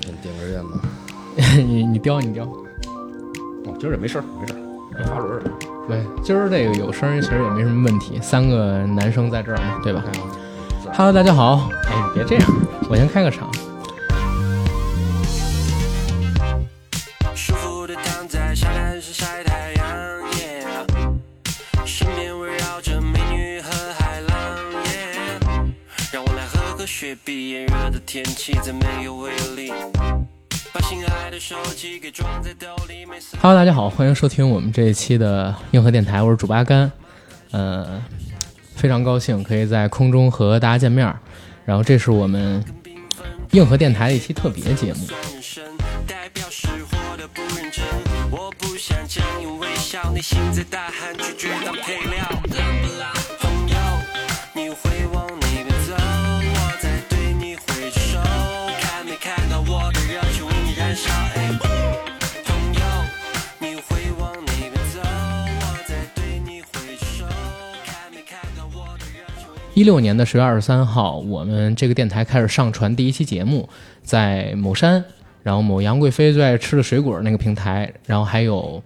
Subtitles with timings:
[0.00, 0.80] 先点根烟吧。
[1.56, 2.44] 你你叼你叼。
[2.44, 5.42] 哦，今儿也没事儿，没事儿，滑轮儿。
[5.86, 10.02] 对，今儿这个有声儿其实也没什么问题，三个男生在这儿嘛，对吧
[10.94, 11.68] ？Hello，大家好。
[11.88, 12.50] 哎，别这样，
[12.88, 13.50] 我先开个场。
[33.40, 36.92] Hello，大家好，欢迎收听我们这一期的硬核电台，我是主八甘。
[37.52, 38.02] 呃，
[38.74, 41.10] 非常高兴可以在空中和大家见面。
[41.64, 42.62] 然后这是我们
[43.52, 45.06] 硬核电台的一期特别节目。
[69.80, 73.66] 一六年的十月二十三号，我们这个电台开始上传第一期节目，
[74.02, 75.02] 在某山，
[75.42, 78.82] 然后某杨贵妃最爱吃的水果那个平台，然后还有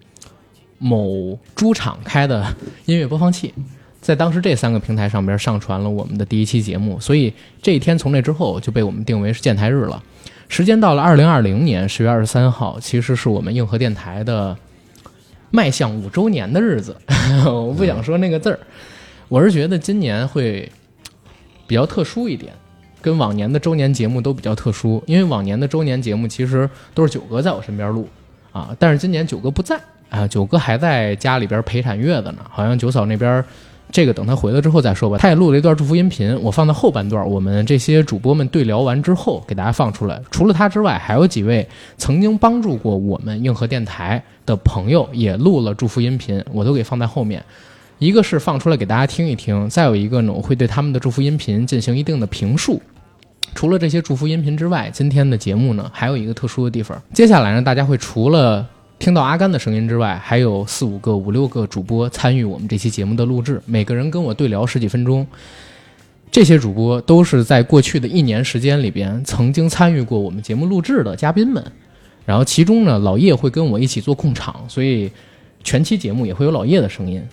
[0.77, 2.47] 某猪场开的
[2.85, 3.53] 音乐播放器，
[3.99, 10.01] 在当时这三个平台上边上传了我们的第一期节目，所以这一天从那之后就被我们定为是建台日了。
[10.47, 14.55] 时间到了二零二零年十月二十三号，其实是我们硬核电台的
[15.51, 16.95] 迈向五周年的日子。
[17.45, 18.57] 我不想说那个字儿，
[19.27, 20.71] 我是觉得今年会
[21.67, 22.53] 比较特殊一点，
[23.01, 28.07] 跟往年的周年节目都比较特殊，因为往年的周年节目其实都是九哥在我身边录
[28.51, 33.43] 啊，但是今年九哥不在啊，九哥还在家里边陪产月子呢，好像九嫂那边。
[33.91, 35.17] 这个等他回来之后再说吧。
[35.19, 37.25] 他也录了一段祝福音频，我放在后半段。
[37.29, 40.19] 我们这些主播们对聊完之后，给大家放出来。
[40.31, 47.41] 除了他之外，还有几位曾经帮助过我们硬核电台的朋友也录了祝福音频，我都给放在后面。
[47.97, 52.81] 一个是放出来给大家听一听，再有一个呢，我会对他们的祝福音频进行一定的评述。
[53.53, 57.01] 除了这些祝福音频之外，今天的节目呢还有一个特殊的地方。
[57.13, 58.67] 接下来呢，大家会除了
[58.99, 65.25] 听到阿甘的声音之外，还有四五个、五六个主播参与我们这期节目的录制，每个人跟我对聊十几分钟。
[66.29, 71.63] 这些主播都是在过去的一年时间里边曾经参与过我们节目录制的嘉宾们。
[72.25, 75.09] 然后其中呢，老叶会跟我一起做控场，所以
[75.63, 77.23] 全期节目也会有老叶的声音。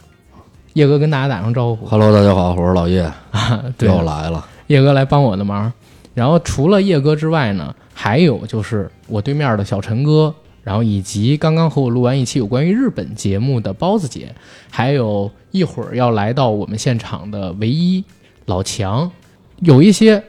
[0.75, 1.85] 叶哥跟大家打声招呼。
[1.85, 4.47] Hello，大家好，我是老叶，啊， 对，又来了。
[4.69, 5.71] 叶哥来帮我的忙。
[6.15, 14.35] 然后除了叶哥之外呢，还有就是我对面的小陈哥，然后以及刚刚和我录完一期有关于日本节目的包子姐，
[14.71, 18.03] 还有一会儿要来到我们现场的唯一
[18.47, 19.11] 老强，
[19.59, 20.25] 有一些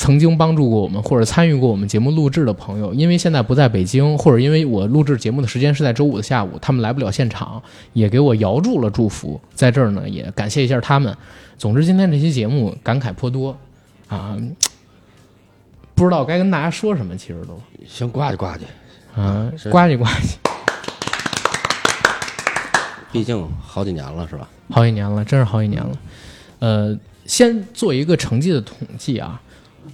[0.00, 7.62] 曾经帮助过我们或者参与过我们节目录制的朋友，因为现在不在北京，或者因为我录制节目的时间是在周五的下午，他们来不了现场，
[7.92, 11.14] 也给我遥祝了祝福，在这儿呢也感谢一下他们。
[11.58, 13.54] 总之，今天这期节目感慨颇多
[14.08, 14.38] 啊，
[15.94, 20.36] 不知道该跟大家说什么，其实都先呱唧呱唧，啊，是呱唧呱唧，
[23.12, 24.48] 毕竟好几年了，是吧？
[24.70, 25.90] 好几年了，真是好几年了。
[26.60, 29.38] 呃，先做一个成绩的统计啊。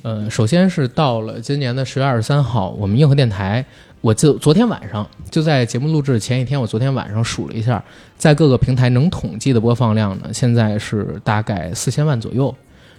[0.07, 3.65] 呃，首先是到了今年的十月二十三号，我们硬核电台，
[4.01, 7.83] 我就昨天晚上就在节目录制前一天，我昨天晚上数了一下，
[8.17, 12.55] 在各个平台能统计的播放量呢，现在是大概四千万左右。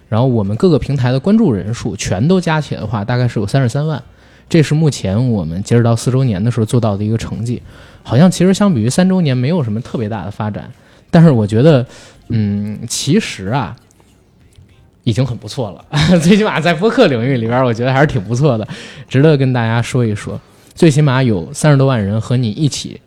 [0.10, 4.04] 然后我们各个平台的关注人数全都加起来的话，大概是有三十三万。
[4.50, 7.64] 这是目前我们截止到四周年的时候做到的一个成绩。
[8.04, 10.70] 好像其实相比于三周年没有什么特别大的发展，
[11.10, 11.86] 但是我觉得，
[12.28, 13.74] 嗯，其实啊，
[15.08, 15.86] 已经很不错了。
[16.20, 18.68] 最起码在播客领域里边，我觉得还是挺不错的，
[19.08, 20.38] 值得跟大家说一说。
[20.76, 23.00] 最起码有三十多万人和你一起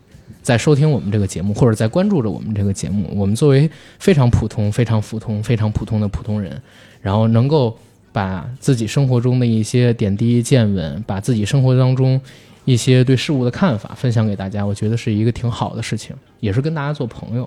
[0.42, 3.06] 在收听我们这个节目，或者在关注着我们这个节目。
[3.14, 6.58] 我们作为非常普通、非常普通、非常普通的普通人，
[7.02, 7.76] 然后能够
[8.12, 12.18] 把自己生活中的一些点滴见闻，把自己生活当中
[12.64, 17.46] 一些对事物的看法分享给大家，我觉得是一个挺好的事情，也是跟大家做朋友。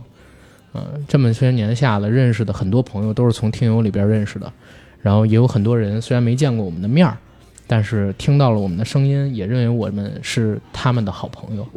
[0.74, 4.52] 嗯、这么些年下来，认识的很多朋友都是从听友里边认识的，
[5.02, 7.18] 然后也有很多人虽然没见过我们的面儿，
[7.68, 11.68] 但是听到了我们的声音，也认为我们是他们的好朋友。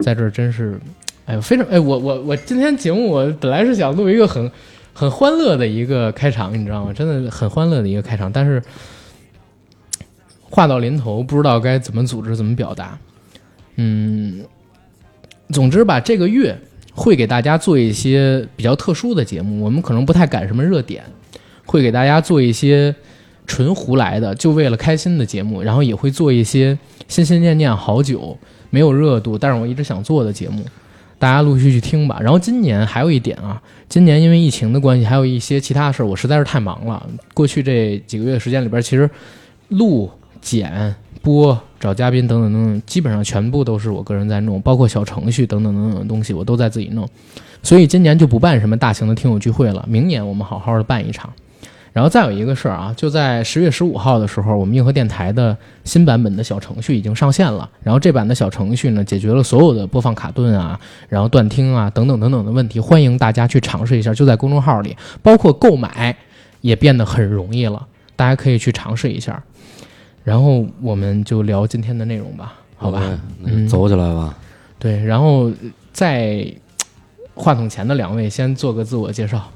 [0.00, 0.80] 在这儿真是，
[1.26, 4.48] 哎，非常哎，我我我今天节目我本来是想录一个很
[4.94, 6.92] 很欢乐的一个开场，你知道吗？
[6.92, 8.62] 真的很欢乐的一个开场，但是
[10.40, 12.96] 话到临头，不知道该怎么组织，怎么表达。
[13.74, 14.44] 嗯，
[15.50, 16.56] 总之吧，这个月
[16.98, 21.04] 会给大家做一些比较特殊的节目，我们可能不太赶什么热点，
[21.64, 22.92] 会给大家做一些
[23.46, 28.36] 纯胡来的，就为了开心的节目，然后也会做一些心心念念好久
[28.70, 30.64] 没有热度，但是我一直想做的节目，
[31.20, 32.18] 大家陆续去听吧。
[32.20, 37.08] 然后今年还有一点啊，今年因为疫情的关系，还有一些其他事儿，我实在是太忙了。
[37.32, 39.08] 过去这几个月时间里边，其实
[39.68, 40.10] 录、
[40.40, 47.08] 剪、播、找嘉宾等等等等，基本上全部都是我个人在弄，包括小程序等等等等的东西，我都在自己弄。
[47.62, 51.32] 所以今年就不办什么大型的听友聚会了，明年我们好好的办一场。
[51.92, 57.68] 然后再有一个事儿啊，就在十月十五号的时候，我们硬核电台的新版本的小程序已经上线了。
[57.82, 60.78] 然后这版的小程序呢，解决了所有的播放卡顿啊，
[61.08, 64.14] 然后断听啊等等等等的问题，欢迎大家去尝试一下。
[64.14, 66.14] 就在公众号里，包括购买
[66.60, 67.84] 也变得很容易了，
[68.14, 69.42] 大家可以去尝试一下。
[70.28, 74.36] 然后我们就聊今天的内容吧，好吧嗯走起来吧。
[74.78, 75.50] 对，然后
[75.90, 76.46] 在
[77.34, 79.50] 话筒前的两位先做个自我介绍。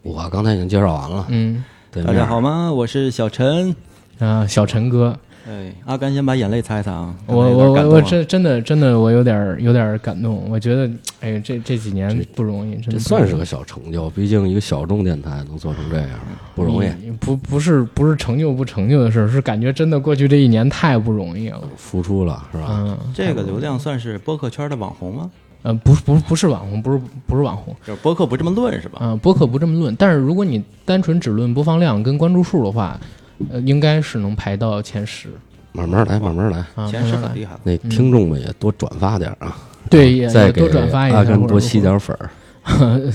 [0.00, 2.72] 我刚才已经介绍完了，嗯，对大家好吗？
[2.72, 3.76] 我是小陈。
[4.18, 5.16] 啊、小陈哥，
[5.48, 7.14] 哎，阿甘先把眼泪擦一擦啊！
[7.24, 10.90] 我我我我真真的真的我有点儿有点儿感动，我觉得
[11.20, 16.10] 哎这这几年不容易，真的这算是个小成就，毕竟一个小众电台能做成这样，
[16.54, 21.62] 不容易，不不是不是成就不成就的事儿，是感觉真的过去这一年太不容易了。
[21.78, 22.66] 付出了是吧？
[22.68, 25.30] 嗯，这个流量算是播客圈的网红吗？
[25.62, 28.98] 呃，不是不是不是网红，不是不是网红，就是播客不这么论是吧？
[29.00, 29.96] 嗯、播客不这么论。
[29.96, 33.00] 但是如果你单纯只论播放量跟关注数的话，
[33.50, 35.28] 呃，应该是能排到前十
[35.72, 36.58] 慢慢来，慢慢来。
[36.74, 36.90] 啊。
[36.90, 37.56] 前十厉害。
[37.62, 39.56] 那听众们也多转发点啊，
[39.88, 42.30] 对，也再多转发一下，阿甘多吸点粉儿。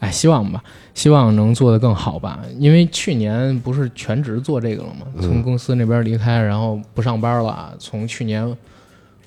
[0.00, 0.60] 哎，希望吧，
[0.94, 2.40] 希望能做得更好吧。
[2.58, 5.06] 因为去年不是全职做这个了吗？
[5.20, 7.72] 从公司那边离开，然后不上班了。
[7.78, 8.44] 从去年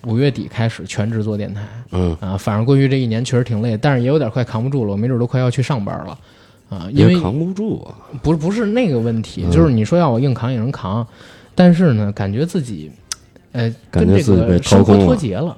[0.04, 1.62] 五月底开始全职做电台
[1.92, 6.18] 嗯，啊，反正过去这一年确实挺累，但是也有点快扛不住了，我没准都快要去上班了
[6.70, 6.88] 啊。
[6.92, 7.96] 因为扛不住啊。
[8.22, 11.06] 不是不是那个问题，嗯就是你说要我硬扛也能扛，
[11.54, 12.92] 但是呢，感觉自己，
[13.52, 15.56] 呃，跟这感觉自己被个生活脱节了，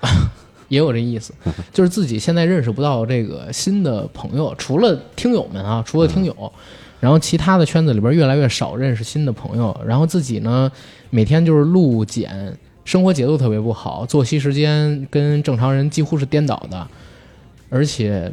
[0.68, 1.34] 也有这意思，
[1.72, 6.52] 就是自己现在认识不到这个新的朋友，除了听友们啊，除了听友，
[7.00, 10.70] 然后其他的圈子里边越来越少认识新的朋友，然后自己呢，
[11.10, 16.86] 每天就是录剪，生活节奏特别不好，作息时间跟正常人几乎是颠倒的，
[17.68, 18.32] 而且。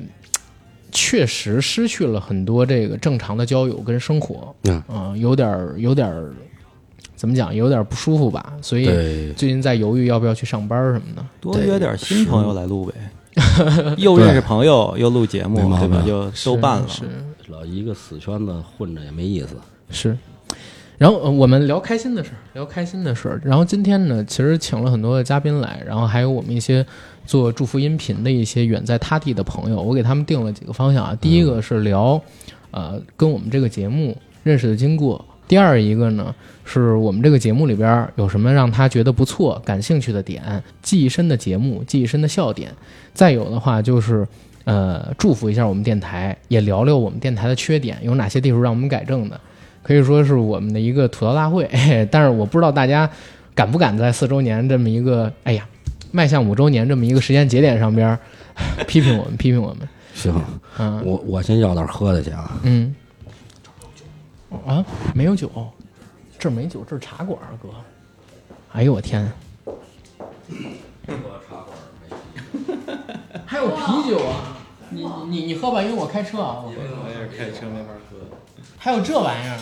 [0.91, 6.31] 确实失去了很多这个正常的交友跟生活，嗯啊、有点儿有点儿
[7.15, 8.85] 怎么讲，有点儿不舒服吧，所以，
[9.33, 11.25] 最近在犹豫要不要去上班儿什么的。
[11.41, 12.93] 多约点新朋友来录呗，
[13.97, 16.03] 又认识朋友又录节目对吧？
[16.05, 16.87] 就都办了。
[16.87, 17.03] 是
[17.47, 19.55] 老一个死圈子混着也没意思。
[19.89, 20.17] 是。
[20.97, 23.39] 然后、呃我们聊开心的事儿，聊开心的事儿。
[23.43, 26.85] 然后今天呢，其实请了很多的嘉宾来，然后还有我们一些
[27.25, 31.17] 做祝福音频的一些远在他地的朋友，我给他们定了几个方向啊。
[31.21, 32.19] 第一个是聊，
[32.71, 35.23] 呃，跟我们这个节目认识的经过。
[35.47, 36.33] 第二一个呢，
[36.65, 42.71] 是我们这个节目里边有什么让他觉得不错、感兴趣的点，记忆深的节目、记忆深的笑点。
[43.13, 44.27] 再有的话就是，
[44.65, 49.39] 呃，祝福一下我们电台，也聊聊我们电台的缺点，有哪些地方让我们改正的。
[49.87, 51.65] 可以说是我们的一个吐槽大会，
[52.11, 53.09] 但是我不知道大家
[53.55, 55.65] 敢不敢在四周年这么一个，哎呀，
[56.11, 58.17] 迈向五周年这么一个时间节点上边
[58.85, 59.87] 批评我们，批评我们。
[60.13, 60.33] 行，
[60.77, 62.59] 嗯我我先要点喝的去啊。
[62.63, 62.93] 嗯，
[64.65, 64.83] 啊，
[65.15, 65.49] 没有酒，
[66.37, 67.69] 这儿没酒，这是茶馆儿哥。
[68.73, 69.31] 哎呦我天！
[73.45, 74.57] 还有啤酒啊！
[74.89, 76.63] 你你你喝吧，因为我开车啊。
[76.65, 78.17] 我我也是开车没法喝。
[78.77, 79.57] 还有这玩意儿？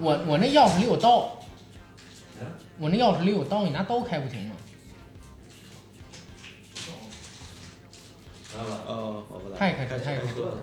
[0.00, 1.38] 我我那钥匙里有刀，
[2.78, 4.56] 我那钥匙里有刀，你拿刀开不行吗？
[8.86, 10.56] 哦，我不他也开车，他也开车。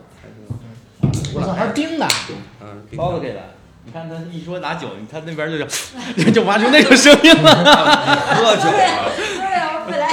[1.36, 2.08] 我操，还是冰的。
[2.96, 3.44] 包子给来。
[3.86, 5.58] 你看他一说拿酒，他那边就
[6.24, 7.56] 就 就发出那种声音了。
[8.34, 10.08] 喝酒，对呀，我本来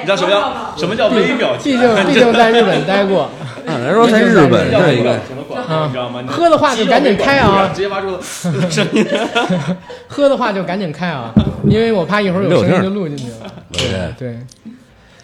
[0.00, 1.76] 你知道什么叫什么叫微表毕？
[1.76, 3.30] 竟毕竟在日本待过，
[3.66, 6.22] 按来说在日本这个表情的广告，你知道吗？
[6.28, 7.70] 喝的话就赶紧开啊。
[7.74, 8.18] 直接发出
[8.70, 9.06] 声音。
[10.06, 11.32] 喝的话就赶紧开啊，
[11.66, 13.50] 因为我怕一会儿有声音就录进去了。
[13.72, 14.12] 对。
[14.18, 14.38] 对，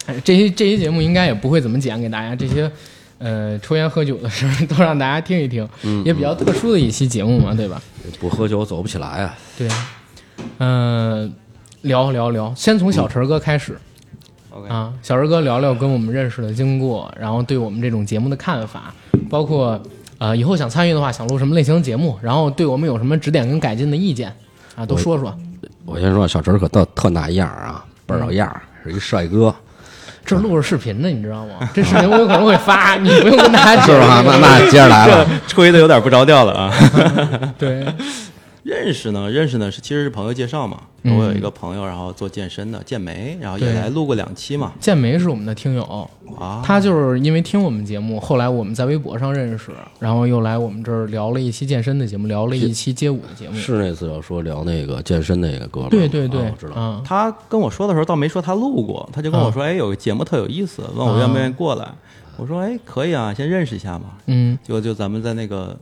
[0.07, 2.71] 哎这期这期节目应该也不会怎么剪给大家，这些
[3.19, 5.69] 呃抽烟喝酒的事儿都让大家听一听，
[6.05, 7.81] 也比较特殊的一期节目嘛，对吧？
[8.21, 9.37] 不喝酒走不起来啊。
[9.57, 9.69] 对，
[10.59, 11.33] 嗯、
[11.83, 13.79] 聊聊聊，先从小陈哥开始。
[14.51, 18.95] OK，啊，小陈哥聊聊跟我们认识的经过，然后对我们这种节目的看法，
[19.29, 19.81] 包括
[20.19, 24.33] 呃以后想参与的话，想录什么类型的节目，然后对我们有什么指点跟改进的意见
[24.77, 25.37] 啊，都说说。
[25.85, 29.55] 我先说，小陈可特特那样儿啊，倍儿有样儿，是一帅哥。
[30.25, 31.69] 这录着视频呢，你知道吗？
[31.75, 34.23] 这视频我有可能会发， 你不用跟大家是吧？
[34.25, 36.73] 那那接着来了，吹的有点不着调了啊。
[37.59, 37.85] 对，
[38.65, 40.81] 认识呢，认识呢是其实是朋友介绍嘛。
[41.07, 44.73] 嗯我有一个朋友，然后做健身的健美，然后也对来录过两期嘛。
[44.81, 46.09] 健梅是我们的听友，
[46.41, 53.55] 啊，他就是因为听我们节目，后来我们在微博上认识，然后又来我们这儿聊了一期健身的节目，聊了一期街舞的节目。
[53.59, 56.81] 是那次要说聊那个健身那个哥们儿，对对对，啊我知道。
[56.81, 61.87] 啊，他跟我说的时候倒没说他录过，他就跟我说，哎，有个节目特有意思，问我愿不愿意过来。
[62.39, 64.07] 我说，哎，可以啊，先认识一下嘛。
[64.25, 65.77] 嗯，结果就咱们在那个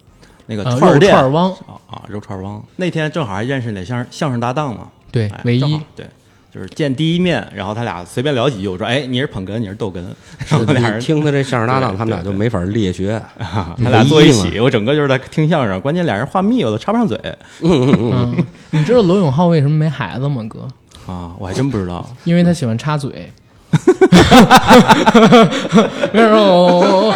[0.47, 6.07] 那个串儿店串儿汪，啊啊，肉串儿汪那天正好还认识那相声相声搭档嘛，对哎，唯一，对，
[6.53, 10.03] 就是见第一面，然后他俩随便聊几句，我说，哎，你是捧哏，你是逗哏，
[10.49, 13.15] 然后俩人听他这相声搭档，他们俩就没法列学。
[13.39, 17.19] 啊 他俩坐一起，我整个就是在听相声，关键俩人话密，我都插不上嘴
[17.61, 18.35] 嗯，
[18.71, 20.69] 你知道罗永浩为什么没孩子吗，哥？
[21.07, 22.09] 啊，我还真不知道。
[22.25, 23.31] 因为他喜欢插嘴。
[26.13, 27.15] 没有，我我我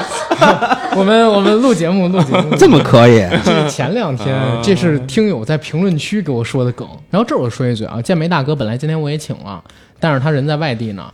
[0.99, 3.21] 我们我们录节目录节目，这么可以？
[3.45, 6.89] 这是前两天，这是听友在评论区给我说的梗。
[7.11, 9.63] 然后这儿我说一嘴啊，健美大哥本来今天我也请了，
[10.01, 11.05] 但是他人在外地呢，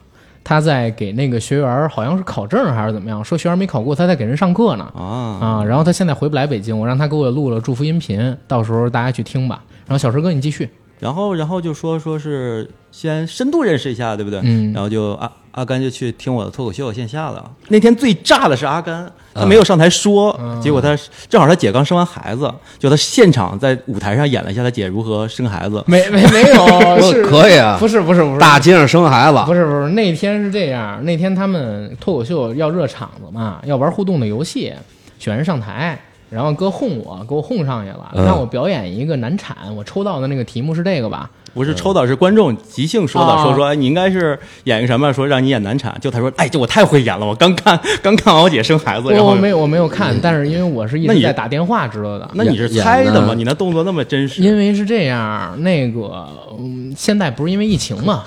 [0.45, 4.85] 他在给那个学员好像是考证还是怎么样，说学员没考过，他在给人上课呢。
[4.95, 5.03] 啊
[5.41, 9.61] 啊，然后他现在回不来北京，我让他给我录了祝福音频，到时候大家去听吧。
[9.87, 10.71] 然后小石哥你继续，
[11.03, 14.39] 然后然后就说说是先深度认识一下，对不对？
[14.45, 17.51] 嗯然后就阿阿甘就去听我的脱口秀线下了。
[17.67, 20.97] 那天最炸的是阿甘，他没有上台说，结果他
[21.29, 25.83] 正好他姐刚生完孩子，就他现场在舞台上演了一下他姐如何生孩子。
[25.89, 34.73] 没没没有， 是可以啊不是不是不是大街上生孩子，不是不是，那天是这样，那天他们脱口秀要热场子嘛，要玩互动的游戏，
[35.19, 36.01] 选人上台，
[36.33, 41.31] 然后哥哄我，给我哄上去了，嗯让我表演一个难产，我抽到的那个题目是这个吧？
[41.55, 45.97] 不是抽到是观众即兴说的，啊说说哎你应该是演一个什么，说让你演难产。
[46.01, 52.31] 就他说，哎，这我太会演了，我刚看刚看完我姐生孩子，然后我我没有我没有看，但是因为我是一那你直在打电话知道的。
[52.35, 53.35] 那你是猜的吗？
[53.35, 56.27] 你那动作那么真实，因为是这样，那个
[56.59, 58.25] 嗯，现在不是因为疫情嘛？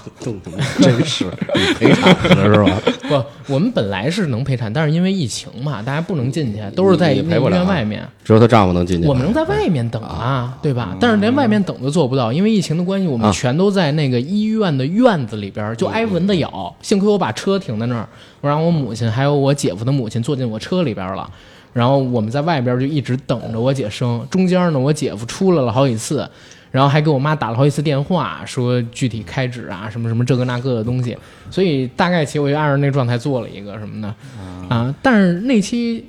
[0.80, 1.26] 真实
[1.80, 2.82] 你赔偿了是吧？
[3.48, 8.08] 不，我们本来是能陪产，但是因为疫情嘛，大家不能进去，都是在陪不了院外面。
[8.24, 9.08] 只有她丈夫能进去。
[9.08, 10.96] 我们能在外面等啊，对吧？
[11.00, 16.76] 但是连外面等都做不到，因为疫情的关系，我们啊全都在那个医院的院子里边儿，就挨蚊子咬。
[16.82, 18.06] 幸亏我把车停在那儿，
[18.42, 21.32] 我让我母亲还有我姐夫的母亲坐进我车里边了。
[21.72, 26.30] 然后我们在外边就一直等着我姐生，中间呢我姐夫出来了好几次，
[26.72, 31.18] 然后还给我妈打了好几次电话，说具体开指啊什么什么这个那个的东西，
[31.50, 34.08] 所以大概其我就按照那状态做了一个什么的
[34.70, 36.06] 啊，但是那期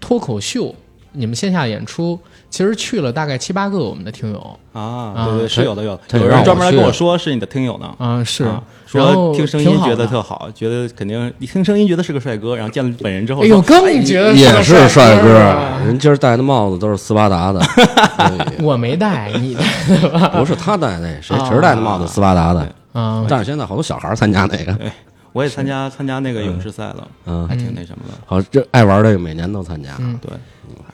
[0.00, 0.74] 脱口秀
[1.12, 2.18] 你们线下演出，
[2.50, 4.58] 其实去了大概七八个我们的听友。
[4.72, 7.94] 啊，啊对对，是有的有有人专门来跟我说是你的听友呢。
[7.98, 8.62] 啊，是，啊
[8.92, 15.28] 然后说听声音觉得特好，觉得肯定一听声音觉得是个帅哥，然后见了本人之后哎呦，说，更觉得也是帅哥
[15.84, 17.60] 人今儿戴的帽子都是斯巴达的，
[18.16, 20.28] 哎我没戴，你戴的吧？
[20.38, 22.60] 不是他戴那，谁啊谁戴的帽子斯巴达的？
[22.92, 24.92] 啊，但是现在好多小孩儿参加那个，哎，
[25.32, 27.46] 我也参加参加那个勇士赛了，嗯。
[27.46, 28.14] 还挺那什么的。
[28.26, 29.90] 好这爱玩这个每年都参加。
[29.98, 30.18] 嗯。
[30.22, 30.30] 对，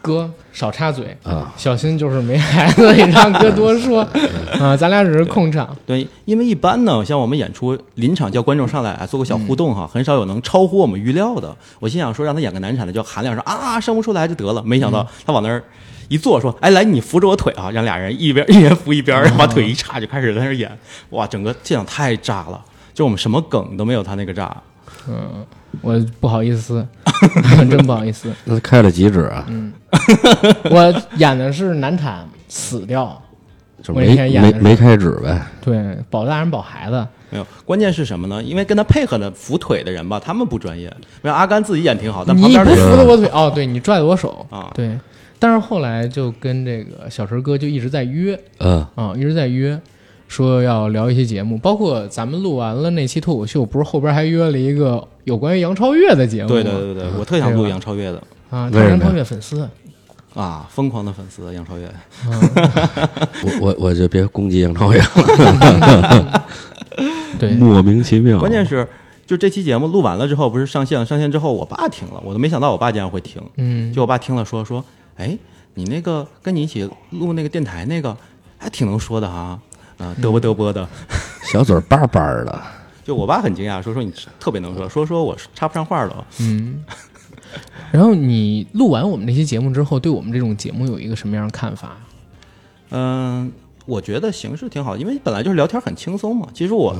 [0.05, 4.07] 哥少插嘴啊，小心就是没孩子，你让哥多说
[4.61, 5.75] 啊，咱俩只是控场。
[5.87, 11.57] 对，因为一般呢，像我们演出临场叫观众上来啊做个小互动哈，很少有能超乎我们预料的。
[11.81, 14.63] 我心想说让他演个难产的，就喊两声啊，生不出来就得了。
[14.63, 15.65] 没想到他往那儿
[16.09, 20.71] 一坐，说哎来你扶着我腿啊，让俩人一边一人扶一边，然后把腿一叉就开始在那儿演。
[21.11, 24.55] 哇，整个现场太炸了，就我们什么梗都没有他那个炸。
[25.09, 25.45] 嗯，
[25.81, 26.87] 我不好意思，
[27.71, 28.31] 真不好意思。
[28.45, 29.45] 那开了几指啊？
[29.49, 29.73] 嗯
[30.71, 33.23] 我演的是难产死掉，我
[33.79, 35.41] 那就没天演的没没开指呗。
[35.63, 37.07] 对，保大人保孩子。
[37.31, 38.43] 没有，关键是什么呢？
[38.43, 40.93] 因为跟他配合的扶腿的人吧，他们不专业。
[41.23, 44.99] 没有阿甘自己演挺好，但旁你不边的人扶着我腿哦，对你拽着我手啊对。
[45.39, 49.79] 但是后来就跟这个小陈哥就一直在约嗯，啊，一直在约，
[50.29, 56.55] 说要聊一些节目，包括咱们录完了那期脱口秀，不是后边还约了一个有关于杨超越的节目吗？
[56.55, 59.69] 对对对对，我特想录杨超越的啊，杨超越粉丝，
[60.35, 61.87] 啊，疯狂的粉丝杨超越。
[63.43, 66.45] 我我我就别攻击杨超越了，
[67.39, 68.39] 对，莫名其妙。
[68.39, 68.89] 关键是，
[69.27, 73.41] 就这期节目录完了之后，不是上线了，上线之后，我爸听了，我都没想到我爸竟然会听。
[73.57, 74.85] 嗯，就我爸听了说说，
[75.17, 75.37] 哎，
[75.75, 78.17] 你那个跟你一起录那个电台那个，
[78.59, 79.61] 还挺能说的哈，啊、
[79.99, 80.89] 嘚啵嘚啵的。
[81.45, 82.63] 小嘴叭叭的，
[83.05, 86.27] 就我爸很惊讶，说说你特别能说，说说我插不上话了。
[86.41, 86.83] 嗯。
[87.93, 91.97] 然后你录完我们那期节目之后，对我们这种节目有一个什么样的看法？
[92.91, 93.53] 嗯，
[93.87, 96.49] 我觉得形式挺好，因为本来就是聊天很轻松嘛。
[96.53, 96.97] 其实我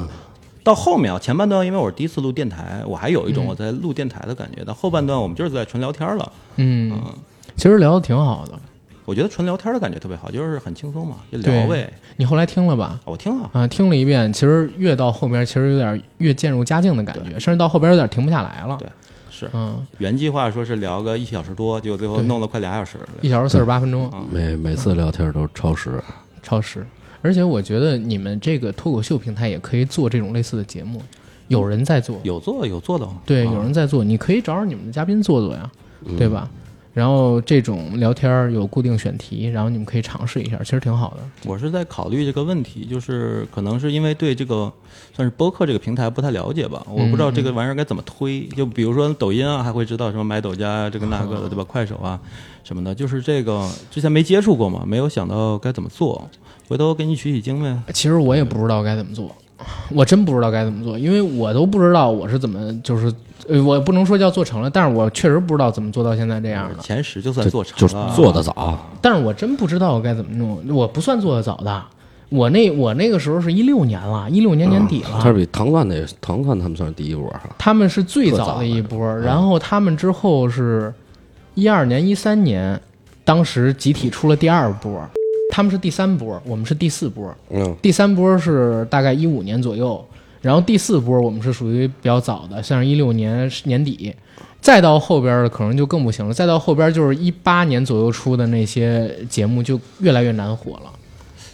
[0.63, 4.65] 到后面啊，前半段因为我是第一次录电台，我还有一种嗯我在录电台的感觉。
[4.65, 6.33] 到后半段我们就是在纯聊天了。
[6.57, 6.93] 嗯，
[7.57, 8.53] 其实聊的挺好的。
[9.05, 11.93] 我觉得纯聊天的感觉特别好，就是很轻松嘛，就对聊呗。
[12.17, 12.99] 你后来听了吧？
[13.05, 18.77] 我听了，啊，听了一遍，其实越到后边，其实有点越渐入佳境的感觉，甚至到后边有点停不下来了。
[18.81, 18.89] 对
[19.31, 22.99] 是嗯，原计划说是聊个一小时多，结果最后弄了快俩小时。
[23.21, 26.03] 一小时四十八分钟，每每次聊天都超时，
[26.43, 26.87] 超时。
[27.21, 31.03] 而且我觉得你们这个脱口秀平台也可以做这种类似的节目，
[31.49, 35.71] 有人在做，有做有做的，对，啊有人在做，你可以找找你们的嘉宾做做呀，
[36.05, 36.49] 嗯对吧？
[36.95, 41.23] 然后这种聊天儿有固定选题，然后你们可以尝试一下，其实挺好的。
[41.45, 44.73] 我是在考虑这个问题，就是可能是因为对这个
[45.13, 48.47] 算是播客这个平台不太了解吧，我不知道这个玩意儿该怎么推。
[48.57, 51.65] 就比如说抖音啊，还会知道什么买抖加啊这个那个的，对吧？
[51.65, 52.19] 快手啊
[52.63, 56.31] 什么的，就是这个之前没接触过嘛，没有想到该怎么做。
[56.67, 57.77] 回头给你取取经呗。
[57.93, 59.31] 其实我也不知道该怎么做，
[59.91, 63.13] 我真不知道该怎么做，因为我都不知道我是怎么就是，
[63.49, 66.83] 呃，我不能说叫做成了，但是我确实不知道怎么做到现在这样的。
[66.83, 71.83] 前十就算做成就是了，做的早，但是我真不知道我该怎么弄，我不算做的早的，
[72.31, 75.19] 我那我那个时候是一六年了，一六年年底了。
[75.21, 80.93] 他是比糖蒜那糖蒜他们算是第一波哈，他们是最早的一波，然后他们之后是
[81.55, 82.81] 一二年、一三年，
[83.25, 85.01] 当时集体出了第二波，
[85.53, 87.33] 他们是第三波，我们是第四波。
[87.51, 90.05] 嗯，第三波是大概一五年左右，
[90.45, 94.15] 然后第四波我们是属于比较早的，像是一六年年底，
[94.61, 100.93] 再到后边的可能就更不行了，再到后边就是一八年左右出的那些节目就越来越难火了。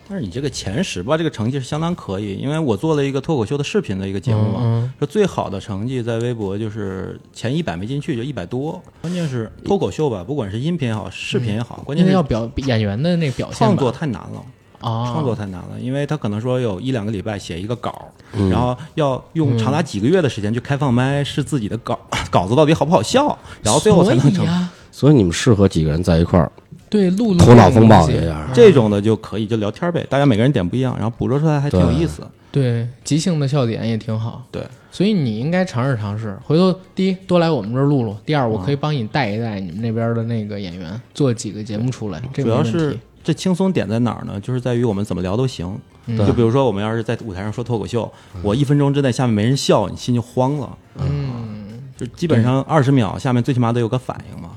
[0.08, 8.82] 但是你这个前十吧，这个成绩是相当可以，因为我做了一个脱口秀的视频的一个节目嘛，嗯说最好的成绩在微博就是前一百没进去，就一百多。
[9.02, 14.44] 关键是脱口秀吧，不管是音频也好，视频也好，关键是要表演员的那个表现吧创作太难了。
[14.80, 21.98] 啊，创作太难了，因为他可能说有一两个礼拜写一个稿，嗯然后要用长达几个月的时间去开放麦试自己的稿
[22.30, 24.36] 稿子到底好不好笑，然后最后才能成。
[24.36, 26.50] 所以呀，所以你们适合几个人在一块儿
[26.88, 28.08] 对，录录头脑风暴
[28.52, 32.22] 这种的就可以就聊天呗，大家每个人点不一样，然后捕捉出来还挺有意思。
[32.52, 34.44] 对即兴的笑点也挺好。
[34.50, 36.36] 对，所以你应该尝试尝试。
[36.44, 42.20] 回头第一多来我们这儿录录，第二我可以帮你带一带你们那边的那个演员，做几个节目出来。
[42.32, 44.40] 这主要是这轻松点在哪儿呢？
[44.40, 45.66] 就是在于我们怎么聊都行。
[46.06, 48.10] 嗯就比如说我们要是在舞台上说脱口秀，
[48.42, 50.76] 我一分钟之内下面没人笑，你心就慌了。
[50.96, 54.50] 嗯，就基本上二十秒，下面最起码得有个反应嘛，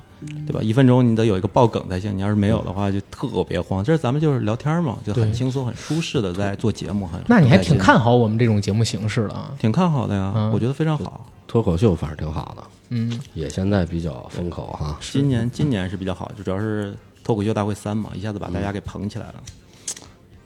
[0.48, 0.60] 对吧？
[0.64, 3.84] 一分钟你得有一个爆梗才行，你要是没有的话，就特别慌。
[3.84, 9.52] 这咱们就是聊天嘛，就很轻松、很舒适的在做节目，很那你还挺看好我们这种节目形式的啊？
[9.60, 11.28] 挺看好的呀，嗯我觉得非常好。
[11.46, 14.98] 脱口秀反正挺好的，嗯，也现在比较风口哈。
[15.02, 19.36] 今年今年是比较好，就主要是脱口秀大会三嘛，一下子把大家给捧起来了，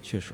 [0.03, 0.33] 确实。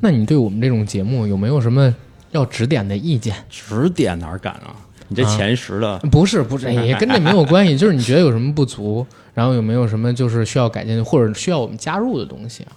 [0.00, 1.94] 那你对我们这种节目有没有什么
[2.32, 3.36] 要指点的意见？
[3.48, 4.74] 指点哪儿敢啊？
[5.08, 12.72] 你这前十的，不是不是， 也跟这没有关系，就是你觉得有什么不足，然后有没有什么就是需要改进，或者需要我们加入的东西啊？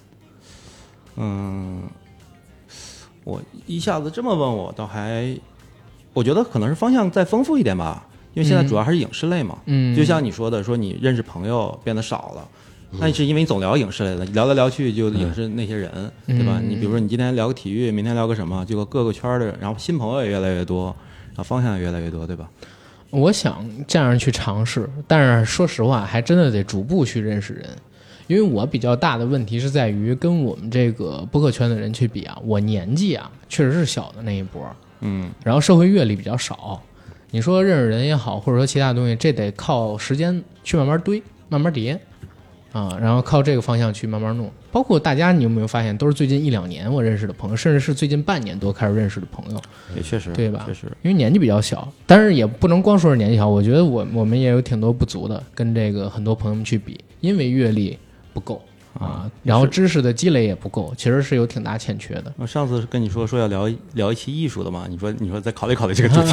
[1.16, 1.82] 嗯，
[3.24, 5.36] 我一下子这么问我，倒还，
[6.12, 8.06] 我觉得可能是方向再丰富一点吧，
[8.38, 9.58] 因为现在主要还是影视类嘛。
[9.66, 12.48] 嗯就像你说的，说你认识朋友变得少了。
[13.00, 15.90] 那是因为你总聊影视类的，聊来聊去就影视那些人，
[16.26, 16.58] 对吧？
[16.60, 20.86] 嗯你比如说你今天聊个体育，明天聊个什么，就各个圈儿的，然后新朋友也越来越多，
[21.26, 22.48] 然后方向也越来越多，对吧？
[23.10, 27.66] 我想这样去尝试，但是说实话，还真的得逐步去认识人。
[28.26, 34.62] 因为我比较大的问题是在于跟我们这个播客圈的人去比啊，我年纪啊确实是小的那一波，
[35.00, 36.82] 嗯，然后社会阅历比较少。
[37.30, 42.00] 你说认识人也好，或者说其他东西，这得靠时间去慢慢堆、慢慢叠
[42.72, 44.50] 啊，然后靠这个方向去慢慢弄。
[44.70, 49.60] 包括大家，你有没有发现，都是最近一两年我认识的朋友，甚至是最近半年多开始认识的朋友。
[49.96, 57.98] 也确实，对吧确实，因为年纪比较小，但是也不能光说是年纪小，我觉得我我们也有挺多不足的，跟这个很多朋友们去比，因为阅历
[58.34, 58.62] 不够
[58.98, 62.32] 啊，然后知识的积累也不够，其实是有挺大欠缺的。
[62.36, 66.32] 我上次跟你说说要聊聊一期艺术的嘛，你说你说再考虑考虑这个 主题。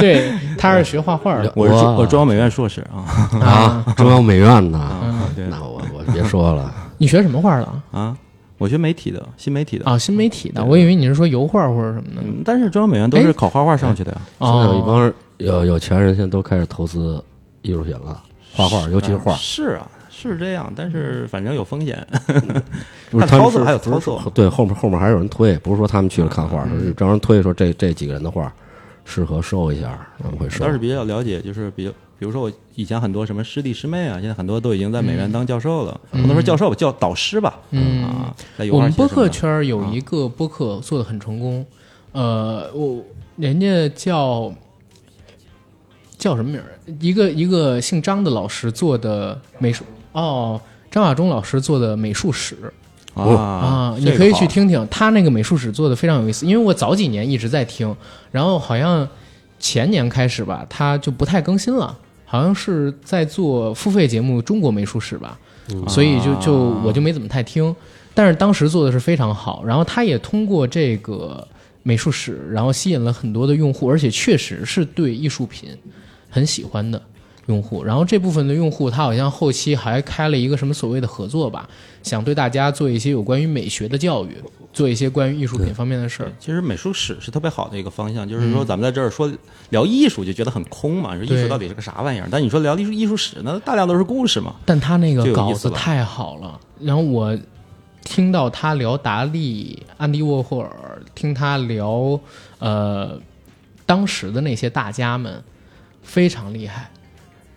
[0.00, 3.02] 对，他是学画画的我是哇我中央美院硕士啊
[3.40, 4.78] 啊，中央美院呢？
[4.78, 7.82] 啊，对那我我别说了， 你学什么画的啊？
[7.92, 8.16] 啊，
[8.58, 9.84] 我学媒体的，新媒体的。
[9.90, 12.22] 啊，新媒体的，我以为你是说油画或者什么的。
[12.22, 14.20] 嗯，但是中央美院都是考画画上去的呀。
[14.38, 17.22] 现在有一哦，帮有有钱人，现在都开始投资
[17.62, 18.22] 艺术品了，
[18.52, 19.88] 画画，尤其是画啊，是啊，
[20.28, 22.06] 是这样，但是反正有风险。
[23.10, 28.52] 不是他操作还有操作对，后面后面还有人推，不是说他们去了看画，是专门推说这这几个人的画
[29.04, 30.70] 适合收一下，我们会收倒。
[30.70, 37.58] 是比较了解，就是比较，比如说我以前很多什么师弟师妹啊，现在很多都已经在美院当教授了，不能说教授吧，叫导师吧。
[37.70, 38.34] 嗯啊，
[38.72, 41.66] 我们播客圈有一个播客做的很成功，
[42.12, 43.02] 呃，我
[43.36, 44.52] 人家叫
[46.16, 46.78] 叫什么名儿？
[47.00, 52.56] 一个一个姓张的老师做的美术哦，张亚中老师做的美术史
[53.14, 56.46] 啊啊，你可以去听听他那个美术史做的非常有意思。
[56.46, 57.94] 因为我早几年一直在听，
[58.30, 59.06] 然后好像
[59.58, 65.38] 前年开始吧，他就不太更新了，好像是在做付费节目《中国美术史》吧，
[65.88, 67.74] 所以就就我就没怎么太听。
[68.12, 71.46] 但是当时做的是非常好，然后他也通过这个
[71.82, 75.70] 美术史，然后吸引了很多的用户，而且确实是对艺术品
[76.28, 77.00] 很喜欢的
[77.50, 77.82] 用户。
[77.82, 81.68] 然后这部分的用户，他好像后期还开了一个什么所谓的合作吧，
[82.02, 84.36] 想对大家做一些有关于美学的教育，
[84.72, 86.32] 做一些关于艺术品方面的事儿。
[86.38, 89.30] 其实美术史是特别好的一个方向，就是说咱们在这儿说
[89.70, 92.28] 聊艺术就觉得很空嘛，说艺术到底是个啥玩意儿？
[92.30, 94.54] 但你说聊艺术艺术史，那大量都是故事嘛。
[94.64, 97.36] 但他那个稿子太好了，然后我
[98.02, 102.18] 听到他聊达利、安迪沃霍尔，听他聊
[102.58, 103.20] 呃
[103.84, 105.42] 当时的那些大家们，
[106.02, 106.90] 非常厉害，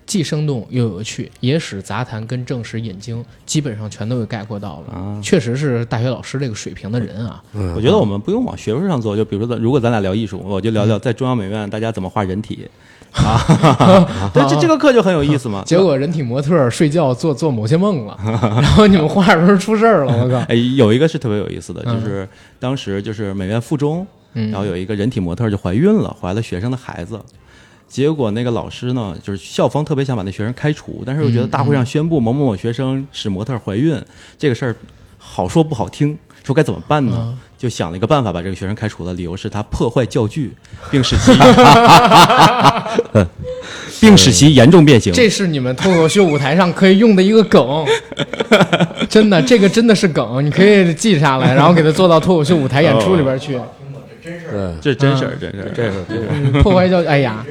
[0.06, 7.44] 既生动又有趣，也使杂谈跟正史引经基本上全都给概括到了，啊确实是大学老师这个水平的人啊。
[7.76, 12.68] 我觉得我们不用往学术上做，就比如说，如果咱俩聊艺术，我就聊聊在中央美院大家怎么画人体
[13.14, 13.40] 啊
[14.34, 15.64] 对，这这个课就很有意思嘛。
[15.66, 20.38] 结果人体模特睡觉做做某些梦了，然后你们画的时候出事儿了，我靠！
[20.50, 22.28] 哎，有一个是特别有意思的，嗯就是
[22.60, 27.20] 当时就是美院附中，嗯然后有一个人体模特就怀孕了，怀了学生的孩子。
[27.94, 33.96] 结果那个老师呢，就是校方特别想把那学生开除，但是又觉得大会上宣布某某某学生使模特怀孕、
[34.36, 34.76] 这个事儿
[35.20, 37.16] 好说不好听，说该怎么办呢？
[37.20, 40.52] 嗯就想了一个办法把这个学生开除了，理由是他破坏教具，
[40.92, 41.32] 并使其
[44.02, 45.14] 并使其严重变形。
[45.14, 47.86] 这是你们脱口秀舞台上可以用的一个梗，
[49.08, 53.58] 真的，这个真的是梗，你可以记下来，然后给他做到脱口秀舞台演出里边去。
[54.22, 57.46] 对，这真事儿，真事儿，这是这是嗯破坏教，哎呀，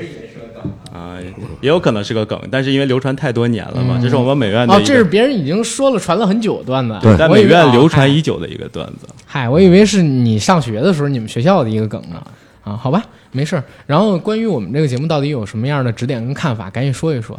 [0.92, 1.16] 啊，
[1.61, 9.09] 也有可能是个梗，但是因为流传太多年了嘛，这是我们美院的哦，这是别人已经说了传了很久的段子，对美院流传已久的一个段子。
[9.24, 12.22] 嗨，我以为是你上学的时候你们学校的一个梗呢。
[12.64, 13.02] 啊，好吧，
[13.33, 13.64] 没事儿。
[13.87, 17.37] 然后关于我们这个节目到底有什么样的指点跟看法，赶紧说一说。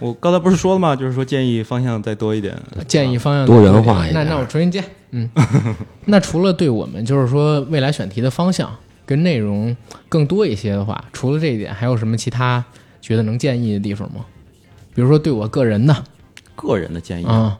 [0.00, 0.94] 我刚才不是说了吗？
[0.94, 2.54] 就是说建议方向再多一点。
[2.86, 5.30] 建议方向多元化一点那那我重新接，嗯，
[6.04, 8.70] 那除了对我们就是说未来选题的方向
[9.06, 9.74] 跟内容
[10.10, 12.62] 更多一些的话，除了这一点，还有什么其他
[13.06, 14.26] 觉得能建议的地方吗？
[14.92, 15.94] 比如说对我个人的
[16.56, 17.56] 个人的建议，啊，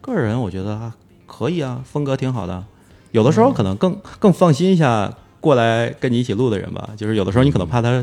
[0.00, 0.90] 个人我觉得还
[1.26, 2.64] 可以啊，风格挺好的。
[3.10, 8.02] 有的时候可能更更放心一下过来跟你一起录的人吧，就是有的时候你可能怕他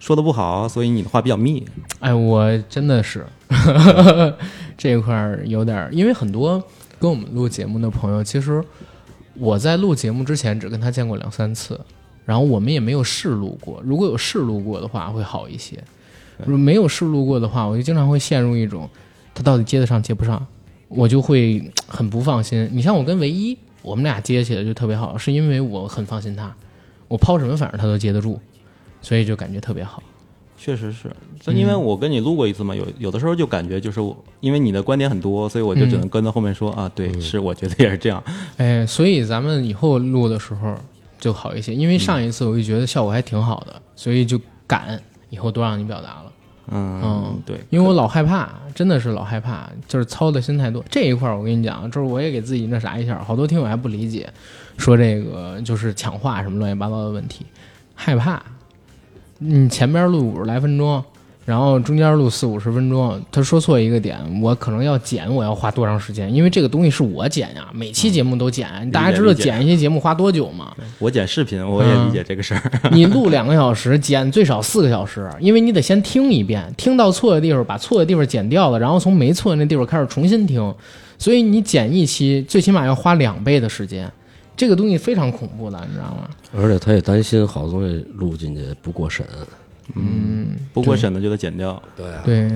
[0.00, 1.62] 说的不好，所以你的话比较密。
[2.00, 3.26] 哎，我真的是
[4.78, 6.62] 这一块儿有点儿，因为很多
[6.98, 8.64] 跟我们录节目的朋友，其实
[9.34, 11.78] 我在录节目之前只跟他见过两三次，
[12.24, 13.82] 然后我们也没有试录过。
[13.84, 15.76] 如果有试录过的话，会好一些；
[16.38, 18.88] 如果没有试录过的话，我就经常会陷入一种
[19.34, 20.44] 他到底接得上接不上，
[20.88, 22.68] 我就会很不放心。
[22.72, 26.54] 你像我跟唯一，我们俩接起来就特别好，是因为我很放心他，
[27.08, 28.40] 我抛什么反正他都接得住，
[29.02, 30.02] 所以就感觉特别好。
[30.56, 31.10] 确实是，
[31.40, 38.22] 就因为我跟你录过一次嘛，有有的时候就感觉就是我，因为你的观点很多，所以我就只能跟在后面说、啊，对，是我觉得也是这样。
[38.56, 40.74] 哎，所以咱们以后录的时候
[41.24, 46.32] 就好一些，因为上一次我就觉得效果还挺好的，所以就敢以后多让你表达了。
[46.68, 50.84] 嗯，嗯对，因为我老害怕，真的是老害怕，就是操的心太多。
[50.90, 54.30] 这一块儿我跟你讲，就是我也给自己那啥一下，好多听友还不理解，
[54.76, 57.46] 说这个就是抢话什么乱七八糟的问题，
[57.94, 58.42] 害怕。
[59.38, 61.02] 你前边录五十来分钟，
[61.44, 66.32] 然后中间录四五十分钟，他说错一个点，我可能要剪，我要花多长时间？
[66.32, 70.74] 因为这个东西是我剪呀，每期节目都剪，大家知道剪一期节目花多久吗？
[70.98, 72.72] 我剪视频我也理解这个事儿。
[72.92, 80.74] 你录两个小时，剪最少四个小时，因为你得先听一遍，听到错的地方把错的地方剪掉了，然后从没错的那地方开始重新听，
[81.18, 84.10] 所以你剪一期最起码要花两倍的时间，
[84.56, 86.30] 这个东西非常恐怖的，你知道吗？
[86.56, 89.26] 而且他也担心好东西录进去不过审。
[90.72, 91.80] 不过审的就得剪掉。
[91.96, 92.48] 对啊，对，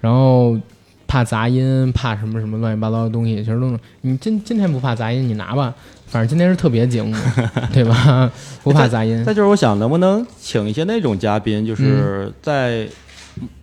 [0.00, 0.58] 然后
[1.06, 3.78] 怕杂音，怕什么什么乱七八糟的东西，其实都是。
[4.00, 5.74] 你今今天不怕杂音，你拿吧，
[6.06, 7.14] 反正今天是特别节目，
[7.72, 8.30] 对吧？
[8.62, 9.24] 不怕杂音。
[9.24, 12.88] 再就是我想能不能请一些那种嘉宾，嗯就是在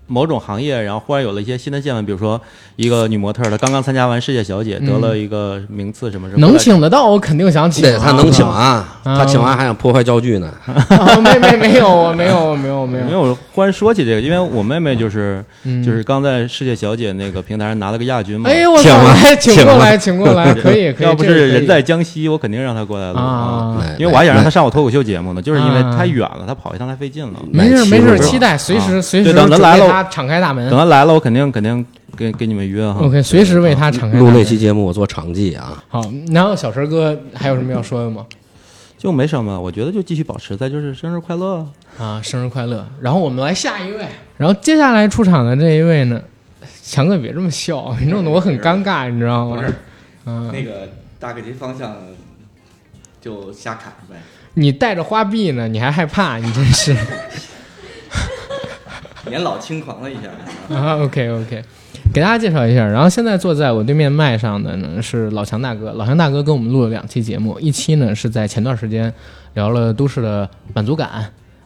[0.07, 2.39] 某种行业，然后忽然有了一些新的见闻，比如说
[2.75, 8.01] 一个女模特，她刚刚参加完世界小姐，得了一个名次什么什么，能请得到，我肯定想请对啊。
[8.03, 10.51] 他能请啊，啊他请完还想破坏教具呢。
[10.65, 13.05] 啊没没没有，我没有，没有，没有。
[13.05, 18.49] 没有，忽然说起这个，因为我妹妹就是、 嗯就是刚在世界小姐那个平台上拿了个亚军嘛。
[18.49, 18.89] 哎呦， 我操！
[19.39, 21.07] 请 请过来，请过来，可以，可以。
[21.07, 27.39] 要不是人在江西，我肯定让她过来了啊因为我还想让她上我脱口秀节目呢，就是因为啊太远了，她跑一趟太费劲了。
[27.51, 30.77] 没事没事，期待随时随时对等他来了为他敞开大门等。
[30.77, 31.85] 他来了，我肯定肯定
[32.17, 32.99] 给给你们约哈。
[33.01, 34.33] OK，随时为他敞开大门。
[34.33, 36.01] 录那期节目我做场记啊，好，
[36.31, 38.25] 然后小陈哥还有什么要说的吗？
[38.97, 41.67] 就没什么，我觉得就继续保持，再就是生日快乐。
[41.99, 42.87] 啊，生日快乐！
[43.01, 46.21] 然后我们来下一位，然后接下来出场的这一位呢，
[46.81, 49.61] 强哥别这么笑，你弄得我很尴尬，你知道吗？
[50.25, 51.97] 嗯，那个大概这方向
[53.19, 54.15] 就瞎砍呗。
[54.53, 56.95] 你带着花臂呢，你还害怕，你真是
[59.29, 60.97] 年老轻狂了一下，啊。
[60.97, 61.63] OK OK，
[62.13, 69.13] 给大家介绍一下，然后现在坐在我对面麦上的呢是老强大哥，老强大哥跟我们录了两期节目，一期呢是在前段时间
[69.53, 71.09] 聊了都市的满足感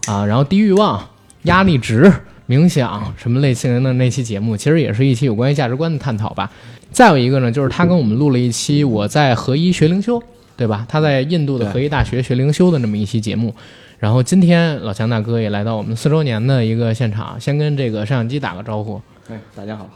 [0.06, 1.04] 啊，然后低欲望、
[1.44, 2.12] 压力值、
[2.48, 6.52] 冥想什么类型的那期节目，其实也是一期有关于价值观的探讨吧。
[6.92, 10.22] 再有一个呢，就是他跟我们录了一期我在合一学灵修，
[10.56, 10.86] 对吧？
[10.88, 13.54] 他在印度的合一大学学灵修的那么一期节目。
[14.00, 19.02] 然后今天老强大哥也来到我们四周年的一个现场，先跟这个摄像机打个招呼。
[19.30, 19.90] 哎，大家好，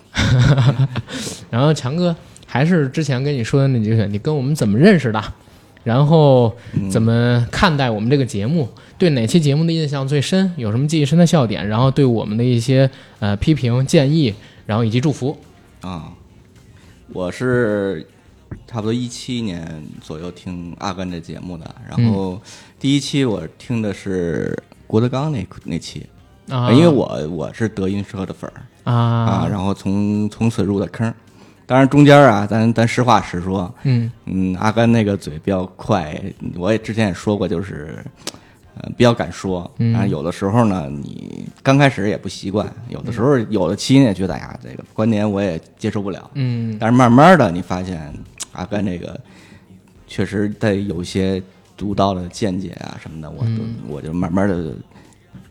[1.50, 5.24] 然后强哥还是之前跟你说的那几个，你跟我们怎么认识的？
[5.84, 6.56] 然后
[6.92, 8.68] 怎么看待我们这个节目？
[8.98, 10.52] 对哪期节目的印象最深？
[10.58, 11.68] 有什么记忆深的笑点？
[11.68, 14.34] 然后对我们的一些呃批评建议，
[14.66, 15.38] 然后以及祝福。
[15.82, 16.12] 啊，
[17.14, 18.06] 我是
[18.68, 22.40] 差不多一七年左右听阿甘的节目的，然后
[22.80, 26.06] 第一期我听的是郭德纲那那期，
[26.50, 31.14] 啊，因为我我是德云社的粉儿啊，啊，然后从从此入的坑。
[31.68, 36.22] 当然中间啊，咱咱实话实说，嗯嗯，阿甘那个嘴比较快，
[36.58, 38.04] 我也之前也说过，就是，
[38.76, 39.72] 呃，比较敢说。
[39.78, 46.30] 嗯啊，有的时候呢，你刚开始也不习惯，有的时候有的期呢也觉得，哎呀，这个观点我也接受不了。
[46.34, 48.14] 嗯但是慢慢的，你发现
[48.52, 49.20] 阿甘这个
[50.08, 51.42] 确实在有一些
[51.78, 54.76] 独到的见解啊什么的，我都、我就慢慢的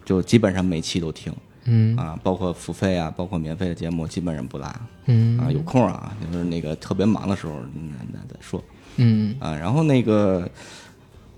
[0.05, 1.33] 就基本上每期都听。
[1.65, 1.97] 嗯。
[1.97, 4.81] 啊，包括付费啊，包括免费的节目，基本上不拉。
[5.07, 5.39] 嗯。
[5.39, 5.51] 啊。
[5.51, 8.63] 有空啊，就是那个特别忙的时候，那那再说。
[8.97, 9.35] 嗯。
[9.41, 10.49] 啊，然后那个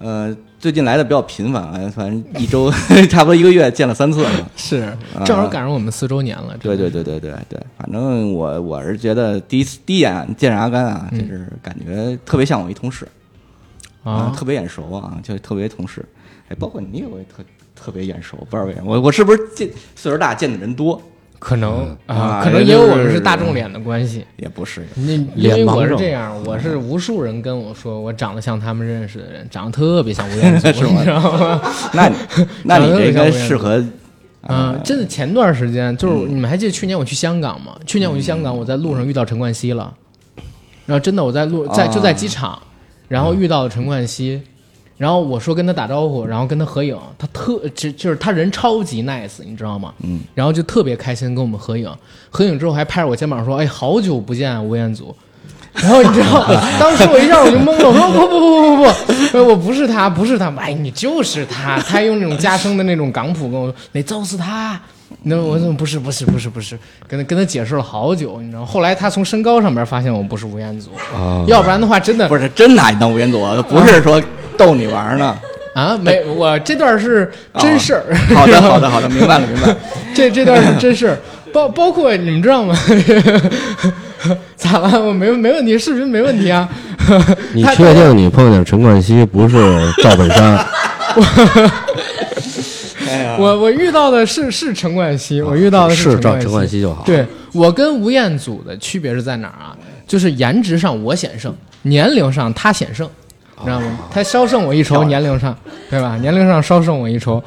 [0.02, 2.68] 呃，最近来的比较频繁啊，反正一周
[3.08, 4.50] 差不多一个月见了三次了。
[4.56, 4.92] 是，
[5.24, 6.56] 正好赶上我们四周年了。
[6.58, 13.06] 对对对对对对，反正我我是觉得第一次第一眼见着阿甘啊，就是感觉特别像我一同事
[14.02, 16.04] 啊，特别眼熟啊，就特别同事。
[16.48, 17.44] 哎，包括你我也特
[17.76, 21.00] 特别眼熟，不知道为什么，我我是不是见岁数大见的人多？
[21.44, 24.24] 可能啊，啊可能因为我们是是大众脸的关系。
[24.36, 30.92] 也不是，那因为我是这样，我是无数人跟我说我长得像他们认识的人，长得特别像吴彦祖， 是吗？
[31.00, 31.60] 你知道吗？
[31.94, 32.16] 那你
[32.62, 33.82] 那你这应该适合
[34.48, 37.76] 嗯，真的，前段时间就是你们还记得去年我去香港吗？
[37.86, 39.92] 去年我去香港，我在路上遇到陈冠希了，
[40.86, 42.56] 然后真的我在路在就在机场，
[43.08, 44.40] 然后遇到了陈冠希，
[45.02, 49.92] 然后我说跟他打招呼，然后跟他合影，他特就就是他人超级 nice，你知道吗？
[50.04, 51.92] 嗯，然后就特别开心跟我们合影，
[52.30, 55.12] 合影之后还拍着我肩膀说：“哎，好久不见啊，吴彦祖。
[55.74, 56.46] ”然后你知道，
[56.78, 61.80] 当时我一下我就懵了，我说不不不不不不，我不是他，不是他，哎，你就是他。
[61.80, 64.80] 他还用那种加声的那种港普跟我说，你就是他。
[65.22, 68.64] 那我怎么不是不是不是不是，跟他跟他解释了好久，你知道。
[68.64, 74.22] 后来他从身高上面发现我不是吴彦祖，啊，要不然的话真的不是真拿你当吴彦祖，不是说
[74.56, 75.36] 逗你玩呢。
[75.74, 78.14] 啊没我这段是真事儿。
[78.34, 79.76] 好的，好的，好的，明白了，明白了。
[80.14, 81.18] 这这段是真事儿，
[81.50, 82.76] 包包括你们知道吗？
[84.54, 85.00] 咋了？
[85.02, 86.68] 我没没问题，视频没问题啊。
[87.54, 89.56] 你确定你碰见陈冠希不是
[90.02, 90.66] 赵本山？
[93.38, 97.02] 我我遇到的是是陈冠希，我遇到的是赵陈陈冠希就好。
[97.04, 99.76] 对我跟吴彦祖的区别是在哪儿啊？
[100.06, 103.08] 就是颜值上我险胜，年龄上他险胜，
[103.64, 103.98] 知道吗？
[104.10, 105.56] 他稍胜我一筹，年龄上，
[105.88, 106.16] 对吧？
[106.18, 107.42] 年龄上稍胜我一筹。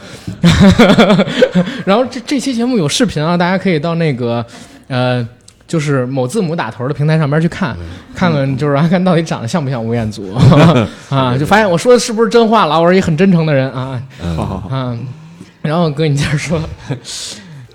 [1.85, 4.45] 然后这这期节目有视频啊，大家可以到那个
[4.87, 5.27] 呃。
[5.67, 7.75] 就是某字母打头的平台上面去看，
[8.13, 10.31] 看看就是阿甘到底长得像不像吴彦祖
[11.09, 11.35] 啊？
[11.35, 12.79] 就发现我说的是不是真话了？
[12.79, 13.99] 我是一很真诚的人啊
[14.35, 14.77] 好好好。
[14.77, 14.95] 啊！
[15.65, 16.61] 然后哥，你接着说。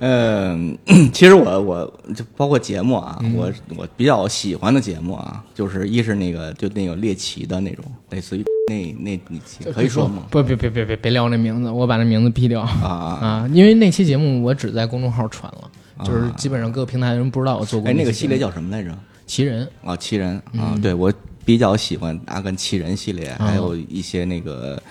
[0.03, 0.79] 嗯
[1.12, 10.22] 其实我我就包括节目啊，嗯我我比较喜欢的节目啊，就是一是那个就那个猎奇的那种，类似于那那那期可以说吗？
[10.31, 13.50] 不，别别别别别聊那名字，我把那名字毙掉啊啊啊！
[13.53, 15.70] 因为那期节目我只在公众号传了，
[16.03, 18.90] 就是基本上各个平台的人不知道我做过哎，那个系列叫什么来着？
[19.26, 21.12] 奇人，啊，奇人啊，嗯对我
[21.44, 24.83] 比较喜欢阿甘奇人系列，哦还有一些那个呃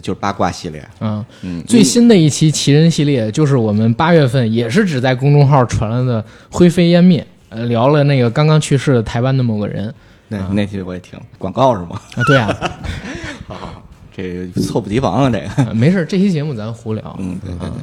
[0.00, 0.80] 就是八卦系列。
[0.98, 9.92] 啊，嗯，最新的一期奇人系列就是我们八月份也是只在公众号传了的灰飞烟灭，呃，聊了那个刚刚去世的台湾的某个人
[10.28, 12.00] 那那期我也听，广告是吗？
[12.14, 12.56] 啊，对啊，
[13.48, 13.82] 好,好
[14.14, 15.48] 这个猝不及防啊，这个。
[15.64, 17.78] 呃没事，这期节目咱胡聊，嗯，对对对。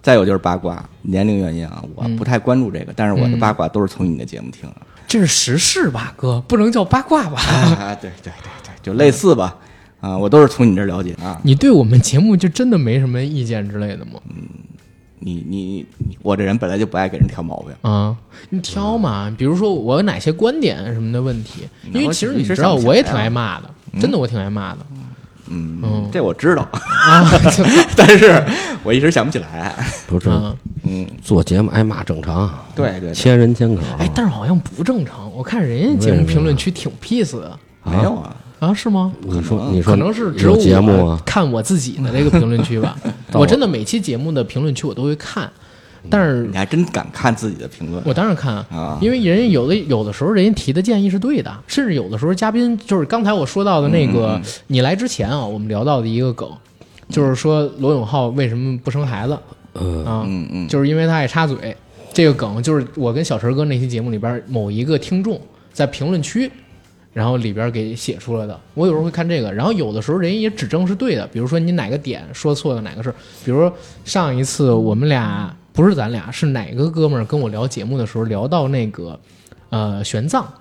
[0.00, 4.76] 再有就是八卦，年龄原因啊，我不太关注这个，但是我的八卦都是从你的节目听的。
[5.06, 7.40] 这是时事吧，哥，不能叫八卦吧？
[7.40, 9.56] 啊，对对对对，就类似吧。
[10.02, 11.40] 啊，我都是从你这儿了解啊。
[11.42, 14.20] 你对我们节目就真的没什么意见之类的吗？
[14.28, 14.42] 嗯
[15.24, 15.86] 你你，
[16.20, 17.70] 我这人本来就不爱给人挑毛病。
[17.88, 18.16] 啊，
[18.50, 21.62] 你挑嘛，比如说我有哪些观点什么的问题，
[21.94, 24.78] 因为其实你知道，我也挺爱骂的，真的我挺爱骂的
[25.46, 27.30] 嗯嗯，这我知道，啊，
[27.96, 28.44] 但是
[28.82, 29.72] 我一时想不起来。
[30.08, 33.82] 不是啊，嗯，做节目挨骂正常，对对对，千人千口。
[34.00, 38.34] 哎，但是好像不正常，我看人家节目评论区挺 peace 的没有啊。
[38.62, 39.12] 啊，是吗？
[39.22, 41.20] 你说你说可能是只有有节目啊？
[41.26, 42.96] 看我自己的这个评论区吧，
[43.34, 45.50] 我真的每期节目的评论区我都会看，
[46.08, 56.48] 但是你还真敢看自己的评论我当然看啊因为人家有的有的时候人家提的建议是对的，甚至有的时候嘉宾就是刚才我说到的那个，你来之前啊，我们聊到的一个梗，
[57.08, 59.36] 就是说罗永浩为什么不生孩子
[59.74, 60.22] 嗯，啊？
[60.24, 61.76] 嗯嗯，就是因为他爱插嘴。
[62.12, 65.40] 这个梗就是我跟小陈哥那期节目里边某一个听众
[65.72, 66.48] 在评论区，
[67.12, 68.58] 然后里边给写出来的。
[68.74, 73.70] 我有时候会看这个，然后有的时候人家也指正是对的，比如说你哪个点说错了哪个事儿，比如
[74.04, 79.18] 上一次我们俩不是咱俩，是哪个哥们儿跟我聊节目的时候聊到那个
[79.70, 80.44] 呃玄奘。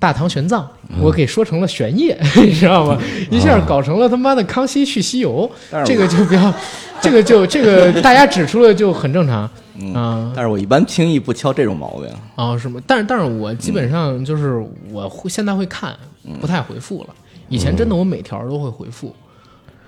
[0.00, 0.62] 大唐玄奘，
[1.00, 3.00] 我给说成了玄烨， 你知道吗？
[3.30, 5.50] 一下搞成了 他妈的康熙去西游，
[5.86, 6.52] 这个就比较，
[7.00, 9.48] 这个就这个大家指出了就很正常
[9.94, 12.08] 啊、但是我一般轻易不挑这种毛病。
[12.36, 12.80] 啊，是吗？
[12.86, 15.96] 但是但是我基本上就是我会现在会看，
[16.40, 17.14] 不太回复了。
[17.48, 19.14] 以前真的我每条都会回复，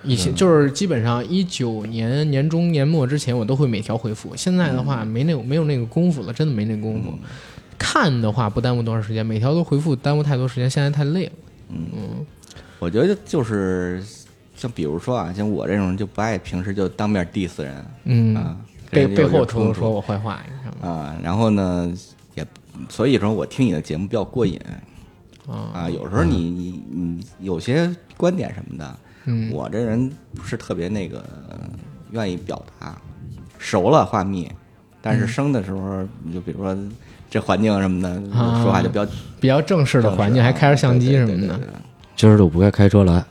[0.03, 7.15] 以前就是基本上一九年年中年末之前我都会每条回复，现在的话没那没有那个功夫了，真的没那个功夫。
[7.79, 11.33] 看的话不耽误多长时间，每条都回复耽误太多时间，现在太累了。
[11.69, 11.79] 嗯。
[12.79, 14.05] 我觉得就是
[14.55, 18.55] 像比如说啊，像我这种人就不爱平时就当面 diss 人嗯，啊，
[18.91, 20.95] 背背后点冲突偷偷说我坏话，你知道吗？
[20.95, 21.93] 啊，然后呢
[22.35, 22.47] 也，
[22.89, 24.61] 所以说我听你的节目比较过瘾
[25.49, 25.91] 啊，啊。
[25.91, 31.25] 有时候你你你有些观点什么的，嗯我这人不是特别那个
[32.11, 32.97] 愿意表达，
[33.59, 34.51] 熟了话密，
[35.01, 36.77] 但嗯是生的时候你就比如说
[37.29, 39.07] 这环境什么的，啊说话就比较
[39.41, 41.61] 比较正式的环境，还开着相机什么的。，
[42.15, 43.25] 今儿就不该开车来，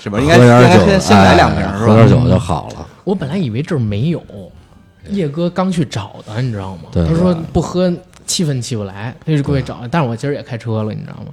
[0.00, 0.18] 是吧？
[0.20, 1.68] 应该喝点酒，应该先先来两瓶？
[1.72, 2.86] 喝点酒就好了。
[3.04, 4.22] 我本来以为这儿没有，
[5.10, 6.84] 叶哥刚去找的，你知道吗？
[6.90, 7.92] 对他说不喝
[8.26, 9.86] 气氛起不来，他就过去找。
[9.90, 11.26] 但是我今儿也开车了，你知道吗？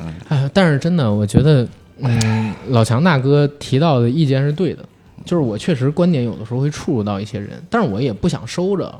[0.00, 1.66] 嗯哎，但是真的，我觉得，
[1.98, 4.84] 嗯，老强大哥提到的意见是对的，
[5.24, 8.94] 就是我确实观点有的时候会触入到一些人，但是我也不想收着，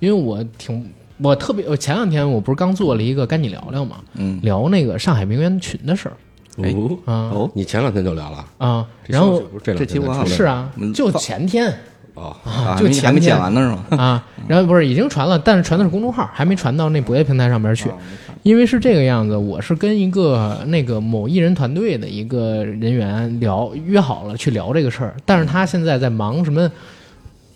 [0.00, 0.84] 因为我挺。
[1.18, 6.16] 我特别，我前两天我不是刚做了一个跟你聊聊嘛，嗯，聊那个上海名媛群的事儿
[6.62, 7.12] 哎哦，啊。
[7.32, 11.72] 哦，你前两天就聊了，啊，然后这两这期我是啊嗯，就前天。
[12.14, 14.02] 哦，啊，就前天剪完呢是吗？
[14.02, 17.90] 啊，然后不是已经传了，但是传的是公众号，还没传到那博业平台上边去。
[18.42, 26.70] 因为是这个样子，我是跟一个那个某艺人团队的一个人员聊约好了去聊这个事儿，但是他现在在忙什么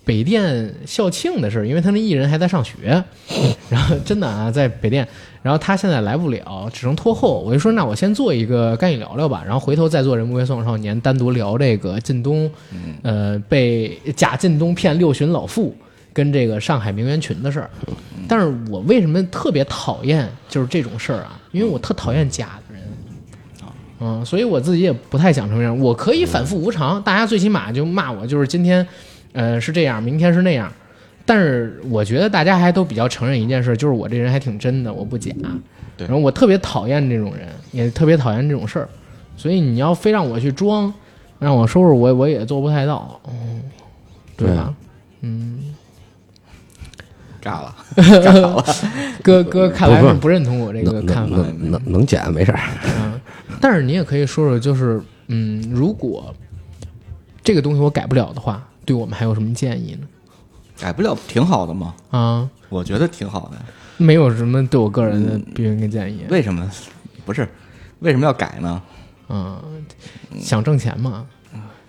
[0.04, 3.02] 北电校庆的事儿，因为他那艺人还在上学，
[3.70, 5.08] 然后真的啊在北电，
[5.42, 7.40] 然后他现在来不了，只能拖后。
[7.40, 12.50] 我就说那我先做一个干预聊聊吧，然后回头再做《人不为宋少年》，单独聊这个靳东，
[13.02, 15.74] 呃，被假靳东骗六旬老妇。
[16.12, 17.70] 跟这个上海名媛群的事儿，
[18.26, 21.40] 但是我为什么特别讨厌就是这种事儿啊？
[21.52, 22.82] 因为我特讨厌假的人，
[24.00, 25.78] 嗯，所以我自己也不太想成这样。
[25.78, 28.84] 我可以反复无常，大家最起码就骂我，就是今天，
[29.32, 30.70] 呃，是这样，明天是那样。
[31.24, 35.32] 但是我觉得大家还都比较承认一件事，就是我这人还挺真的，我不假。
[35.96, 38.88] 对然后我特别讨厌这种人，也特别讨厌这种事儿。
[39.36, 40.92] 所以你要非让我去装，
[41.38, 43.62] 让我收拾我，我也做不太到，嗯，
[44.36, 44.74] 对吧？
[45.20, 45.58] 嗯。
[47.42, 47.74] 炸了，
[49.24, 52.60] 哥哥看来不是是不认同我这个看法，能能能能减没事儿。
[52.98, 53.18] 嗯，
[53.62, 56.34] 但是你也可以说说，就是嗯，如果
[57.42, 60.06] 这个东西我改不了的话，对我们还有什么建议呢？
[60.80, 63.58] 改不了挺好的嘛，啊，我觉得挺好的。
[63.98, 66.68] 没有什么对我个人的批评跟建议，为什么？
[67.26, 67.46] 不是
[67.98, 68.82] 为什么要改呢？
[69.28, 69.62] 嗯，
[70.40, 71.26] 想挣钱嘛，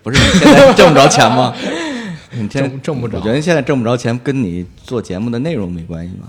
[0.03, 1.55] 不是你现在挣不着钱吗？
[2.33, 6.27] 你挣挣不着我觉得现在挣不着钱，跟你做节目的内容没关系吧？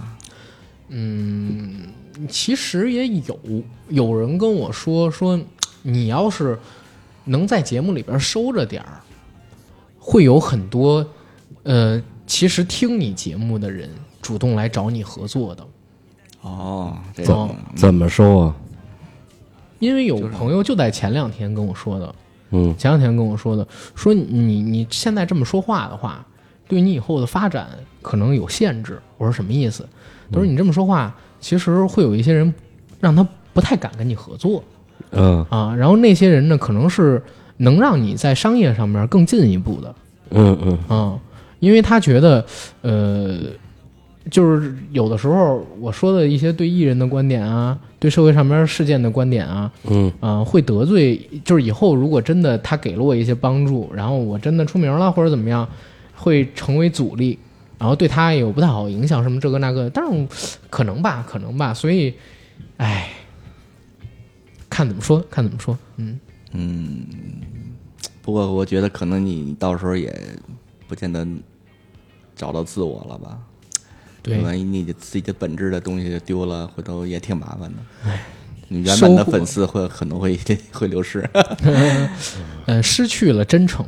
[0.89, 1.83] 嗯
[2.29, 3.39] 其实也有
[3.89, 5.39] 有人跟我说说，
[5.83, 6.59] 你要是
[7.25, 9.01] 能在节目里边收着点儿，
[9.99, 11.05] 会有很多
[11.63, 13.89] 呃，其实听你节目的人
[14.21, 15.67] 主动来找你合作的。
[16.43, 18.57] 哦，这哦种怎么说啊？
[19.79, 22.15] 因为有朋友就在前两天跟我说的，
[22.51, 26.25] 嗯前两天跟我说的，说你你现在这么说话的话，
[26.69, 27.69] 对你以后的发展
[28.01, 29.01] 可能有限制。
[29.19, 29.89] 我说什么意思？
[30.31, 32.53] 他说你这么说话，其实会有一些人
[33.01, 34.63] 让他不太敢跟你合作
[35.11, 35.75] 嗯啊。
[35.77, 37.23] 然后那些人呢，可能是
[37.59, 39.95] 能让你在商业上面更进一步的
[40.31, 41.21] 嗯嗯啊，
[41.63, 42.45] 因为他觉得，
[42.81, 43.39] 呃，
[44.29, 50.13] 就是有的时候我说的一些对艺人的观点啊，对社会上面事件的观点啊，嗯。
[50.19, 55.69] 啊、会得罪，就是以后如果真的他给了我一些帮助，然后我真的出名了或者怎么样，
[56.17, 57.39] 会成为阻力，
[57.79, 60.27] 然后对他也有不太好影响，什么这个那个，但是
[60.69, 62.13] 可能吧，可能吧，所以，
[62.79, 63.09] 哎，
[64.69, 66.19] 看怎么说，看怎么说，嗯，
[66.53, 67.07] 嗯，
[68.21, 70.13] 不过我觉得可能你到时候也
[70.89, 71.27] 不见得
[72.43, 73.39] 找到自我了吧？
[74.21, 78.13] 对，万一你的自己的本质的东西丢了，回头也挺麻烦的。
[78.67, 80.37] 你原本的粉丝会可能会
[80.73, 81.29] 会流失。
[82.67, 83.87] 呃，失去了真诚，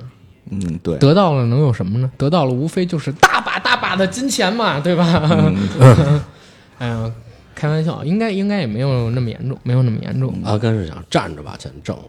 [0.50, 2.08] 嗯，对，得到了能有什么呢？
[2.16, 5.04] 得到了无非就是大把大把的金钱嘛，对吧？
[6.78, 7.12] 哎呀，
[7.56, 10.32] 开玩笑，应该应该也没有那么严重，没有那么严重。
[10.44, 12.04] 阿甘是想站着把钱挣了。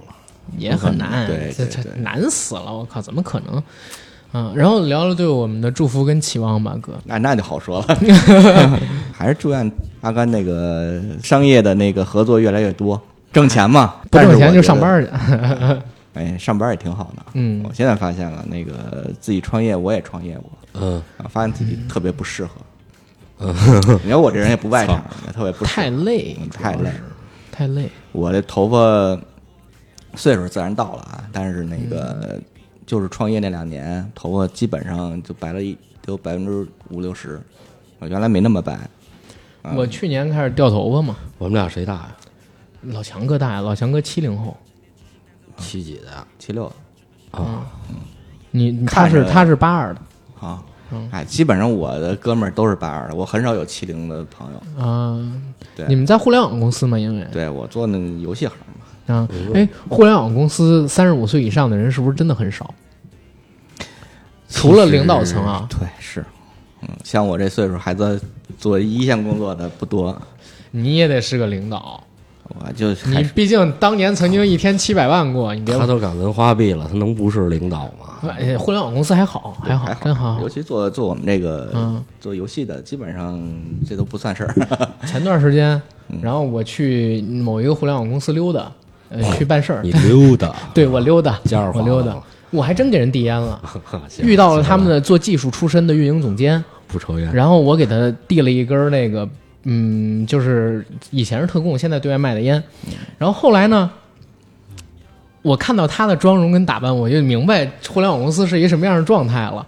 [0.60, 3.64] 也很难，这这对对对难死了，我靠，怎么可能？
[4.34, 6.94] 嗯，然后聊聊对我们的祝福跟期望吧，哥。
[7.06, 8.00] 那那就好说了，
[9.14, 9.72] 还是祝愿
[10.02, 13.02] 阿甘那个商业的那个合作越来越多，
[13.32, 13.96] 挣钱嘛。
[14.12, 14.80] 不挣钱就上。
[14.80, 15.10] 班去。
[16.16, 17.24] 哎，上班也挺好的。
[17.34, 22.52] 嗯我现在发现了，那个自己创业，我也创业过，嗯啊，发现自己特别不适合。
[23.40, 23.54] 嗯
[24.04, 24.96] 你看我这人也不外向，
[25.28, 26.90] 也特别不适合太累嗯，太累。
[27.52, 27.90] 太累。
[28.14, 29.18] 我这头发
[30.16, 32.40] 岁数自然到了啊，但是那个
[32.86, 37.42] 就是创业那两年，头发基本上就白了一得有百分之五六十，
[38.00, 38.80] 我原来没那么白。
[39.76, 42.16] 我去年开始掉头发嘛，我们俩谁大呀？
[42.84, 44.56] 老强哥大呀，老强哥七零后，
[45.58, 46.28] 七几的呀？
[46.38, 46.72] 七六
[47.32, 47.66] 的啊，
[48.52, 50.02] 你你他是他是八二的
[50.40, 50.64] 啊，
[51.10, 54.86] 哎，基本上我的哥们儿都是八二的，我很少有七零的朋友。
[54.86, 55.34] 啊。
[55.76, 57.00] 对你们在互联网公司吗？
[57.00, 62.74] 因为对我做那游戏行嘛，啊，哎，互联网公司三十五岁以上的人是不是真的很少？
[64.48, 66.24] 除了领导层啊，对是，
[66.82, 68.18] 嗯，像我这岁数还在
[68.58, 70.20] 做一线工作的不多，
[70.72, 72.02] 你也得是个领导。
[72.48, 78.30] 我就你毕竟当年曾经一天七百万过，你别他都敢纹花臂了，他能不是领导吗？
[78.38, 80.48] 哎，互联网公司还好，还好，还真好尤。
[80.48, 83.44] 其做做我们这个、嗯做游戏的，基本上
[83.88, 84.56] 这都不算事儿。
[85.08, 88.72] 前段时间，嗯然后我去某一个互联网公司溜达，
[89.10, 89.92] 呃，去办事儿你。
[89.92, 92.16] 溜达， 对我溜达，加我溜达，
[92.52, 93.62] 我还真给人递烟了。
[94.24, 99.28] 遇到了他们的做技术出身的运营总监，不抽烟，然后我给他递了一根儿那个，
[99.64, 102.62] 嗯，就是以前是特供，现在对外卖的烟。
[103.18, 103.90] 然后后来呢，
[105.42, 109.66] 我看到他的妆容跟打扮，我就明白互联网公司是一个什么样的状态了。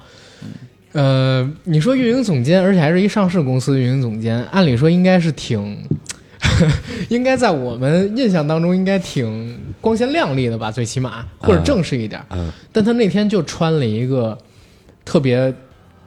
[0.94, 5.78] 呃，你说运营总监，而且还是一上市公司的运营总监，按理说应该是挺，
[7.10, 12.22] 应该在我们印象当中应该挺光鲜亮丽的吧，最起码或者正式一点。
[12.32, 14.38] 嗯但他那天就穿了一个
[15.06, 15.54] 特别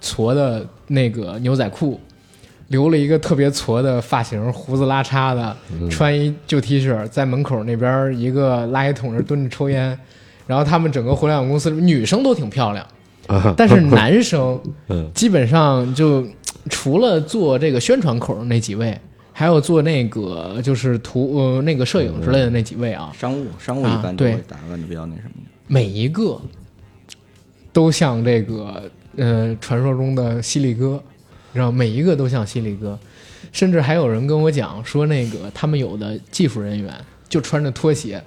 [0.02, 2.00] 矬的那个牛仔裤，
[2.68, 5.56] 留了一个特别矬的发型，胡子拉碴的，
[5.90, 9.98] 穿一旧 T 恤，在门口那边一个垃圾桶那蹲着抽烟。
[10.46, 12.84] 然后他们整个互联网公司女生都挺漂亮，
[13.28, 16.26] 啊但是 男生嗯基本上就
[16.68, 18.98] 除了做这个宣传口的那几位，
[19.40, 25.50] 还有做那个就是图呃那个摄影之类的那几位啊，商务商务啊一般都对会打扮的比较那什么的。
[25.66, 26.38] 每一个
[27.72, 31.02] 都像这个呃传说中的犀利哥，
[31.52, 32.98] 你知道每一个都像犀利哥，
[33.50, 36.92] 甚至还有人跟我讲说，那个他们有的技术人员
[37.26, 38.22] 就穿着拖鞋。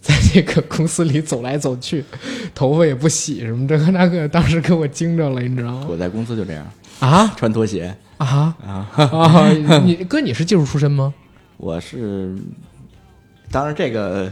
[0.00, 2.04] 在这个公司里走来走去，
[2.54, 5.86] 头发也不洗，什么这个那个，当时给我惊着了，你知道吗？
[5.88, 6.66] 我在公司就这样，
[7.00, 7.94] 啊穿拖鞋。
[8.16, 9.50] 啊啊！
[9.84, 11.12] 你 哥，你是技术出身吗？
[11.56, 12.34] 我是，
[13.50, 14.30] 当然这个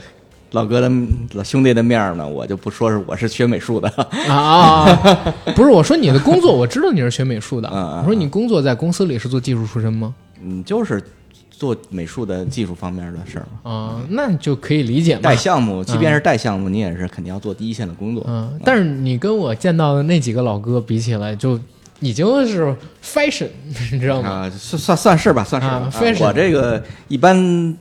[0.52, 0.90] 老哥的
[1.32, 3.88] 老兄弟的面儿呢，我就不说是我是学美术的。
[4.28, 4.86] 啊，
[5.56, 7.68] 不是，我说你的工作，我知道你是学美术的。
[7.68, 10.14] 我说你工作在公司里是做技术出身吗？
[10.40, 11.02] 嗯，就是
[11.50, 13.70] 做美术的技术方面的事儿嘛。
[13.70, 15.20] 啊、那就可以理解嘛。
[15.22, 18.24] 带项目，即便是带项目，你也是肯定要做第一线的工作。
[18.28, 21.58] 嗯，但是你跟我见到的那几个老哥比起来，就
[22.02, 23.48] 已经是 fashion，
[23.92, 24.28] 你知道吗？
[24.28, 25.74] 啊，算算算是吧，算是吧。
[25.74, 27.76] 啊啊 fashion 我这个一般，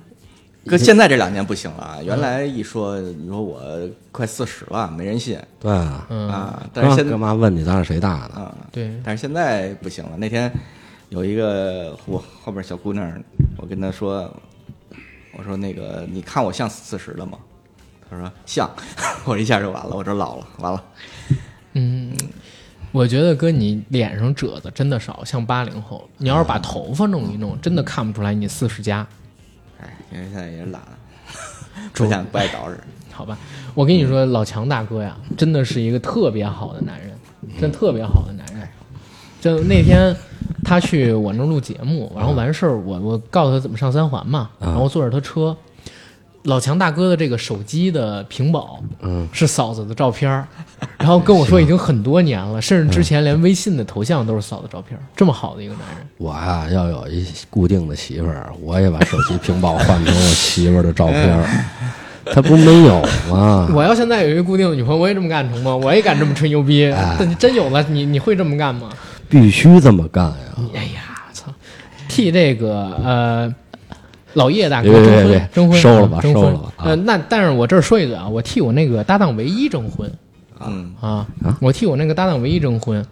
[0.68, 1.98] 搁现在这两年不行了啊。
[2.04, 3.62] 原来一说，你说我
[4.12, 6.64] 快四十了，没人信对啊，嗯，啊。
[6.72, 8.42] 但是现在干嘛问你咱俩谁大呢？
[8.42, 10.12] 啊，对，但是现在不行了。
[10.18, 10.52] 那天
[11.10, 13.12] 有一个我后边小姑娘，
[13.58, 14.32] 我跟她说，
[15.36, 17.40] 我说那个你看我像四十了吗？
[18.08, 18.70] 她说像，
[19.26, 20.84] 我一下就完了，我这老了，完了。
[21.74, 22.14] 嗯，
[22.92, 26.08] 我觉得哥你脸上褶子真的少，像八零后。
[26.18, 29.08] 你要是把头发弄一弄，真的看不出来你四十加。
[29.82, 30.82] 哎，因为现在也懒，
[31.94, 32.76] 不想不爱捯饬。
[33.12, 33.38] 好吧，
[33.74, 37.12] 我跟你说，老强大哥呀，真的是一个特别好的男人，
[37.60, 38.68] 真特别好的男人。
[39.40, 40.16] 就那天
[40.64, 45.56] 他去我那儿录节目，然后完事儿，我我告诉他怎么上三环嘛，然后坐着他车。
[46.44, 50.48] 老强大哥的这个手机的屏保，嗯，是嫂子的照片儿，
[50.98, 56.08] 然后跟我说已经很多年了，甚至之前连微信的头像都是嫂子照片儿，这么好的一个男人。
[56.18, 61.46] 我呀、要有一固定的媳妇儿，我也把手机屏保换成我媳妇儿的照片儿。
[62.34, 63.68] 他不没有吗？
[63.74, 65.76] 我要现在有一个固定的女朋友，我也这么干成吗？
[65.76, 66.88] 我也敢这么吹牛逼？
[67.18, 68.90] 但你真有了，你你会这么干吗？
[69.28, 70.36] 必须这么干呀！
[70.76, 71.02] 哎呀，
[71.34, 71.52] 操！
[72.08, 73.56] 替这个呃
[74.34, 80.12] 老叶大哥征婚，征婚，收了吧啊征婚收了吧啊呃，那但是我这儿说一嘴啊，我替我那个搭档唯一征婚
[80.60, 81.28] 嗯，啊，
[81.60, 83.04] 我替我那个搭档唯一征婚。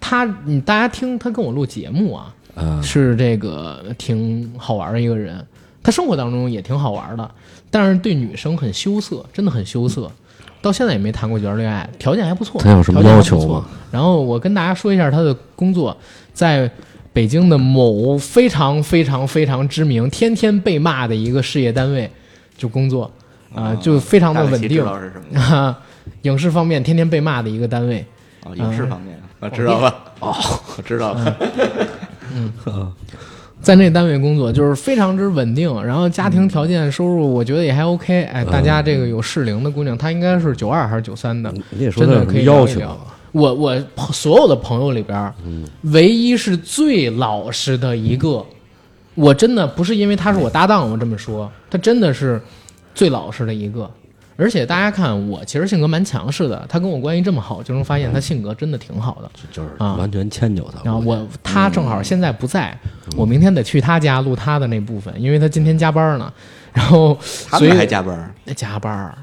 [0.00, 5.46] 他，你大家听他跟我录节目啊，啊，是这个挺好玩的一个人，
[5.82, 7.30] 他生活当中也挺好玩的，
[7.70, 10.10] 但是对女生很羞涩，真的很羞涩。
[10.60, 12.60] 到现在也没谈过一段恋爱，条件还不错。
[12.60, 13.64] 他有什么条件还不错要求吗？
[13.92, 15.96] 然后我跟大家说一下他的工作，
[16.32, 16.68] 在
[17.16, 22.10] 北京的某非常非常非常知名、天天被骂的一个事业单位
[22.58, 23.10] 就工作，
[23.54, 24.84] 啊、就非常的稳定
[25.32, 25.74] 啊，
[26.22, 28.04] 影视方面天天被骂的一个单位。
[28.44, 29.94] 哦，影视方面，我知道了。
[30.20, 30.36] 哦，
[30.76, 31.36] 我知道了。
[32.34, 32.52] 嗯
[33.62, 38.24] 在那单位工作就是非常之稳定，然后家庭条件、收入我觉得也还 OK。
[38.24, 41.50] 哎，大家这个有适龄的姑娘，她应该是九二还是九三的，
[41.96, 42.98] 真的可以要求啊聊一聊。
[43.36, 43.78] 我我
[44.12, 45.34] 所有的朋友里边，
[45.82, 48.42] 唯一是最老实的一个，
[49.14, 52.40] 我真的不是因为他是我搭档，我这么说，他真的是
[52.94, 53.90] 最老实的一个。
[54.38, 59.30] 而且大家看，我其实性格蛮强势的，他跟我关系这么好，就能发现他性格真的挺好的。
[59.52, 60.80] 就是啊完全迁就他。
[60.82, 66.32] 然后我他正好现在不在，嗯我明天得去他家录他的那部分，因为他今天加班呢。
[66.72, 68.34] 然后所以他们还加班儿？
[68.54, 69.14] 加班，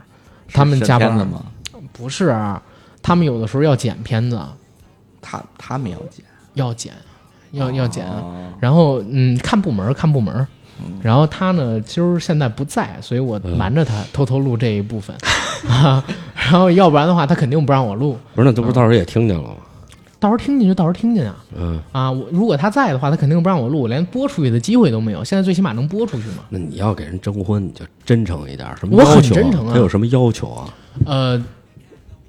[0.51, 1.45] 他们加班儿是片子吗？
[1.91, 2.61] 不是啊，
[3.03, 4.41] 他们有的时候要剪片子，
[5.21, 6.25] 他他们要剪，
[6.55, 6.93] 要剪，
[7.51, 8.07] 要要剪。
[8.07, 10.47] 哦然后嗯，看部门看部门。
[11.03, 15.15] 然后他呢，今儿现在不在，所以我瞒着他偷偷录这一部分
[15.69, 16.03] 啊。
[16.33, 18.17] 然后要不然的话，他肯定不让我录。
[18.33, 19.55] 不是，那这不是到时候也听见了吗？
[20.19, 21.35] 到时候听进就到时候听见啊。
[21.55, 25.23] 嗯，啊，我如果他在的话，他肯定不让我录，连播出去的机会都没有。
[25.23, 26.43] 现在最起码能播出去嘛。
[26.49, 28.67] 那你要给人征婚，你就真诚一点。
[28.79, 29.35] 什么我很要求？
[29.35, 30.73] 真诚啊他有什么要求啊？
[31.05, 31.45] 呃，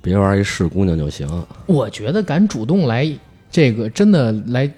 [0.05, 1.27] 别玩一是姑娘就行。
[1.65, 3.11] 我觉得敢主动来
[3.51, 4.71] 这个真的来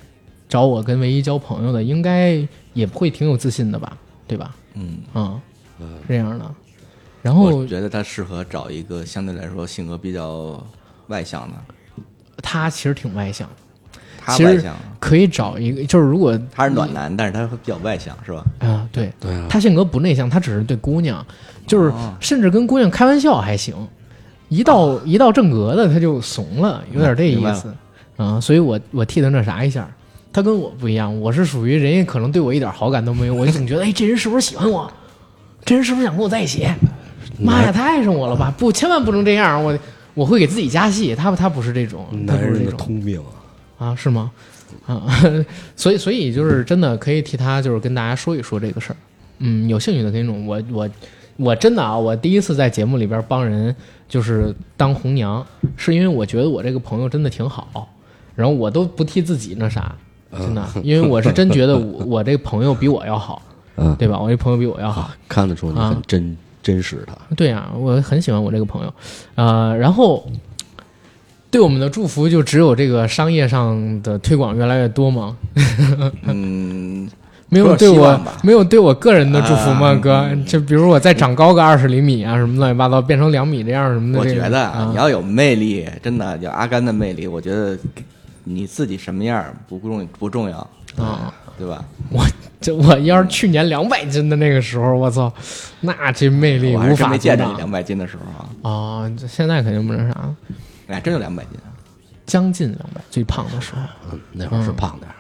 [0.49, 2.41] 找我跟唯一交朋友的，应该
[2.73, 3.99] 也不会挺有自信的吧，
[4.29, 4.55] 对吧？
[4.75, 5.41] 嗯，嗯，
[5.81, 6.55] 是这样的。
[7.23, 10.65] 然后我觉得他适合找一个相对来说性格比较
[11.09, 11.55] 外向的。
[12.41, 13.49] 他其实挺外向，
[14.29, 18.45] 其实他外向，可以找一个，就是如果他是暖男，但是他会比较外向，是吧？
[18.61, 21.27] 啊，对，对啊，他性格不内向，他只是对姑娘，
[21.67, 23.75] 就是哦甚至跟姑娘开玩笑还行，
[24.49, 27.75] 一到一到正格的他就怂了，有点这意思
[28.17, 28.41] 啊。
[28.41, 29.89] 所以我我替他那啥一下，
[30.33, 34.91] 他跟我不一样，我是属于人家可能对我一点好感都没有，我就总觉得哎，这人是不是喜欢我？
[35.65, 36.67] 这人是不是想跟我在一起？
[37.39, 38.55] 妈呀，他爱上我了吧？
[38.57, 39.79] 不，千万不能这样，我
[40.15, 41.15] 我会给自己加戏。
[41.15, 42.79] 他他不是这种，他男人的不是这种。
[42.79, 43.21] 通病
[43.79, 43.89] 啊。
[43.89, 44.31] 啊，是吗？
[44.87, 45.05] 啊，
[45.77, 48.97] 所以所以就是真的可以替他就是跟大家说一说这个事儿。
[49.39, 50.89] 嗯，有兴趣的听众，我我
[51.37, 53.75] 我真的啊，我第一次在节目里边帮人
[54.09, 55.45] 就是当红娘，
[55.77, 57.89] 是因为我觉得我这个朋友真的挺好，
[58.35, 59.95] 然后我都不替自己那啥，
[60.33, 63.43] 真的，因为我是真觉得我 我这个朋友比我要好，
[63.77, 64.19] 嗯，对吧？
[64.19, 65.11] 我这朋友比我要好。
[65.29, 67.17] 看得出你啊很真真实他。
[67.35, 68.95] 对啊，我很喜欢我这个朋友，
[69.35, 70.27] 呃，然后
[71.51, 75.37] 对我们的祝福就只有这个商业上的推广越来越多吗？
[76.23, 77.09] 嗯，
[77.49, 80.21] 没有对我没有对我个人的祝福吗，啊哥？
[80.31, 84.41] 嗯就比如我再长高个二十厘米啊，什么乱七八糟，变成两米这样什么的我这个。
[84.43, 87.79] 觉得啊你要有魅力，真的有阿甘的魅力，我觉得
[88.45, 90.59] 你自己什么样不重不重要，
[90.97, 91.85] 啊，对吧？
[92.11, 92.25] 我
[92.61, 95.33] 这我要是去年两百斤的那个时候，我操，
[95.81, 98.23] 那这魅力我还真无法没见着你两百斤的时候
[98.69, 99.13] 啊，啊！
[99.17, 100.35] 这现在肯定不那啥，
[100.89, 101.71] 哎，真有两百斤啊。
[102.27, 103.81] 将近两百，最胖的时候。
[104.13, 105.15] 嗯那会儿是胖点儿，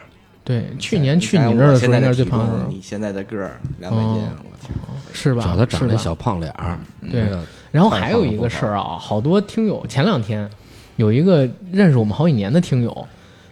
[0.46, 4.72] 对，去年去你那儿的时候，应该我现在的是最胖的时候，你现在的个儿两百斤，哦我天，
[5.12, 5.42] 是吧？
[5.44, 6.78] 找他长那小胖脸儿，
[7.10, 7.42] 对那个
[7.72, 10.48] 然后还有一个事儿啊，好多听友前两天
[10.94, 13.06] 有一个认识我们好几年的听友，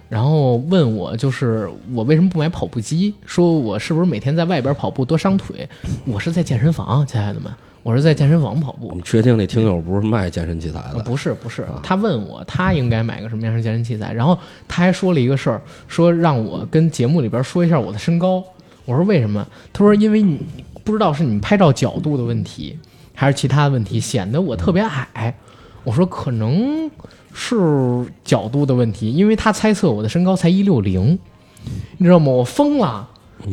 [0.09, 3.12] 然后问我，就是我为什么不买跑步机？
[3.26, 5.68] 说我是不是每天在外边跑步多伤腿？
[6.07, 7.53] 我是在健身房，亲爱的们，
[7.85, 9.03] 我是在健身房跑步你。
[9.03, 11.05] 确定那听友不是卖健身器材呃的？
[11.05, 18.43] 不是不是，他问我他应该买个什么样的健身器材，然后他还说了一个事儿，说让我跟节目里边说一下我的身高。
[18.87, 19.47] 我说为什么？
[19.70, 20.41] 他说因为你
[20.82, 22.78] 不知道是你们拍照角度的问题，
[23.14, 24.82] 还是其他的问题，显得我特别
[25.12, 25.35] 矮。
[25.85, 26.91] 我说可能
[27.35, 27.55] 是
[28.24, 31.18] 角度的问题，因为他猜测我的身高才一六零，
[31.99, 32.32] 你知道吗？
[32.32, 33.07] 我疯了，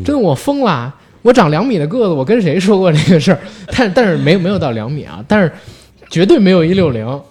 [0.05, 0.95] 真的我疯了。
[1.21, 3.39] 我长两米的个子，我跟谁说过这个事儿？
[3.77, 5.51] 但但是没没有到两米啊，但是
[6.09, 7.21] 绝对没有一六零，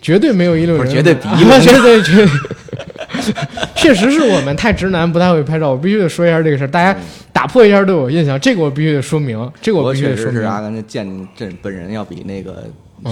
[0.00, 2.28] 绝对没有一六零，绝对比啊160绝对绝对，
[3.76, 5.70] 确实是我们太直男，不太会拍照。
[5.70, 6.98] 我必须得说一下这个事儿，大家
[7.32, 12.64] 打破一下对我印象，这个我必须得说明，这个我必须得说明确实是阿甘见这本人要比那个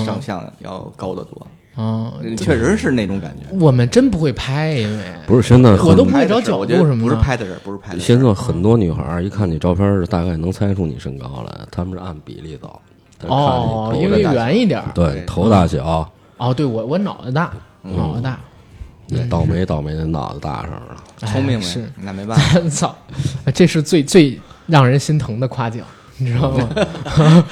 [0.04, 2.12] 上相要高得多，啊。
[2.36, 3.46] 确实是那种感觉。
[3.56, 8.06] 我们真不会拍，因为不是现在我都不会找角度什么的不是拍的事，不是拍的事儿。
[8.06, 12.80] 现在很多女孩一看你照片儿，大概能猜出你身高来，她们是按比例走，
[13.26, 14.82] 哦，因为圆一点。
[14.94, 17.52] 对头大小，哦，对我我脑袋大，
[17.82, 18.38] 脑袋大，
[19.28, 20.96] 倒霉倒霉的脑子大上了。
[21.26, 22.60] 聪明是，那没办法。
[22.68, 22.96] 操，
[23.54, 25.84] 这是最最让人心疼的夸奖，
[26.22, 26.68] 你知道吗？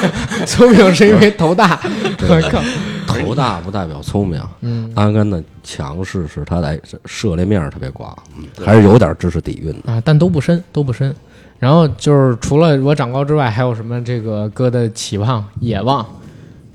[0.46, 1.80] 聪明是因为头大，
[2.28, 2.62] 我靠，
[3.06, 9.92] 头大不代表聪明，嗯阿甘的强势是他在涉猎面儿特别广，嗯还是有点知识底蕴的。
[9.92, 11.14] 啊，但都不深，都不深。
[11.58, 16.04] 然后就是除了我长高之外，还有什么这个哥的期望、野望、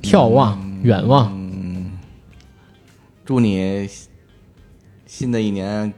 [0.02, 1.32] 眺望、远望，
[3.24, 3.88] 祝你
[5.06, 5.94] 新的一年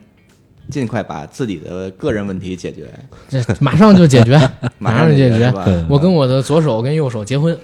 [0.69, 2.87] 尽快把自己的个人问题解决，
[3.29, 4.39] 这马上就解决，
[4.79, 5.53] 马上就解决？
[5.89, 7.57] 我跟我的左手跟右手结婚，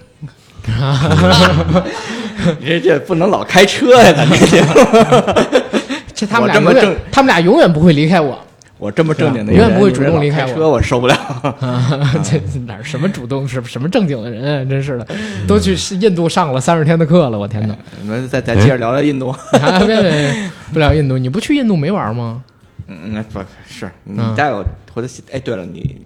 [2.60, 4.74] 你这这不能老开车呀，咱这节目。
[6.14, 8.38] 这他们俩永远正，他们俩永远不会离开我。
[8.78, 11.14] 我这么正经的人，永远不会主动离开我车，我受不了。
[11.60, 12.38] 啊，这
[12.68, 14.66] 哪什么主动是什么正经的人啊？
[14.70, 15.08] 真是的，
[15.48, 17.76] 都去印度上了三十天的课了，我天哪！
[18.02, 19.34] 你们再再接着聊聊印度。
[20.74, 22.42] 不聊印度，你不去印度没玩吗？
[22.90, 25.08] 嗯，那不是你嗯带我回头。
[25.32, 26.02] 哎，对了，你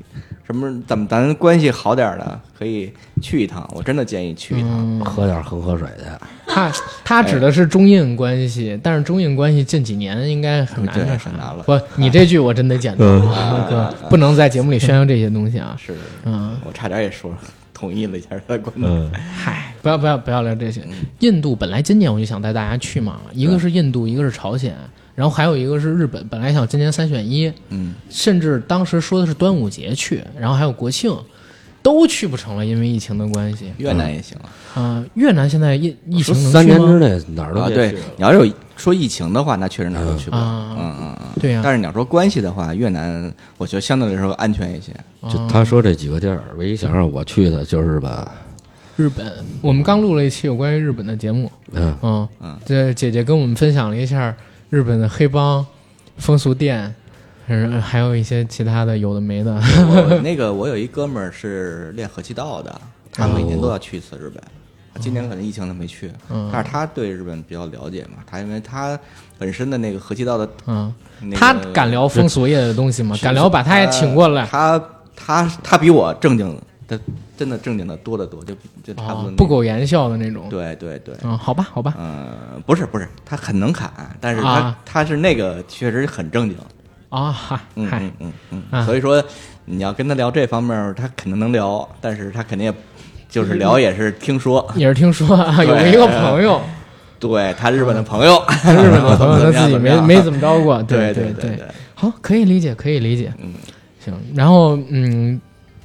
[0.46, 3.68] 什么怎么咱关系好点儿的，可以去一趟。
[3.74, 4.70] 我真的建议去一趟。
[4.72, 6.04] 嗯，喝点恒河水去，
[6.46, 6.72] 他
[7.06, 15.76] 他指的是中印关系，但是中印关系近几年应该很难很难了不，你这句我真得剪掉，啊哥，不能在节目里宣扬这些东西啊。
[15.80, 17.34] 是，嗯，我差点也说
[17.74, 18.92] 同意了一下他的观点。
[18.92, 20.82] 嗯， 嗨，不要不要不要聊这些。
[21.20, 24.76] 印度本来今年我就想带大家去嘛，一个是印度，一个是朝鲜，
[25.16, 26.28] 然后还有一个是日本。
[26.28, 31.16] 本来想今年三选一，嗯，甚至当时说的是端午节去，然后还有国庆，
[31.82, 33.72] 都去不成了，因为疫情的关系。
[33.78, 34.82] 越南也行啊。
[34.82, 40.42] 啊、越南现在疫疫情能去吗三年之内哪儿都啊，对别去了，你要是有说疫情的话，那确实哪儿都去不了。
[40.42, 41.28] 啊嗯嗯嗯。
[41.40, 44.92] 对呀、但是你要说关系的话，越南我觉得相对来说安全一些。
[45.30, 48.32] 就他说这几个地儿，唯一想让我去的就是吧。
[48.96, 54.36] 日本，我们刚录了一期有关于日本的节目，嗯，嗯嗯，这姐姐跟我们分享了一下
[54.74, 55.64] 日本的黑帮、
[56.18, 56.96] 风俗店，
[57.46, 59.54] 嗯，还有一些其他的有的没的。
[59.54, 64.44] 我那个我有一哥们儿是练合气道的，他每年都要去一次日本。
[65.00, 69.00] 今年可能疫情他没去，嗯但是他对日本比较了解嘛，他因为他
[69.38, 73.16] 本身的那个合气道的嗯，那个，他敢聊风俗业的东西吗？
[73.22, 74.44] 敢聊，把他也请过来。
[74.48, 74.84] 他
[75.16, 77.00] 他他比我正经的，
[77.38, 78.54] 真的正经的多得多，就
[78.84, 80.48] 就差不多那，啊不苟言笑的那种。
[80.50, 81.94] 对对对，嗯，好吧，好吧。
[81.98, 84.80] 嗯，不是不是，他很能侃，但是他、啊。
[84.86, 86.58] 他是那个确实很正经，
[87.10, 87.60] 啊，嗨
[87.90, 88.02] 嗨。
[88.20, 88.86] 嗯嗯，嗯。
[88.86, 89.24] 所以说
[89.66, 92.74] 你要跟他聊这方面，他肯定能聊，但是他肯定也
[93.30, 96.62] 就是聊也是听说，也是听说 啊，有一个朋友，
[97.20, 98.34] 对他日本的朋友，
[98.66, 100.82] 日本的朋友，他自己 没没怎么着过。
[100.84, 101.32] 对对。
[101.34, 101.60] 对对，
[101.96, 103.34] 好，可以理解，可以理解。
[103.40, 103.54] 嗯，
[104.04, 105.40] 行，然后嗯，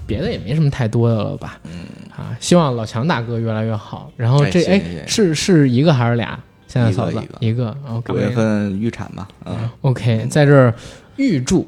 [0.09, 1.61] 别的也没什么太多的了吧？
[1.65, 1.85] 嗯
[2.17, 4.11] 啊，希望老强大哥越来越好。
[4.17, 6.37] 然后这哎是是一个还是俩？
[6.67, 10.75] 现在嫂子一个一个，OK 五月份预产吧，嗯，OK，在这儿
[11.17, 11.67] 预祝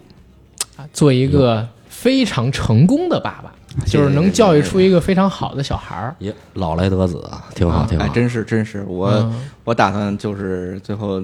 [0.76, 3.50] 啊，做一个非常成功的爸爸，
[3.86, 6.14] 就是能教育出一个非常好的小孩儿。
[6.18, 8.08] 也老来得子啊，挺好，挺好哎，。
[8.10, 11.18] 真是真是，我、嗯我打算就是最后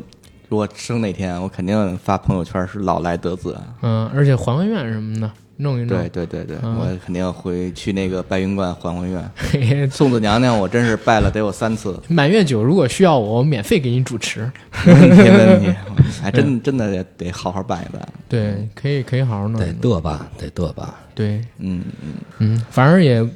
[0.49, 3.53] 如果生那天，我肯定发朋友圈是老来得子。
[3.53, 5.89] 啊嗯，而且还还愿什么的，弄一弄。
[5.89, 9.31] 对对对对，嗯我肯定要回去那个白云观还还愿。
[9.37, 14.51] 嘿嘿， 送子娘娘，我真是拜了得有三次，满月酒如果需要我，我免费给你主持。
[14.85, 15.75] 没问题没问题，
[16.23, 18.09] 还真 真的得得好好办一办。
[18.29, 19.99] 对，可以可以好好弄一得弄。
[19.99, 20.95] 嘚吧，得嘚吧。
[21.15, 23.27] 对，嗯嗯，嗯，反正也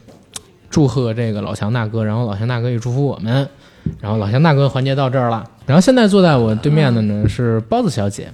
[0.69, 3.49] 祝贺这个老强大哥，然后老强大哥也祝福我们，
[4.01, 8.31] 然后老强大哥环节到这儿了，然后现在坐在我对面的呢是包子小姐，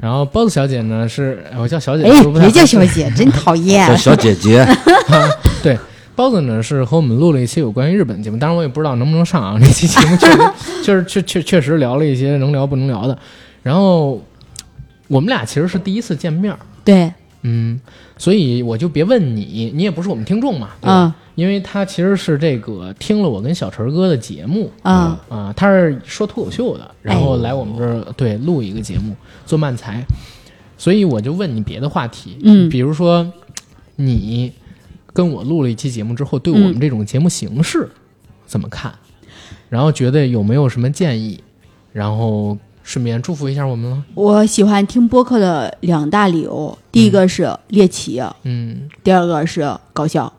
[0.00, 3.96] 然后包子小姐呢是哎我叫小姐，哎别叫小姐，真讨厌 叫。
[3.96, 4.66] 小姐姐，
[5.62, 5.78] 对。
[6.14, 9.56] 包子呢是和我们录了一期有关于日本的节目，当然我也不知道能不能上啊。
[9.60, 10.38] 这期节目确实
[10.82, 13.16] 确实确确确实聊了一些能聊不能聊的。
[13.62, 14.20] 然后
[15.06, 17.80] 我们俩其实是第一次见面儿，对，嗯，
[18.16, 21.04] 所以我就别问你，你也不是我们听众嘛，对吧？
[21.04, 29.14] 嗯因为他其实是这个听了我跟小陈哥的节目啊，啊，他是说脱口秀的，然后来我们这儿对录一个节目
[29.46, 30.04] 做漫才，
[30.76, 33.32] 所以我就问你别的话题，嗯比如说
[33.94, 34.52] 你
[35.12, 37.88] 跟我录了一期节目之后，对我们这种节目形式
[38.44, 38.92] 怎么看？
[39.68, 41.40] 然后觉得有没有什么建议？
[41.92, 42.58] 然后
[42.88, 44.02] 顺便祝福一下我们了。
[44.14, 50.32] 我喜欢听播客的两大理由，第一个是猎奇，嗯第二个是搞笑。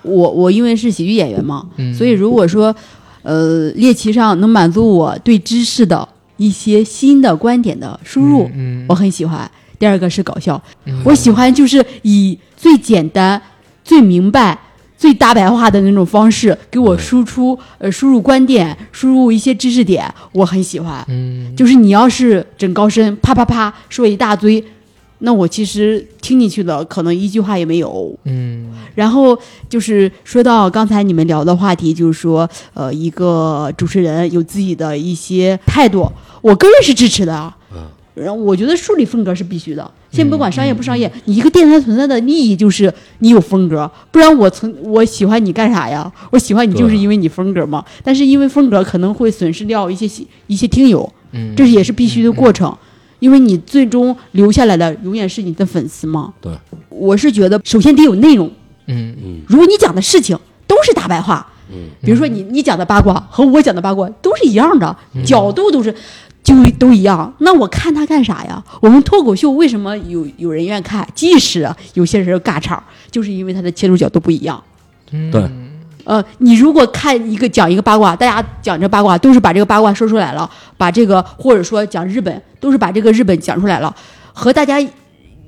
[0.00, 2.74] 我我因为是喜剧演员嘛，嗯，所以如果说，
[3.20, 6.08] 呃，猎奇上能满足我对知识的
[6.38, 9.50] 一些新的观点的输入，嗯，我很喜欢。
[9.78, 13.42] 第二个是搞笑，嗯我喜欢就是以最简单、
[13.84, 14.58] 最明白、
[14.98, 21.02] 最大白话的那种方式给我输出，呃，输入观点，输入一些知识点，我很喜欢。
[21.08, 24.62] 嗯就是你要是整高深，啪啪啪说一大堆，
[25.20, 28.18] 那我其实听进去的可能一句话也没有。
[28.24, 29.38] 嗯然后
[29.68, 36.10] 就是说到刚才你们聊的话题，就是说，呃，一个主持人有自己的一些态度，
[36.42, 37.86] 我个人是支持的嗯。
[38.14, 46.10] 然后我觉得树立风格是必须的，先不管商业不商业，你一个电台存在的意义就是你有风格，不然我存我喜欢你干啥呀？
[46.30, 47.84] 我喜欢你就是因为你风格嘛。
[48.02, 50.08] 但是因为风格可能会损失掉一些
[50.46, 52.74] 一些听友，嗯，这也是必须的过程，
[53.18, 56.32] 因为你最终留下来的永远是你的粉丝嘛。
[56.40, 56.52] 对，
[56.88, 58.50] 我是觉得首先得有内容，
[58.86, 59.14] 嗯。
[59.46, 65.94] 如果你讲的事情都是大白话，嗯，比如说你你讲的八卦和我讲的八卦都是一样的，角度都是
[66.48, 68.64] 就都一样，那我看他干啥呀？
[68.80, 71.06] 我们脱口秀为什么有有人愿看？
[71.14, 74.62] 即使啊有些人尬场，就是因为他的切入角度不一样。
[75.10, 75.46] 嗯对
[76.04, 83.94] 呃，你如果看一个讲一个八卦，大家讲这八卦都是把这个八卦说出来了，把这个或者说讲日本都是把这个日本讲出来了，
[84.32, 84.80] 和大家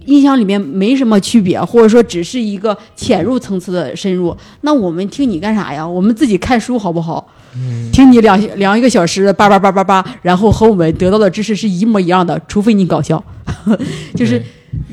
[0.05, 5.87] 印象里面没什么区别，或者说只是一个浅入层次的深入，那我们听你干啥呀？
[5.87, 7.27] 我们自己看书好不好？
[7.93, 13.23] 听你两两一个小时叭叭叭叭叭，然后和我们得到的知识是一模一样的，除非你搞笑，
[14.15, 14.43] 就是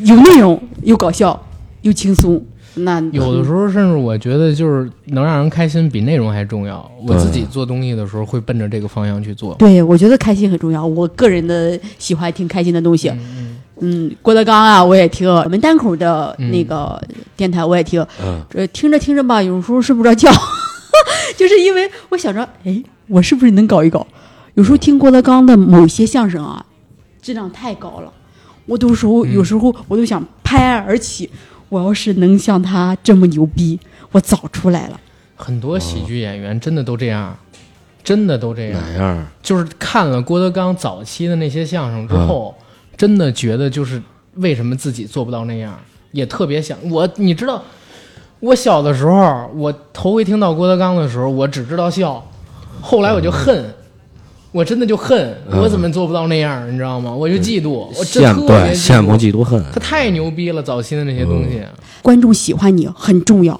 [0.04, 1.40] 有内容又搞笑
[1.82, 2.44] 又轻松。
[2.80, 6.88] 那有的时候，甚至我觉得就是能让人开心比内容还重要。
[7.08, 9.56] 我自己做东西的时候会奔着这个方向去做。
[9.56, 10.86] 对，我觉得开心很重要。
[10.86, 13.10] 我个人的喜欢听开心的东西。
[13.10, 17.02] 嗯嗯，郭德纲啊，我也听；我们单口的那个
[17.36, 18.06] 电台我也听。
[18.24, 20.32] 嗯，这听着听着吧，有时候睡不着觉，
[21.38, 24.06] 就是因为我想着，哎，我是不是能搞一搞？
[24.56, 26.66] 有时候听郭德纲的某些相声啊，
[27.22, 28.12] 质量太高了，
[28.66, 31.30] 我有时候有时候我都想拍案而起。
[31.70, 33.78] 我要是能像他这么牛逼，
[34.14, 34.98] 我早出来了。
[35.36, 37.38] 很多喜剧演员真的都这样，
[38.02, 38.82] 真的都这样。
[38.82, 39.28] 哪样？
[39.44, 42.56] 就是看了郭德纲早期的那些相声之后，
[42.96, 44.02] 真的觉得就是
[44.36, 45.78] 为什么自己做不到那样，
[46.14, 47.06] 也特别想我。
[47.18, 47.62] 你知道，
[48.40, 52.24] 我小的时候，我头回听到郭德纲的时候，我只知道笑，
[52.82, 53.66] 后来我就恨。
[54.54, 57.14] 我真的就恨，嗯我怎么做不到那样，你知道吗？
[57.14, 59.44] 我就嫉妒，我真羡特别对羡慕嫉妒。
[59.44, 59.64] 恨。
[59.74, 61.62] 他太牛逼了，早期的那些东西。
[62.02, 63.60] 观众喜欢你很重要。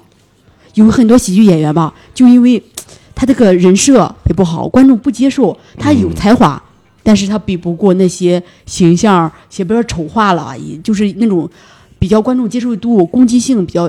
[0.74, 2.60] 有很多喜剧演员吧，就因为
[3.14, 5.56] 他这个人设也不好，观众不接受。
[5.78, 6.60] 他有才华，
[7.02, 11.48] 但是他比不过那些形象，也不要丑化了，也就是那种
[11.98, 13.88] 比较观众接受度、攻击性比较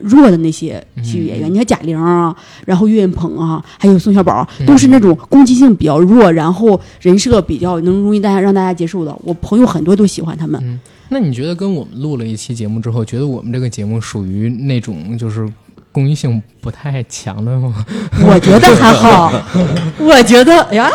[0.00, 1.52] 弱的那些喜剧演员。
[1.52, 2.34] 你看贾玲啊，
[2.66, 9.16] 然后岳云鹏啊，还有宋小宝，都是那种攻击性比较弱，然后人设比较能容易大家让大家接受的。
[9.22, 10.60] 我朋友很多都喜欢他们。
[10.62, 10.80] 嗯
[11.12, 15.44] 那你觉得跟我们录了一期节目之后，觉得我们这个节目属于那种就是
[15.90, 17.84] 公益性不太强的吗？
[18.24, 19.32] 我觉得还好，
[19.98, 20.88] 我觉得哎呀，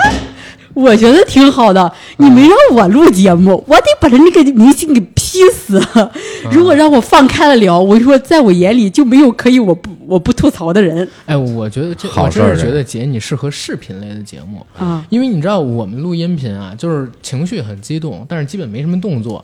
[0.75, 1.91] 我觉得挺好的。
[2.17, 5.81] 你没让我录节目，我得把人那个明星给劈死。
[6.51, 15.03] 如果让我放开了聊，我说在我眼里就没有可以我不我不吐槽的人哎，我觉得这好我真是事儿这觉得姐你适合视频类的节目，啊。
[15.09, 19.43] 因为你知道我们录音频啊，就是情绪很激动，但是基本没什么动作。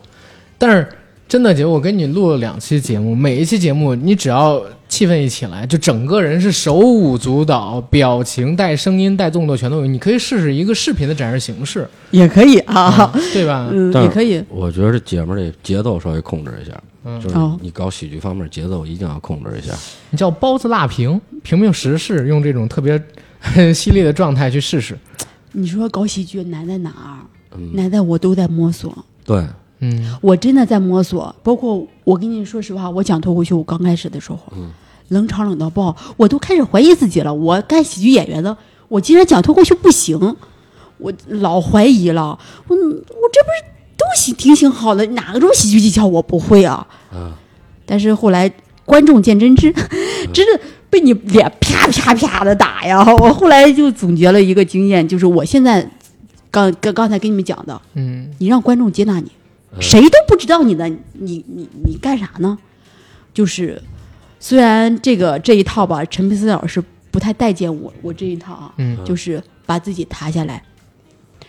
[0.58, 0.86] 但是
[1.26, 4.62] 真的姐，我跟你录了两期节目，每一期节目你只要
[4.92, 9.86] 气氛一起来，就整个人是手舞足蹈，表情带声音带动作全都有。
[9.86, 13.70] 你可以试试一个视频的展示形式，也可以啊， 对吧？
[13.72, 14.44] 嗯，也可以。
[14.50, 19.72] 我觉得这节目这节奏稍微控制一下，嗯就是哦你搞喜剧方面节奏一定要控制一下。
[20.10, 23.02] 你叫包子辣评，评评时事，用这种特别
[23.72, 24.98] 犀利的状态去试试。
[25.52, 27.24] 你说搞喜剧难在哪儿？
[27.56, 29.42] 嗯，难在我都在摸索，对，
[29.80, 31.34] 嗯我真的在摸索。
[31.42, 34.70] 包括我跟你说实话，我讲脱口秀，我刚开始的时候，嗯
[35.08, 37.32] 冷场冷到爆，我都开始怀疑自己了。
[37.32, 38.56] 我干喜剧演员的，
[38.88, 40.36] 我竟然讲脱口秀不行，
[40.98, 42.38] 我老怀疑了。
[42.68, 43.64] 我我这不是
[43.96, 46.86] 都行挺挺好的，哪个种喜剧技巧我不会啊？
[47.12, 47.36] 啊，
[47.84, 48.50] 但是后来
[48.84, 49.72] 观众见真知，
[50.32, 53.04] 真的被你脸啪啪啪的打呀！
[53.16, 55.88] 我后来就总结了一个经验，就是我现在
[56.50, 59.30] 刚刚刚才跟你们讲的，嗯你让观众接纳你，
[59.72, 62.58] 嗯谁都不知道你的，你你你干啥呢？
[63.32, 63.82] 就是
[64.42, 66.82] 虽然这个这一套吧，陈佩斯老师
[67.12, 68.98] 不太待见我我这一套啊，嗯。
[69.04, 70.60] 就是把自己塌下来，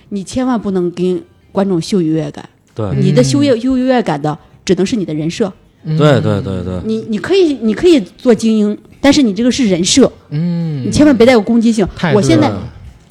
[0.10, 1.20] 你千万不能跟
[1.52, 5.52] 观众秀优越感，对，你的秀越优越感的只能是你的人设。
[5.84, 5.98] 嗯。
[5.98, 10.86] 对对对对，你你可以你可以做精英，但是你这个是人设，嗯。
[10.86, 11.88] 你，千万别带有攻击性。
[12.14, 12.54] 我现在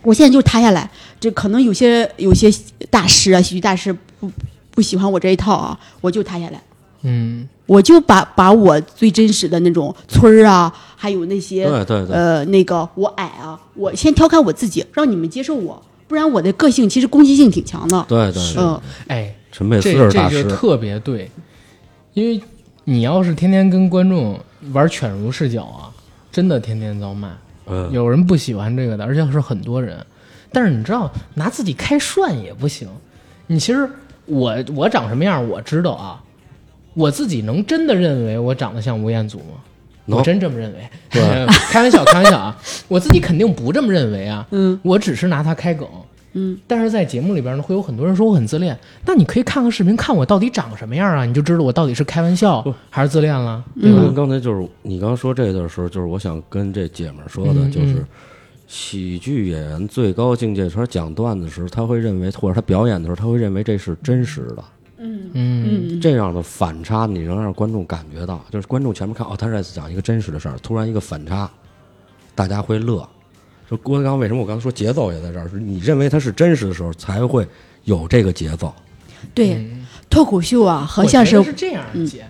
[0.05, 2.49] 我现在就塌下来，这可能有些有些
[2.89, 4.31] 大师啊，喜剧大师不
[4.71, 6.63] 不喜欢我这一套啊，我就塌下来，
[7.03, 18.05] 嗯我就把把我最真实的那种村儿啊，还有那些对对对，呃那个我矮啊，我先调侃我自己，让你们接受我，不然我的个性其实攻击性挺强的。
[18.07, 21.31] 对对对，嗯，哎，陈佩斯这是大师，这就特别对，
[22.13, 22.39] 因为
[22.85, 24.39] 你要是天天跟观众
[24.73, 25.89] 玩犬儒视角啊，
[26.31, 27.31] 真的天天遭骂。
[27.67, 30.05] 嗯，有人不喜欢这个的，而且是很多人。
[30.53, 32.87] 但是你知道，拿自己开涮也不行。
[33.47, 33.89] 你其实
[34.27, 36.21] 我我长什么样我知道啊，
[36.95, 39.55] 我自己能真的认为我长得像吴彦祖吗？
[40.07, 40.79] 能我真这么认为。
[41.11, 41.23] 对
[41.71, 42.57] 开玩笑，开玩笑啊！
[42.89, 44.47] 我自己肯定不这么认为啊。
[44.51, 45.87] 嗯，我只是拿他开梗。
[46.35, 48.77] 嗯，但是在节目里边呢，会有很多人说我很自恋。
[49.07, 53.99] 那你可以看看视频，看我到底长什么样啊，你就知道我到底是开玩笑还是自恋了，对吧？
[54.01, 58.07] 因为刚才就是你刚说这个的时候，就是我想跟这姐们儿说的，嗯就是嗯
[58.67, 64.65] 喜剧演员最高境界，他讲段子的时候，他会认为，或者他表演的时候，他会认为这是真实的。
[65.03, 71.51] 嗯嗯这样的反差，你能让观众感觉到，就是观众前面看哦，他是在讲一个真实的事儿，突然一个反差，
[72.35, 73.07] 大家会乐。
[73.69, 75.49] 说郭德纲为什么我刚才说节奏也在这儿？
[75.49, 77.47] 是你认为他是真实的时候，才会
[77.85, 78.73] 有这个节奏。
[79.35, 79.67] 对，
[80.09, 82.25] 脱口秀啊和我相声是这样的，姐。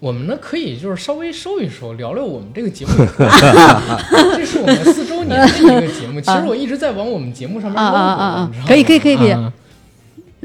[0.00, 2.92] 我们呢可以就是稍微收一收，聊聊我们这个节目。
[4.36, 9.50] 这是我们四周年的一个节目，其实我一直在往我们节目上面啊搂啊啊啊可以可以可以可以啊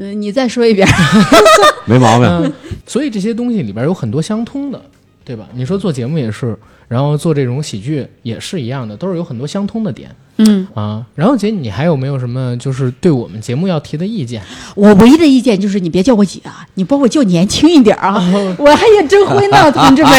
[0.00, 0.88] 嗯，你再说一遍。
[1.84, 2.26] 没毛病。
[2.26, 2.52] 嗯，
[2.86, 4.80] 所以这些东西里边有很多相通的，
[5.24, 5.46] 对吧？
[5.52, 6.56] 你说做节目也是，
[6.88, 10.10] 然后做这种喜剧也是一样的，都是有很多相通的点
[10.46, 11.02] 嗯，啊。
[11.14, 14.40] 然后姐，你还有没有什么就是对我们节目要提的意见？
[14.74, 18.14] 我唯一的意见就是你别叫我姐啊，你帮我叫年轻一点啊，
[18.58, 20.12] 我还也征婚呢，同志们。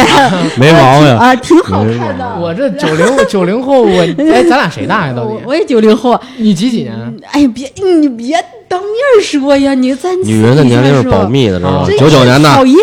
[0.57, 2.37] 没毛病啊，挺好看的。
[2.39, 5.13] 我这九零九零后，我哎，咱俩谁大呀？
[5.13, 5.31] 到底？
[5.45, 6.93] 我我也九零后，你几几年？
[7.31, 11.87] 哎呀，别你别当面说呀，你咱女人的年龄是保密的，知道吗？
[11.97, 12.77] 九九年的，讨厌。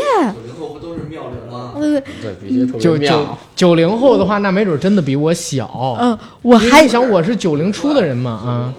[2.79, 3.27] 九九
[3.57, 5.97] 九零后的话，那没准真的比我小。
[6.01, 8.73] 嗯，我还想，我是九零初的人嘛，啊，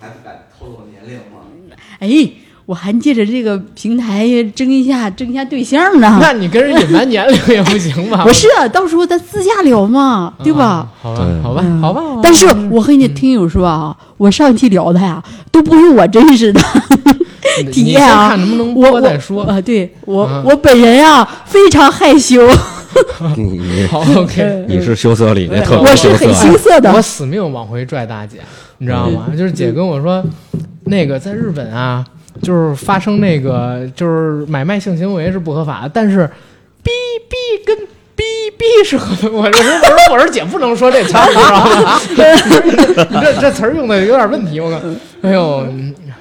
[0.00, 1.42] 还不敢透露年龄吗？
[2.00, 2.30] 哎，
[2.66, 6.18] 我还借着这个平台争一下争一下对象呢。
[6.22, 8.24] 那你跟人隐瞒年龄也不行吧？
[8.26, 10.64] 不是，到时候咱私下聊嘛，对吧？
[10.64, 12.20] 啊好吧，好吧，好吧。
[12.22, 16.60] 但是我和你听友说啊，我上一期聊的呀，都不是我真实的
[17.72, 18.30] 体验啊。
[18.30, 19.44] 看能不能我播再说。
[19.44, 22.40] 啊，对我、啊我本人啊非常害羞，
[23.36, 24.64] 你你好， OK。
[24.68, 26.80] 你是羞涩里那特我是很羞涩。
[26.80, 26.92] 的。
[26.92, 28.38] 我死命往回拽大姐，
[28.78, 29.26] 你知道吗？
[29.36, 30.22] 就是姐跟我说，
[30.84, 32.04] 那个在日本啊，
[32.42, 36.28] 就是发生那个就是买卖性行为是不合法的，但是
[36.82, 36.90] 哔
[37.28, 37.76] 哔跟
[38.16, 38.22] 哔
[38.58, 39.28] 哔是合法。
[39.32, 42.00] 我我说我说我说姐不能说这词儿，你知道吗？
[43.10, 44.78] 你 这这词儿用的有点问题，我靠！
[45.22, 45.66] 哎呦，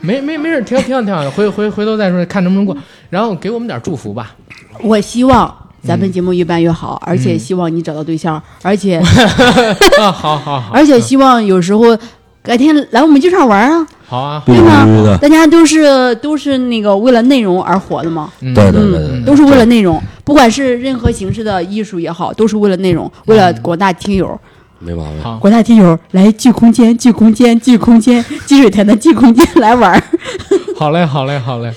[0.05, 2.75] 没没没事，挺好挺好挺好，回回回头再说，看能不能过。
[3.09, 4.35] 然后给我们点祝福吧。
[4.81, 8.97] 我希望咱们节目越办越好，而且希望你找到对象，而且
[9.97, 11.97] 啊，好好好，而且希望有时候
[12.41, 15.17] 改天来我们剧场玩啊， 好啊，对吗。
[15.21, 24.37] 大家都是都是那个为了内容而活的嘛，嗯对对对，都是为了内容，不管是任何形式的艺术也好，都是为了内容，为了广大听友，
[24.83, 25.21] 没毛病。
[25.21, 30.03] 好，广大听友来聚空间，聚空间，聚空间， 积水潭的聚空间来玩儿。
[30.75, 31.73] 好嘞，好嘞，好嘞。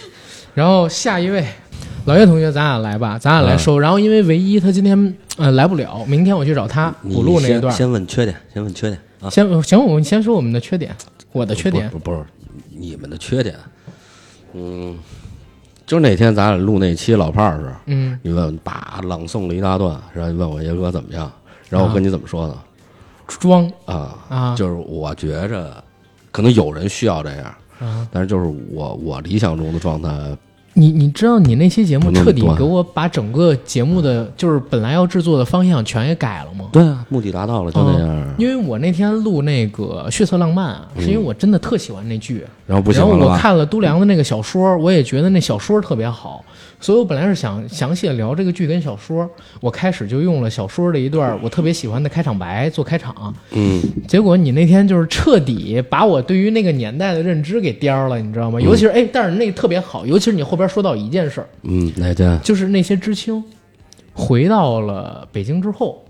[0.55, 1.47] 然后下一位，
[2.07, 3.79] 老岳同学，咱俩来吧，咱俩来收。
[3.79, 7.73] 然后因为唯一他今天呃来不了，明天我去找他你补录那一段。
[7.73, 9.31] 先问缺点，先问缺点啊。
[9.31, 10.95] 先行，我们先说我们的缺点，
[11.33, 12.25] 我的缺点不不不是
[12.71, 13.55] 你们的缺点，
[14.55, 14.97] 嗯，
[15.87, 21.31] 就那天咱俩录那期老炮儿时候，嗯，你问叭朗诵了一大段，然后你问我叶哥怎么样，
[21.69, 22.57] 然后我跟你怎么说的
[23.27, 24.14] 装啊？
[24.29, 25.83] 啊就是我觉着
[26.31, 27.45] 可能有人需要这样，
[27.81, 28.07] 啊。
[28.12, 30.11] 但是就是我我理想中的状态，
[30.74, 36.66] 你你知道你那期节目彻底给我把整个节目的就是本来要制作的方向全给改了吗？
[36.70, 43.37] 对啊，目的达到了就那样，因为我那天录那个《血色浪漫》啊，是因为我真的特喜欢那剧，然后不行然后我？
[43.39, 46.45] 看了都良的那个小说，我也觉得那小说特别好，
[46.81, 49.29] 所以我本来是想详细的聊这个剧跟小说。
[49.61, 58.61] 我开始就用了小说的一段我特别喜欢的开场白做开场，嗯，结果你那天就是彻底把我对于那个年代的认知给颠儿了，你知道吗？
[58.61, 62.39] 尤其是哎，但是那个特别好，尤其是你后边说到一件事儿，嗯，哪件？
[62.43, 63.43] 就是那些知青
[64.12, 66.05] 回到了北京之后，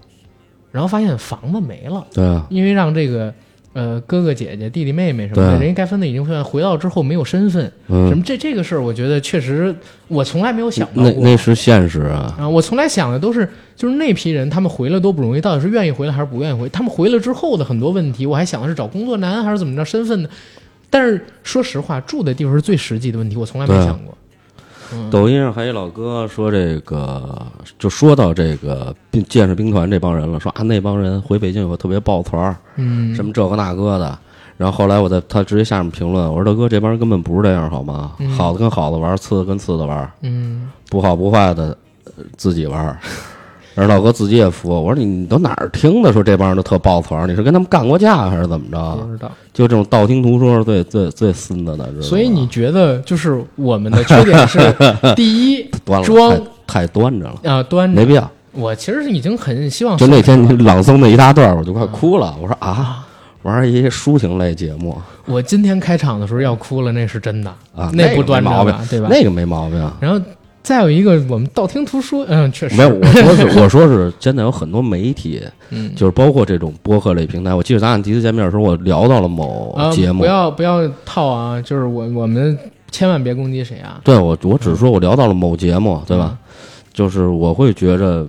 [0.73, 2.07] 然后发现房子没了。
[2.13, 3.33] 对啊，因为让这个
[3.77, 9.75] 呃哥哥姐姐、弟弟妹妹什么的，人家该分的已经分，回到之后没有身份，嗯什么这这个事儿，我觉得确实
[10.09, 11.23] 我从来没有想到那过。
[11.23, 13.47] 那是现实啊，啊，我从来想的都是，
[13.77, 16.67] 就是那批人，他们回来多不容易，到底是愿意回来还是不愿意回？
[16.71, 20.29] 他们回来之后的很多问题，我还想的是找工作难还是怎么着身份呢？
[20.89, 24.17] 但是说实话，住的地方是最实际的问题，我从来没想过。
[25.11, 27.45] 抖音上还有老哥说这个，
[27.79, 34.19] 就说到这个兵建设兵团这帮人了，说啊那帮人回北京以后特别抱团儿，嗯，什么这个那个的。
[34.57, 38.13] 然后后来我在他直接下面评论，我说大哥这帮人根本不是这样好吗？
[38.37, 42.99] 好的跟好的玩，次的跟次的玩，嗯，不好不坏的呃自己玩。
[43.77, 47.27] 然后老哥自己也服，我说你你都哪儿听的说这帮人都特抱团儿？
[47.27, 48.97] 你是跟他们干过架还是怎么着？
[49.05, 49.31] 不知道。
[49.53, 54.59] 就这种道听途说是最最最孙子的，所以你觉得就是我们的缺点是
[55.15, 56.31] 第一端了装
[56.67, 58.31] 太太端着了，啊端着没必要。
[58.53, 62.35] 我其实是已经很希望就那天你朗诵那一大段儿，我就快哭了。
[62.41, 63.07] 我说啊，
[63.43, 64.97] 玩一些抒情类节目
[65.27, 69.09] 我今天开场的时候要哭了，那是真的啊，那不个端着没毛病吧，对吧？
[69.11, 69.91] 那个没毛病。
[70.01, 70.19] 然后
[70.67, 75.41] 再有一个，我们道听途说，嗯，确实没有，我说是 我说是现在有很多媒体，
[75.71, 77.55] 嗯就是包括这种播客类平台。
[77.55, 82.59] 我记得咱俩第一次见面的时候，我聊到了某啊，节目不，要不要套啊，就是我我们
[82.91, 86.37] 千万别攻击谁啊，对我我只是说我聊到了某节目，对吧？
[86.93, 88.27] 就是我会觉着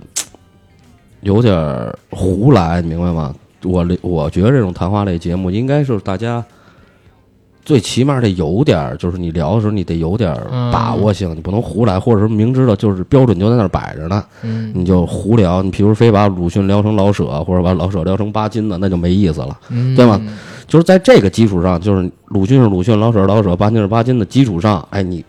[1.22, 3.34] 有点儿胡来，你明白吗？
[3.64, 6.44] 我我觉得这种谈话类节目应该是大家
[7.68, 15.62] 最起码得有点儿，就是你聊的时候你得有点儿嗯把握性，你不能胡来，或者说明知道就是标准就在那儿摆着呢，嗯你就胡聊。
[15.62, 19.54] 你比如非把鲁迅聊成老舍，或者把老舍聊成巴金的，那就没意思了。
[19.68, 20.18] 嗯，对吗？
[20.66, 25.22] 就是在这个基础上，就是鲁迅是鲁迅，老舍是老舍，巴金是巴金的基础上，哎，你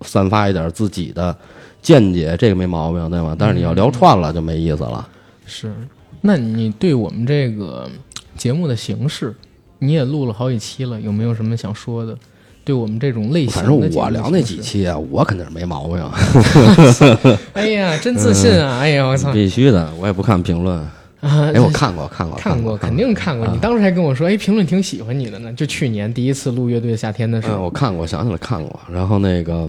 [0.00, 1.36] 散发一点自己的
[1.80, 3.36] 见解，这个没毛病，对吗？
[3.38, 5.06] 但是你要聊串了就没意思了。
[5.46, 5.72] 是。
[6.20, 7.88] 那你对我们这个
[8.36, 9.32] 节目的形式，
[9.80, 12.16] 你也录了好几期了，有没有什么想说的？
[12.62, 15.96] 对我们这种类型反正我聊那，几期啊，我肯定是没毛病，
[17.54, 18.78] 哎呀，真自信啊！
[18.80, 19.32] 哎呀，我操！
[19.32, 20.78] 必须的，我也不看评论。
[20.78, 23.46] 啊，哎，我看过，看过，看过，肯定看过。
[23.46, 25.52] 啊你当时还跟我说，哎，评论挺喜欢你的呢。
[25.54, 28.78] 就去年第一次录乐队夏天的时嗯，候，我看过，想起来看过。
[28.92, 29.68] 然后那个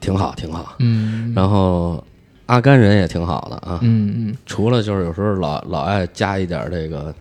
[0.00, 0.74] 挺好，挺好。
[0.78, 2.02] 嗯然后
[2.46, 7.14] 阿甘人也挺好的啊，嗯嗯，除了就是有时候老老爱加一点这个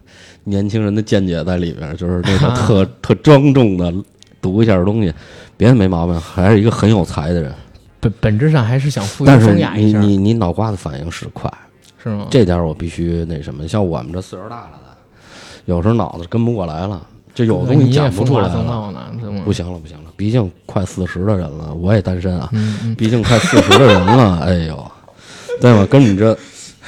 [0.48, 3.94] 年轻人的见解在里边，就是那种 特特庄重的
[4.42, 5.14] 读一下东西，
[5.58, 7.54] 别的没毛病，还是一个很有才的人。
[8.00, 11.52] 本本质上还是想附庸但是风雅一下，你你你脑瓜子反应是快，
[12.02, 12.28] 是吗？
[12.30, 13.68] 这点我必须那什么。
[13.68, 14.98] 像我们这岁数大了的，
[15.66, 18.56] 有时候脑子跟不过来了，就有东西你讲不出来不
[19.52, 22.48] 行了，不行了，毕竟快四十的人了，我也单身啊。
[22.54, 24.92] 嗯嗯，毕竟快四十的人了，哎呦，
[25.60, 25.86] 对吧？
[25.88, 26.38] 跟你这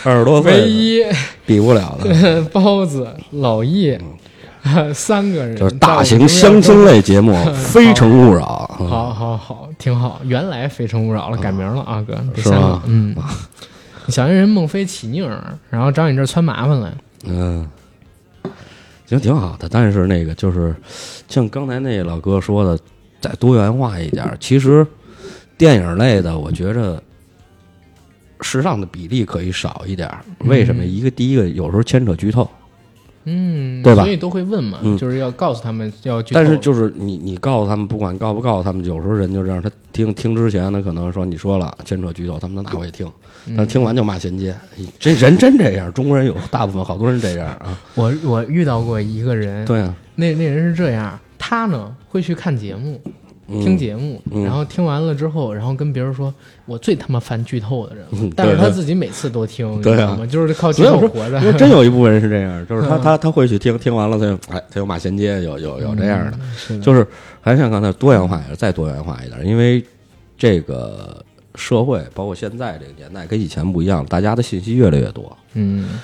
[0.04, 1.04] 二十多岁唯一
[1.46, 2.42] 比不了的。
[2.52, 4.00] 包子、老叶
[4.94, 8.70] 三个人，就是大型相亲类节目 《非诚勿扰》。
[8.84, 10.22] 嗯好好好，挺好。
[10.24, 13.16] 原来《非诚勿扰》了，改名了啊，哥，第是三个吗，嗯，
[14.08, 16.94] 小人人孟非起宁儿，然后找你这儿窜麻烦来，
[17.26, 17.68] 嗯，
[19.06, 19.68] 行，挺好的。
[19.70, 20.74] 但是那个就是
[21.28, 22.80] 像刚才那老哥说的，
[23.20, 24.38] 再多元化一点儿。
[24.40, 24.86] 其实
[25.58, 27.02] 电影类的，我觉着
[28.42, 30.20] 适当的比例可以少一点儿。
[30.46, 30.84] 为什么？
[30.86, 32.50] 一个第一个有时候牵扯剧透，
[33.26, 34.04] 嗯，对吧？
[34.04, 34.98] 所以都会问嘛，嗯。
[34.98, 36.22] 就是要告诉他们要。
[36.32, 43.06] 但是就是你你告诉他们，不管告不告诉他们，有时候人就这样，他听听之前呢，可能说你说了牵扯剧透，他们说那我也听，
[43.48, 43.56] 嗯。
[43.58, 44.56] 但听完就骂衔接，
[44.98, 53.02] 这人真这样，中国人有大部分好多人这样啊，我我遇到过一个人，对啊，那那人是这样，他呢会去看节目，
[53.50, 56.34] 听节目，嗯然后听完了之后，然后跟别人说，
[56.66, 59.96] 我最他妈烦剧透的人了，嗯但是他自己每次都听，你对啊。
[59.96, 60.26] 知道吗？
[60.26, 61.40] 就是靠剧透活着。
[61.40, 61.46] 因。
[61.46, 63.02] 为真有一部分人是这样， 就是他嗯。
[63.02, 66.84] 他他会去听，听完了他就哎，他有马衔接，有有有这样的，嗯是的。
[66.84, 67.06] 就是
[67.42, 69.84] 还像刚才多元化一点，再多元化一点，因为
[70.38, 71.24] 这个
[71.56, 76.00] 社会包括现在这个年代跟以前不一样，大家的信息越来越多，嗯。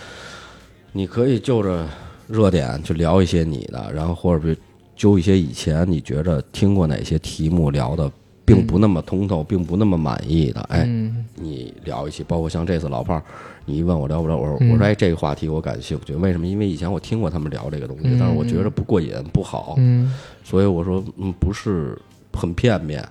[0.92, 1.86] 你可以就着
[2.28, 4.58] 热点去聊一些你的，然后或者是
[4.96, 8.10] 揪一些以前你觉着听过哪些题目聊的
[8.46, 13.24] 并不那么通透，并不那么满意的，哎，嗯你聊一些，包括像这次老炮儿，
[13.66, 16.46] 你一问我聊不聊，我说嗯我说哎，这个话题我感兴趣，为什么？
[16.46, 21.98] 因为以前我听过他们聊这个东西，嗯但是我觉着不过瘾，不好，嗯所以我说嗯，不是
[22.34, 23.04] 很片面，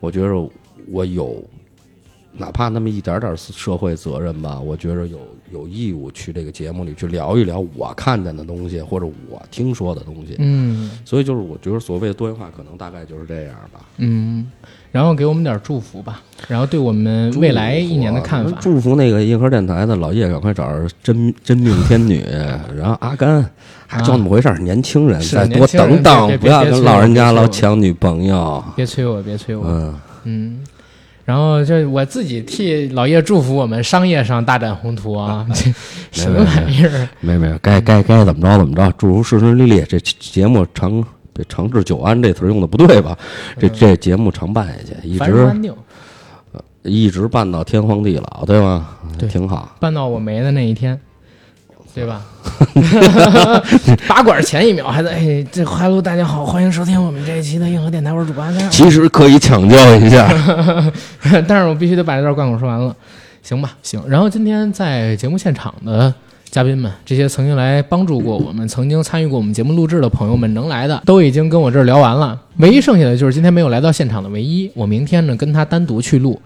[0.00, 0.50] 我觉着
[0.90, 1.42] 我有。
[2.34, 5.18] 哪怕那么一点点社会责任吧，我觉着有
[5.52, 10.36] 有义务去这个节目里去聊一聊我看见的东西，或者我听说的东西。
[10.38, 13.80] 嗯所以就是我觉得所谓的多元化，可能大概就是这样吧。
[13.98, 14.50] 嗯，
[14.90, 18.58] 然后给我们点祝福吧，然后对我们未来一年的看法。
[18.60, 22.24] 祝福那个硬核电台的老叶赶快找着真真命天女，
[22.74, 23.44] 然后阿甘
[23.86, 28.64] 还就那么回事儿，年轻人再多等等不要跟老人家老抢女朋友。
[28.74, 29.64] 别催我，别催我。
[29.66, 30.64] 嗯，嗯，
[31.24, 35.46] 然后就我自己替老叶祝福我们商业上大展宏图啊！
[35.54, 35.72] 这
[36.10, 37.08] 什么玩意儿？
[37.20, 39.84] 没没，该该该怎么着怎么着，祝福顺顺利利。
[39.88, 41.02] 这节目长
[41.32, 43.16] 这长治久安这词儿用的不对吧？
[43.58, 45.48] 这这节目常办下去，一直
[46.82, 48.98] 一直办到天荒地老，对吧？
[49.16, 49.76] 对挺好。
[49.78, 51.00] 办到我没的那一天，
[51.94, 52.22] 对吧？
[54.08, 58.70] 拔管前一秒还在哎，这 Hello，大家好，欢迎收听我们这一期的硬核电台，我是主播阿甘。
[58.70, 60.26] 其实可以抢救一下，
[61.46, 62.96] 但是我必须得把这段贯口说完了，
[63.42, 63.72] 行吧？
[63.82, 64.02] 行。
[64.08, 66.12] 然后今天在节目现场的
[66.50, 72.40] 嘉宾们，这些曾经来帮助过我们、曾经参与过我们节目录制的朋友们，能来的都已经跟我这儿聊完了。
[72.56, 76.40] 唯一剩下的就是今天没有来到现场的唯一，我明天呢跟他单独去录。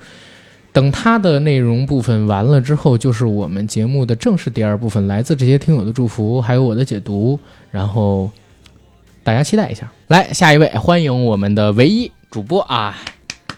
[0.77, 8.31] 等他的内容部分完了之后，就是我们节目的正式第二部分，来自这些听友的祝福，还有我的解读，然后
[9.25, 9.91] 大家期待一下。
[10.09, 12.95] 来，下一位，欢迎我们的唯一主播啊！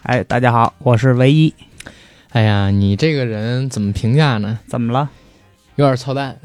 [0.03, 1.53] 哎，大家好，我是唯一。
[2.29, 4.57] 哎呀，你这个人怎么评价呢？
[4.69, 5.09] 怎么了？
[5.75, 6.37] 有点操蛋。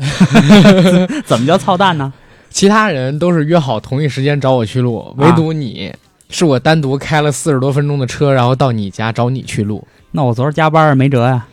[1.25, 2.13] 怎么叫操蛋呢？
[2.51, 5.95] 其他人都是约好同一时间找我去录，唯独你、
[6.31, 9.87] 是我单独开了四十多分钟的车，然后到你家找你去录，
[10.17, 11.45] 那我昨儿加班儿没辙呀，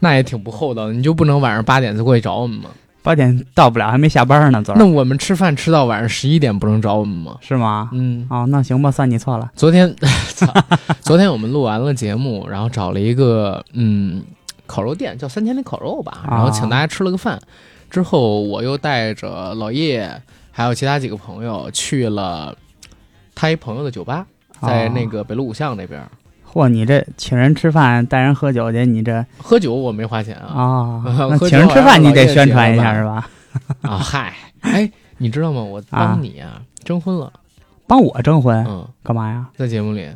[0.00, 0.92] 那也挺不厚道的。
[0.92, 2.70] 你就不能晚上八点再过去找我们吗？
[3.02, 4.60] 八点到不了，还没下班呢。
[4.62, 7.36] 昨那我们吃饭吃到晚上十一点，不能找我们吗？
[7.40, 7.88] 是吗？
[7.92, 9.48] 嗯，哦，那行吧，算你错了。
[9.54, 9.94] 昨天，
[10.34, 10.52] 操，
[11.00, 14.20] 昨天我们录完了节目，然后找了一个嗯
[14.66, 17.40] 烤肉店，叫三千里烤肉吧，然后请大家吃了个饭。
[17.88, 20.10] 之后我又带着老叶
[20.50, 22.54] 还有其他几个朋友去了
[23.36, 24.26] 他一朋友的酒吧，
[24.62, 26.04] 在那个北路五巷那边。
[26.52, 33.28] 嚯，你这请人吃饭带人喝酒去，你这喝酒我没花钱啊啊， 那请人吃饭你得宣传一下是吧？
[33.82, 35.62] 啊嗨，哎，你知道吗？
[35.62, 37.32] 我帮你啊征婚了，
[37.86, 39.46] 帮我征婚嗯，干嘛呀？
[39.56, 40.08] 在节目里。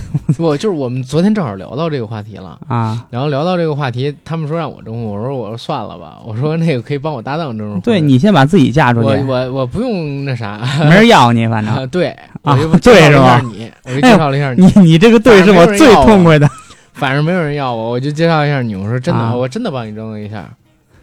[0.38, 7.80] 我就是我们昨天正好聊到这个话题了，啊，然后聊到这个话题，他们说让我征婚，我说我说算了吧，我说那个可以帮我搭档征婚。
[7.80, 12.08] 对你先把自己嫁出去，我我我不用那啥，没人要你，反正 啊，对，
[12.42, 16.48] 啊我就对是吧你，我就介绍了一下你，你你这个对是我最痛快的。
[16.92, 20.48] 反正没有人要我，我就介绍一下你，我说真的，啊我真的帮你征了一下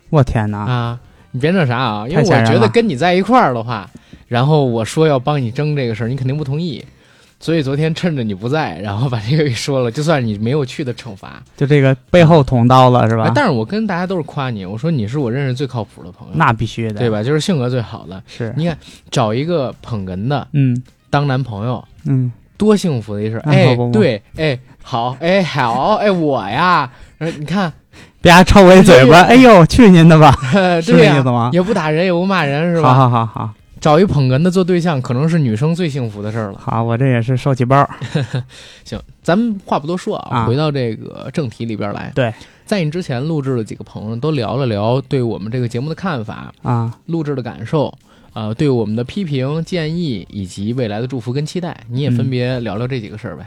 [0.09, 0.59] 我天哪！
[0.59, 0.99] 啊，
[1.31, 3.89] 你别那啥啊，因为我觉得跟你在一块儿的话，
[4.27, 6.83] 然后我说要帮你争这个事儿，你肯定不同意。
[7.43, 11.43] 所以昨天趁着你不在，然后把这个给说了，就算你没有去的惩罚。
[11.57, 13.25] 就这个背后捅刀了是吧？
[13.27, 17.09] 哎但是我跟大家都是夸你，我说你是我认识最靠谱的朋友，那必须的，对？
[17.09, 17.21] 吧？
[17.21, 18.23] 就是性格最好的。
[18.27, 18.77] 是，你看，
[19.11, 23.41] 找一个捧哏的嗯当男朋友，嗯，多幸福的一事儿！
[23.41, 27.73] 啊哎对，哎，好，哎，好，哎，我呀，呃你看，
[28.21, 30.31] 别抽我一嘴巴， 哎呦，去您的吧！
[30.81, 32.93] 是对呀这意思吗，也不打人，也不骂人，是好吧？
[32.95, 33.49] 好好好
[33.83, 36.57] 找一捧哏的做对象，可能是女生最幸福的事儿了。
[36.57, 37.85] 好，我这也是受气包。
[38.85, 42.09] 行，咱们话不多说啊，啊回到这个正题里边来。
[42.15, 42.33] 对，
[42.65, 47.93] 在你之前录制的几个朋友都聊了聊对我们这个节目的看法、啊，录制的感受，
[48.31, 53.45] 呃，对我们的批评、建议以及未来的祝福跟期待，你也分别聊聊这几个事儿呗。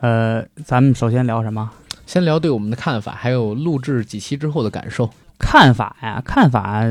[0.00, 1.70] 呃，咱们首先聊什么？
[2.04, 5.08] 先聊对我们的看法，还有录制几期之后的感受。
[5.38, 6.84] 看法呀，看法，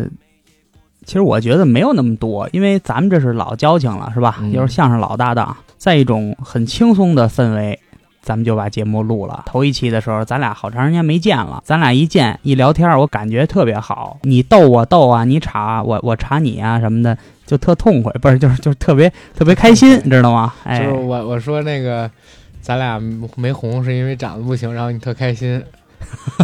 [1.06, 4.38] 其实我觉得没有那么多，因为咱们这是老交情了，是吧？
[4.41, 7.80] 嗯又是相声老搭档，在一种很轻松的氛围，
[8.22, 9.44] 咱们就把节目录了。
[9.48, 17.18] 头一期的时候，咱俩好长时间没见了，咱俩一见一聊天，我感觉特别好，你逗我逗啊，你查我我查你啊什么的，
[17.48, 20.53] 就特痛快，不是就是就是特别特别开心， 你知道吗？
[20.64, 22.10] 哎就是，我我说那个
[22.61, 23.02] 咱俩
[23.36, 25.61] 没红是因为长得不行，然后你特开心，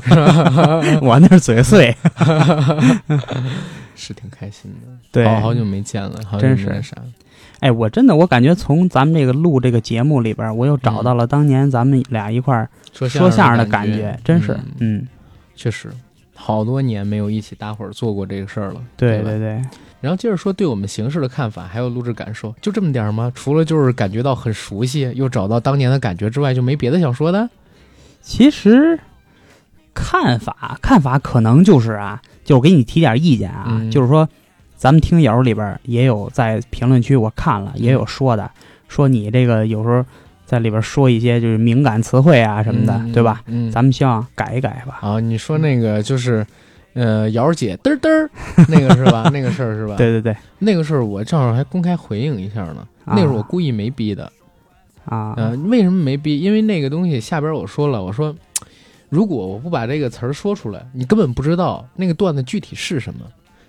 [1.02, 1.96] 我那是嘴碎，
[3.98, 4.88] 是挺开心的。
[5.12, 6.96] 对，好好久没见了，好久真是没那啥。
[7.60, 15.08] 哎，我真的我感觉从咱们这个录这个节目里边，我又找到了当年咱们俩一块儿说说相声的感感觉，真是，嗯，嗯，
[15.56, 15.90] 确实，
[16.36, 18.82] 好多年没有一起大伙儿做过这个事儿了。
[18.96, 19.62] 对对对。
[20.00, 23.32] 然后接着说对我们形式的看法，还有录制感受，就这么点儿吗？
[23.34, 27.50] 除了就是感觉到很熟悉，又找到当年的感觉之外，就没别的想说的？
[28.22, 29.00] 其实
[29.96, 34.28] 看法看法可能就是啊，就我给你提点意见啊，嗯就是说
[34.76, 38.50] 咱们听友里边也有在评论区我看了也有说的，
[38.88, 40.04] 说你这个有时候
[40.46, 43.42] 在里边说一些就是敏感词汇啊什么的，嗯对吧？？
[43.48, 45.00] 嗯，咱们希望改一改吧。
[45.02, 46.46] 啊，你说那个就是，
[46.94, 48.30] 呃，瑶儿姐嘚儿嘚儿
[48.70, 49.30] 那个是吧？
[49.34, 52.88] 那个事儿是吧？， 对对对那个事儿我正好还公开回应一下呢。
[53.04, 54.32] 啊那是我故意没逼的。
[55.06, 56.40] 啊，呃，为什么没逼？
[56.40, 58.34] 因为那个东西下边我说了，我说
[59.10, 63.22] 如果我不把这个词儿说出来，你根本不知道那个段子具体是什么。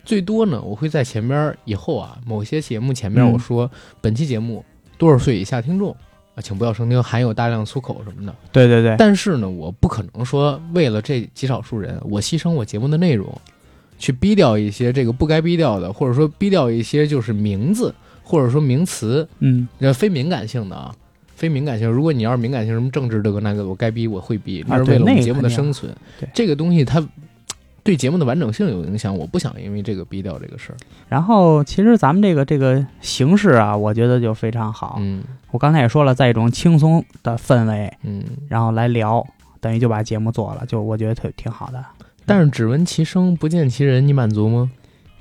[0.04, 3.70] 最多呢，我会在前边以后啊，某些节目前边嗯我说、
[4.00, 4.64] 本期节目
[4.96, 5.94] 多少岁以下听众
[6.34, 8.34] 啊，请不要收听，含有大量粗口什么的。
[8.50, 13.30] 对对对，但是呢，我不可能说为了这极少数人，我牺牲我节目的内容，
[13.98, 20.94] 去逼掉一些这个不该逼掉的，或者说逼掉一些就是名字或者说名词，嗯呃，非敏感性的啊，
[21.38, 21.88] 非敏感性。
[21.88, 25.94] 如果你要是敏感性什么政治这个那个，我该逼我会逼，那是为了我们节目的生存。
[26.18, 27.02] 对这个东西它
[27.84, 30.76] 对节目的完整性有影响，我不想因为这个逼掉这个事儿。
[31.08, 34.96] 然后其实咱们这个这个形式啊，我觉得就非常好。
[35.00, 39.26] 嗯我刚才也说了，在一种轻松的氛围，嗯，然后来聊，
[39.60, 41.82] 等于就把节目做了，就我觉得特挺好的。
[42.26, 44.70] 但是只闻其声不见其人，你满足吗？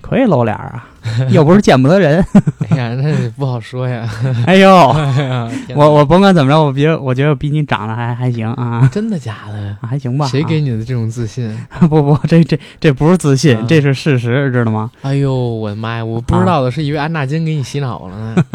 [0.01, 0.87] 可以露脸啊，
[1.29, 2.23] 又不是见不得人。
[2.69, 4.07] 哎呀，那不好说呀。
[4.45, 9.77] 哎呦，哎呀，我我甭管怎么着，我觉得我觉得比你长得还还行啊，真的假的？
[9.87, 10.27] 还行吧。
[10.27, 10.69] 谁给你？
[10.69, 11.57] 的这种自信？
[11.89, 14.91] 不不，这这这不是自信，啊这是事实，知道吗？
[15.01, 16.05] 哎呦，我的妈呀！
[16.05, 18.45] 我不知道的是以为安纳金给你洗脑了呢。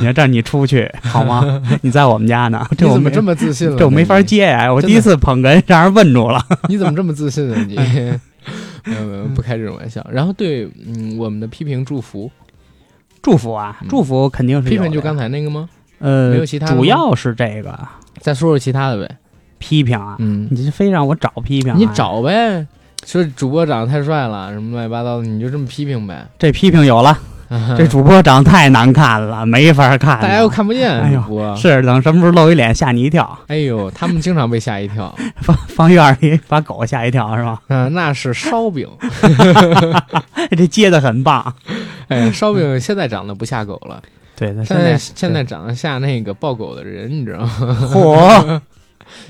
[0.00, 1.62] 你要这，你出去好吗？
[1.82, 3.76] 你在我们家呢，这怎么这么自信了？
[3.78, 4.22] 这我没法。
[4.22, 4.72] 接呀。
[4.72, 6.40] 我第一次捧哏，让人问住了。
[6.68, 7.76] 你怎么这么自信啊你？
[8.84, 10.04] 没有没有，不开这种玩笑。
[10.10, 12.30] 然后对，嗯，我们的批评祝福，
[13.20, 15.68] 祝福啊嗯，祝福肯定是批评就刚才那个吗？
[15.98, 17.78] 呃，没有其他的主要是这个
[18.18, 19.16] 再说说其他的呗。
[19.58, 22.66] 批评啊，嗯，你这非让我找批评啊，你找呗，
[23.06, 26.26] 说主播长得太帅了，什么乱七八糟的，你就这么批评呗。
[26.36, 27.16] 这批评有了，
[27.76, 30.22] 这主播长得太难看了，没法看了。
[30.22, 31.12] 大家又看不见。
[31.56, 35.14] 是等什么时候露一脸吓你一跳，哎呦，他们经常被吓一跳。
[35.42, 37.60] 放放院里把狗吓一跳是吧？
[37.68, 38.88] 嗯，那是烧饼。
[40.56, 41.54] 这接的很棒。
[42.08, 44.02] 哎，烧饼现在长得不吓狗了，
[44.36, 47.48] 对，他现在在现在长得吓那个抱狗的人，你知道吗？
[47.92, 48.60] 嚯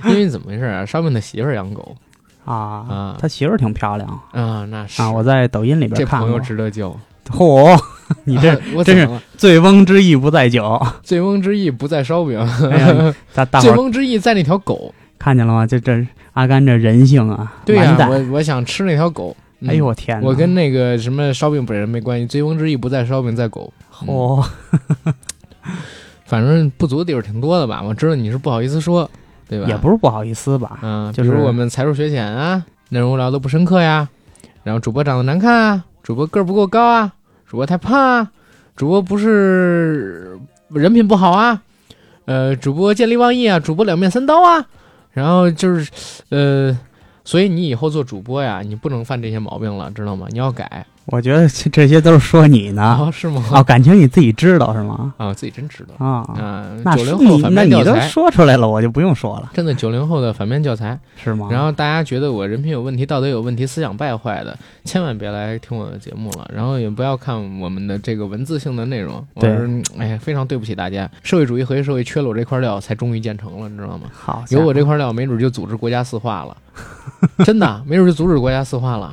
[0.04, 0.86] 因为怎么回事啊？
[0.86, 1.96] 烧饼的媳妇儿养狗
[2.44, 6.40] 啊啊，他媳妇儿挺漂亮啊，那是啊，我在抖音里边看这朋友。
[6.40, 6.94] 值得交。
[7.30, 7.78] 嚯，
[8.24, 8.54] 你这
[8.84, 10.80] 真是醉翁之意不在酒。
[11.02, 12.38] 醉翁之意不在烧饼，
[12.70, 14.92] 哎呀， 大大醉翁之意在那条狗。
[15.18, 15.66] 看见了吗？
[15.66, 17.96] 这这阿甘这人性啊，对呀！
[18.10, 19.36] 我我想吃那条狗。
[19.60, 20.26] 嗯哎呦我天哪！
[20.26, 23.72] 我跟那个什么烧饼本人没关系，醉翁之意不在烧饼在狗。
[24.00, 24.44] 嗯嚯，
[26.26, 27.80] 反正不足的地方挺多的吧？
[27.86, 29.08] 我知道你是不好意思说，
[29.48, 29.68] 对吧？
[29.68, 30.80] 也不是不好意思吧？
[30.82, 34.08] 嗯，就是我们才疏学浅啊，内容聊的不深刻呀，
[34.64, 37.12] 然后主播长得难看啊，主播个儿不够高啊，
[37.46, 38.30] 主播太胖啊，
[38.74, 40.38] 主播不是
[40.70, 41.62] 人品不好啊，
[42.24, 44.66] 呃，主播见利忘义啊，主播两面三刀啊，
[45.12, 45.90] 然后就是
[46.30, 46.76] 呃，
[47.24, 50.26] 所以你以后做主播呀，你不能犯这些毛病了，知道吗？
[50.30, 52.96] 你要改我觉得这这些都是说你呢。
[53.00, 53.44] 哦，是吗？
[53.50, 55.12] 哦，感情你自己知道是吗？
[55.16, 60.98] 啊，自己真知道啊，啊，那九零后反是你那你都面教材，说出来了，我就不用说了，真的九零后的反面教材。
[61.16, 61.48] 是吗？
[61.50, 66.48] 然后大家觉得我人品有问题、道德有问题、思想败坏的，千万别来听我的节目了。
[66.54, 69.14] 然后也不要看我们的这个文字性的内容。
[69.34, 71.10] 我对是嗯哎呀，非常对不起大家。
[71.22, 74.08] 社会主义和谐社会缺了我这块料，才终于建成了，你知道吗？
[74.12, 76.56] 好，有我这块料，没准就组织国家四化了，
[77.44, 79.12] 真的，没准就阻止国家四化了。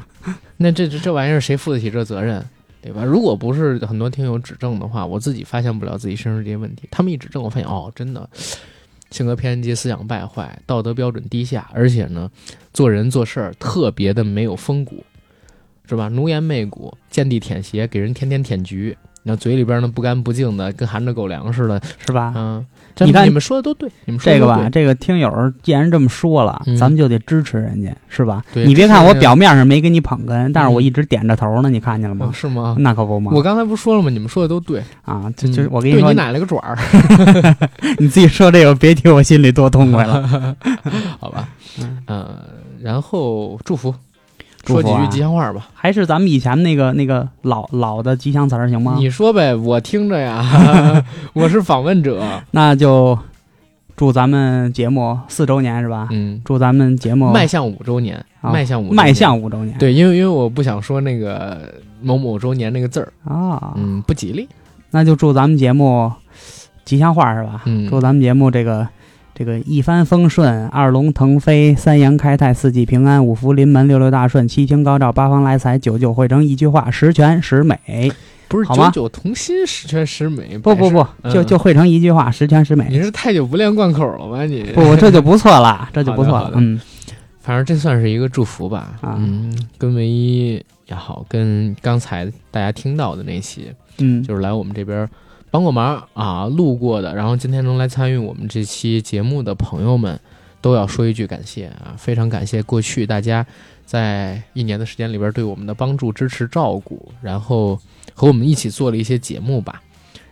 [0.58, 2.44] 那这这这玩意儿谁负得起这责任？
[2.82, 3.04] 对吧？
[3.04, 6.88] 如果不是很多听友指正的话，我自己发现不了自己身上这些问题。
[6.92, 8.30] 他们一指正，我发现哦，真的
[9.12, 12.32] 性格偏激、思想败坏、道德标准低下，而且呢，
[12.74, 15.04] 做人做事儿特别的没有风骨。
[15.88, 16.08] 是吧？
[16.08, 22.34] 奴颜媚骨，见地舔鞋，给人天天舔菊，然后嘴里边呢不干不净的，跟含着狗粮似的，是吧？
[22.36, 22.66] 嗯，
[23.00, 25.32] 你看你们说的都对，你们说这个吧，这个听友
[25.62, 28.44] 既然这么说了，嗯咱们就得支持人家，是吧？
[28.54, 32.28] 对你别看我表面上没给你捧哏，但是我嗯一直点着头呢，你看见了吗？
[32.28, 32.76] 哦是吗？
[32.80, 33.32] 那可不嘛！
[33.34, 34.10] 我刚才不是说了吗？
[34.10, 36.78] 你们说的都对，啊，就就嗯我给你说对你，奶了个爪儿
[38.00, 40.56] 你自己说这个，别提我心里多痛快了。
[41.20, 41.48] 好吧？
[41.82, 42.28] 嗯嗯，
[42.82, 43.94] 然后祝福，
[44.66, 45.70] 说几句吉祥话吧。
[45.74, 48.96] 还是咱们以前那个那个老老的吉祥词儿行吗？
[48.98, 50.44] 你说呗，我听着呀，
[51.34, 52.22] 我是访问者。
[52.52, 53.18] 那就
[53.96, 56.08] 祝咱们节目四周年是吧？
[56.12, 59.78] 嗯，祝咱们节目迈向五周年，啊迈向五迈向五周年。
[59.78, 64.48] 对，因为因为我不想说那个某某周年那个字儿，啊，嗯，不吉利。
[64.92, 66.12] 那就祝咱们节目
[66.84, 67.62] 吉祥话是吧？
[67.66, 68.88] 嗯祝咱们节目这个
[69.40, 78.12] 这个一帆风顺，二龙腾飞，三阳开泰，四季平安，五福临门，六六大顺，七星高照，八方来财，九九汇成一句话，十全十美。
[78.50, 80.58] 不是九九同心，十全十美。
[80.58, 82.88] 不不不，嗯就就汇成一句话，十全十美。
[82.90, 84.44] 你是太久不练贯口了吧？
[84.44, 86.78] 你不， 这就不错了，这就不错了嗯，
[87.40, 88.92] 反正这算是一个祝福吧。
[89.00, 95.08] 啊嗯，跟唯一也好，跟刚才大家听到的那期，嗯，就是来我们这边
[95.52, 100.20] 帮过忙啊，路过的，然后今天能来参与我们这期节目的朋友们，
[100.62, 101.96] 都要说一句感谢啊！
[101.98, 103.46] 非常感谢过去大家
[103.86, 107.80] 在一年的时间里边对我们的帮助、支持、照顾，然后
[108.14, 109.82] 和我们一起做了一些节目吧。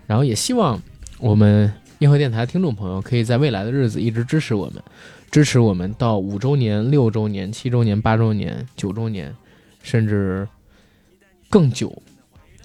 [0.05, 0.79] 然后也希望
[1.19, 4.83] 我们硬核电台听众朋友可以在未来的日子一直支持我们，
[5.31, 9.35] 支持我们到五周年、六周年、七周年、八周年、九周年，
[9.81, 10.47] 甚至
[11.49, 11.99] 更久，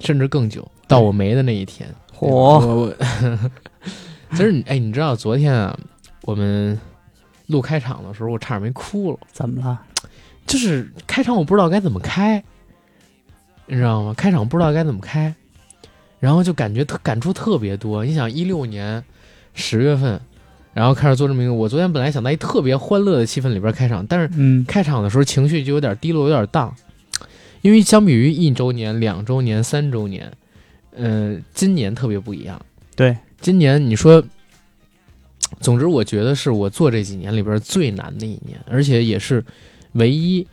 [0.00, 1.88] 甚至更久，到我没的那一天。
[2.22, 2.94] 嚯我我，
[4.30, 5.76] 其实你哎，你知道昨天啊，
[6.22, 6.78] 我们
[7.48, 9.18] 录开场的时候，我差点没哭了。
[9.32, 9.80] 怎么了？
[10.46, 12.42] 就是开场我不知道该怎么开，
[13.66, 14.14] 你知道吗？
[14.14, 15.34] 开场不知道该怎么开，
[16.20, 18.04] 然后就感觉特感触特别多。
[18.04, 19.02] 你想一六年
[19.52, 20.20] 十月份，
[20.74, 26.72] 然后开始做这么一个，我昨天本来想在一特别欢乐的气氛里边开场，但是嗯，开场的时候情绪就有点低落，有点荡，
[27.62, 30.32] 因为相比于一周年、两周年、三周年，
[30.96, 32.60] 呃，今年特别不一样。
[32.94, 34.22] 对，今年你说，
[35.60, 39.44] 总之我觉得是我做这几年里边最难的一年，而且也是
[39.92, 40.46] 唯一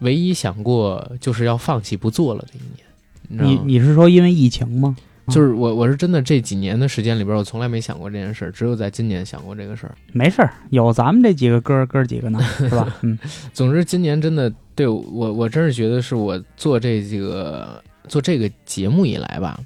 [0.00, 2.84] 唯一想过就是要放弃不做了的一年。
[3.28, 3.78] 你你？
[3.78, 4.96] 你是说因为疫情吗？
[5.28, 9.94] 就是我我是真的这几年的时间里边，我从来没想过这件事儿，只有在今年想过这个事儿。
[10.12, 12.94] 没事儿，有咱们这几个哥儿哥几个呢， 是吧？
[13.00, 13.18] 嗯，
[13.54, 15.00] 总之，今年真的对我，
[15.32, 19.58] 我真是觉得是我做这几个做这个节目以来吧，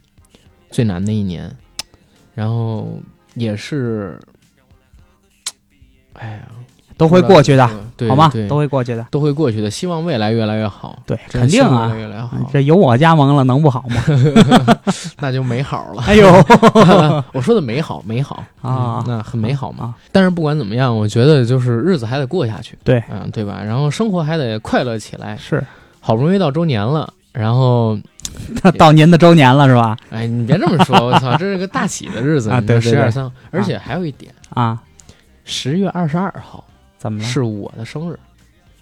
[0.70, 1.51] 最难的一年，
[2.35, 2.99] 然后
[3.35, 4.19] 也是，
[6.15, 6.39] 哎呀，
[6.97, 8.47] 都会过去的，对好吗对？
[8.49, 9.07] 都会过去的。
[9.11, 14.03] 都会过去的，希望未来越来越好，对，肯定啊越来，越好，这有我加盟了，能不好吗？
[15.20, 16.03] 那就美好了。
[16.03, 16.27] 哎呦
[17.32, 19.85] 我说的美好，美好啊嗯那很美好嘛。
[19.85, 19.95] 啊！
[20.12, 23.62] 但是不管怎么样，我觉得就是日子还得过下去，对嗯，对吧？
[23.65, 25.36] 然后生活还得快乐起来。
[25.36, 25.65] 是，
[26.01, 27.98] 好不容易到周年了，然后
[28.78, 29.96] 到您的周年了是吧？
[30.10, 34.80] 哎，你别这么说， 我操，这是个大喜的日子啊对十月三，而且还有一点，啊，
[35.44, 36.64] 十月二十二号
[36.98, 37.24] 怎么了？
[37.24, 38.18] 是我的生日。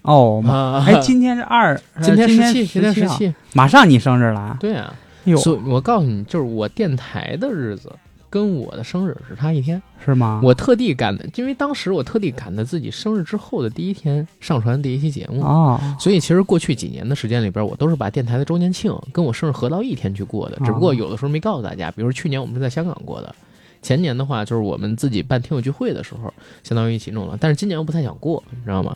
[0.03, 0.85] 哦，妈！
[0.87, 4.57] 哎，今天是二，呃 今天今十七，今天十，七，马上你生日了啊！
[4.61, 4.95] 对啊，
[5.43, 7.93] 所以我告诉你，就是我电台的日子
[8.37, 10.43] 跟我的生日只差一天，是吗？
[10.45, 15.41] 我特地赶的，因为当时我特地赶在自己生日之后的第一天上传第一期节目。
[15.43, 23.35] 哦，所以其实过去几年的时间里边，我都是把电台的周年庆跟我生日合到一天去过的，只不过有的时候没告诉大家，比如去年我们是在香港过的，
[23.81, 26.31] 前年的话就是我们自己办听友聚会的时候，
[26.63, 27.39] 相当于一起弄了。
[27.41, 28.95] 但是今年我不太想过，你知道吗？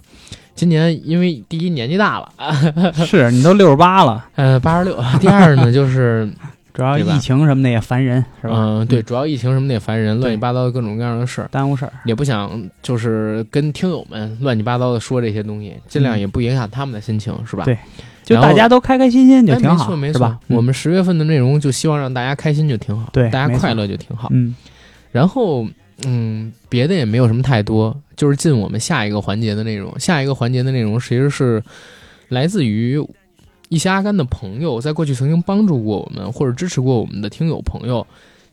[0.55, 2.31] 今年因为第一年纪大了，
[2.93, 5.03] 是你都六十八了，呃，八十六。
[5.19, 6.31] 第二呢，就是
[6.73, 8.55] 主要疫情什么的也烦人，是吧？
[8.55, 11.49] 嗯、对，主要疫情什么的也烦人，乱七八糟的各种各样的事儿。
[11.51, 11.93] 耽误事儿。
[12.05, 17.65] 也不想就是跟听友们乱七八糟的说这些东西，尽量嗯也不影响他们的心情，是吧？
[17.65, 17.77] 对
[18.23, 20.39] 就大家都开开心心就哎挺好，没错没错是吧？
[20.49, 24.29] 嗯我们十月份的内容就希望让大家开心就挺好，对大家快乐就挺好。
[24.33, 24.55] 嗯
[25.13, 25.67] 然后
[26.07, 29.93] 嗯，别的也没有什么太多，就是进我们下一个环节的内容。
[29.99, 31.63] 下一个环节的内容其实是
[32.29, 32.99] 来自于
[33.71, 38.05] 一些阿甘的朋友，在过去曾经帮助过我们或者支持过我们的听友朋友，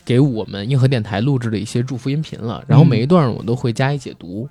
[0.05, 2.63] 给我们硬核电台录制的一些祝福音频了。
[2.67, 4.47] 然后嗯每一段我都会加以解读。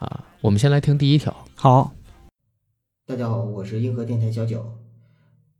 [0.00, 1.32] 啊，我们先来听第一条。
[1.54, 1.92] 好，
[3.06, 4.64] 大家好，我是硬核电台小九。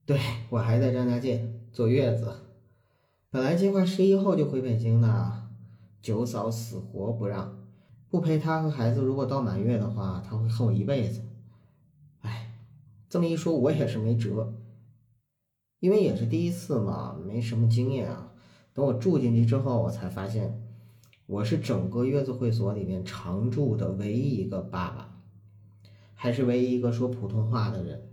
[0.04, 0.18] 对
[0.50, 2.32] 我还在张家界坐月子，
[3.30, 5.32] 本来计划十一号就回北京的，
[6.02, 7.56] 九嫂死活不让，
[8.10, 11.20] 不陪她和孩子，如果到满月的话，她会恨我一辈子。
[13.08, 14.54] 这么一说，我也是没辙。
[15.80, 18.32] 因为也是第一次嘛，没什么经验啊。
[18.74, 20.60] 等我住进去之后，我才发现
[21.26, 25.22] 我是整个月子会所里面常住的唯一一个爸爸，
[26.14, 28.08] 还是唯一一个说普通话的人，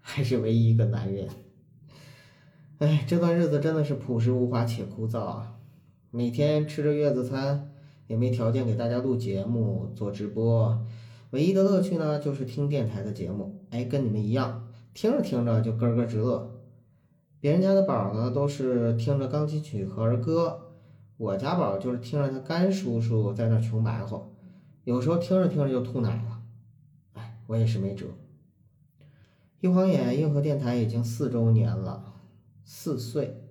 [0.00, 1.28] 还是唯一一个男人。
[2.78, 5.58] 哎，这段日子真的是朴实无华且枯燥啊！
[6.10, 7.72] 每天吃着月子餐，
[8.06, 10.86] 也没条件给大家录节目、做直播，
[11.30, 13.64] 唯一的乐趣呢就是听电台的节目。
[13.70, 16.50] 哎，跟你们一样，听着听着就咯咯直乐。
[17.40, 20.60] 别人家的宝呢都是听着钢琴曲和儿歌，
[21.16, 24.30] 我家宝就是听着他干叔叔在那穷白活，
[24.84, 26.42] 有时候听着听着就吐奶了。
[27.14, 28.06] 哎，我也是没辙。
[29.60, 32.14] 一晃眼，硬核电台已经四周年了，
[32.64, 33.42] 四岁。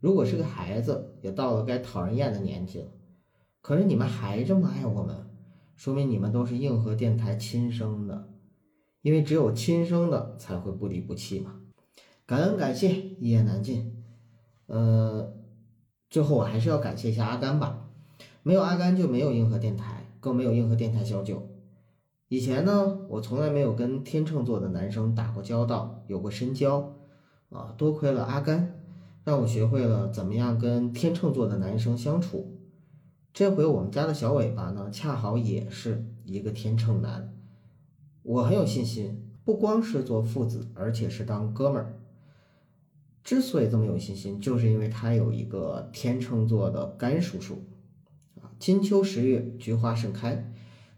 [0.00, 2.88] 如果是个孩子，也到了该讨人厌的年纪了。
[3.60, 5.25] 可是你们还这么爱我们，
[5.76, 8.30] 说明你们都是硬核电台亲生的，
[9.02, 11.60] 因为只有亲生的才会不离不弃嘛。
[12.24, 14.02] 感恩感谢，一言难尽。
[14.66, 15.32] 呃，
[16.10, 17.88] 最后我还是要感谢一下阿甘吧，
[18.42, 21.46] 没有阿甘就没有硬核电台，更没有硬核电台小九。
[22.28, 26.96] 以前呢，我从来没有跟天秤座的男生打过交道，有过深交，
[27.50, 28.80] 啊，多亏了阿甘，
[29.22, 32.55] 让我学会了怎么样跟天秤座的男生相处。
[33.36, 37.34] 这回我们家的小尾巴呢，恰好也是一个天秤男，
[38.22, 42.00] 我很有信心，不光是做父子，而且是当哥们儿。
[43.22, 47.62] 之所以这么有信心，就是因为他有一个天秤座的甘叔叔，
[48.40, 50.50] 啊，金秋十月，菊花盛开。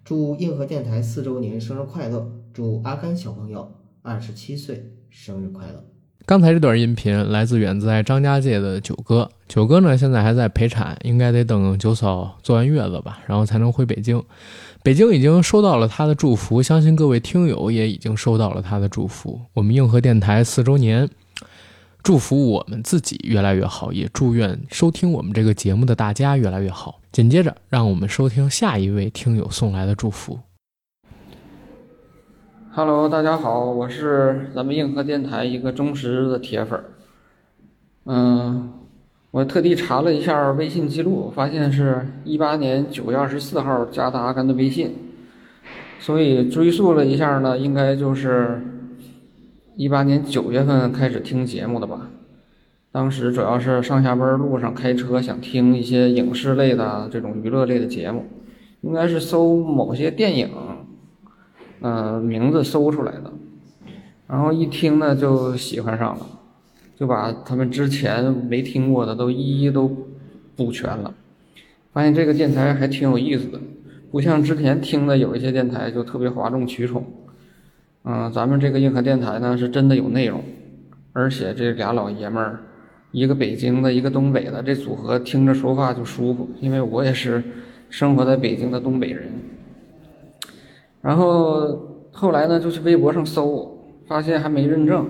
[0.05, 2.31] 祝硬核电台四周年生日快乐！
[2.55, 5.85] 祝阿甘小朋友二十七岁生日快乐！
[6.29, 14.23] 刚才这段音频来自远在张家界的九哥，九哥呢现在还在陪产，应该得等九嫂坐完月子吧，然后才能回北京。
[14.83, 19.41] 北京已经收到了他的祝福，相信各位听友也已经收到了他的祝福。
[19.55, 21.09] 我们硬核电台四周年。
[22.03, 27.01] 祝福我们自己越来越好，也祝愿收听我们这个节目的大家越来越好。
[27.11, 30.39] 紧接着，让我们收听下一位听友送来的祝福。
[32.79, 36.85] Hello，大家好，我是咱们硬核电台一个忠实的铁粉儿。
[38.05, 38.73] 嗯，
[39.33, 44.95] 我特地查了一下微信记录，发现是一八年九月二十四号加的阿甘的微信，
[45.99, 48.63] 所以追溯了一下呢，应该就是
[49.75, 52.09] 一八年九月份开始听节目的吧。
[52.93, 58.25] 当时主要是上下班路上开车，想听一些影视类的这种娱乐类的节目，
[58.83, 60.49] 应该是搜某些电影。
[61.81, 63.33] 呃，名字搜出来的，
[64.27, 66.27] 然后一听呢就喜欢上了，
[66.97, 69.97] 就把他们之前没听过的都一一都
[70.57, 71.15] 补全了，
[71.93, 73.61] 发现这个电台还挺有意思的，
[74.11, 77.05] 不像之前听的有一些电台就特别哗众取宠，
[78.05, 80.43] 嗯、咱们这个硬核电台呢是真的有内容，
[81.13, 82.61] 而且这俩老爷们儿，
[83.13, 87.43] 一个北京的，一个东北的，这组合听着说话就舒服，因为我也是
[87.89, 89.31] 生活在北京的东北人。
[91.01, 95.09] 然后后来呢，就去微博上搜，发现还没认证，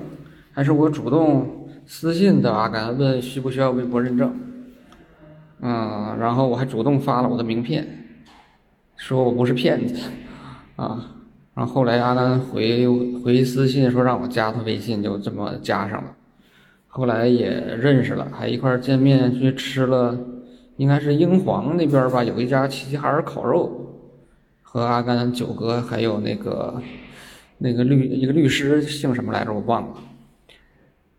[0.52, 4.34] 还是我主动私信的阿甘问需不需要微博认证，
[5.62, 7.86] 嗯，然后我还主动发了我的名片，
[8.96, 9.94] 说我不是骗子，
[10.76, 11.14] 啊，
[11.54, 12.86] 然后后来阿甘回
[13.24, 16.12] 回私信说让我加他微信，就这么加上了，
[16.86, 20.18] 后来也认识了，还一块见面去吃了，
[20.76, 23.86] 应该是英皇那边吧，有一家齐齐哈尔烤肉。
[24.70, 26.82] 和阿甘、九哥还有那个
[27.56, 29.50] 那个律一个律师姓什么来着？
[29.50, 29.94] 我忘了。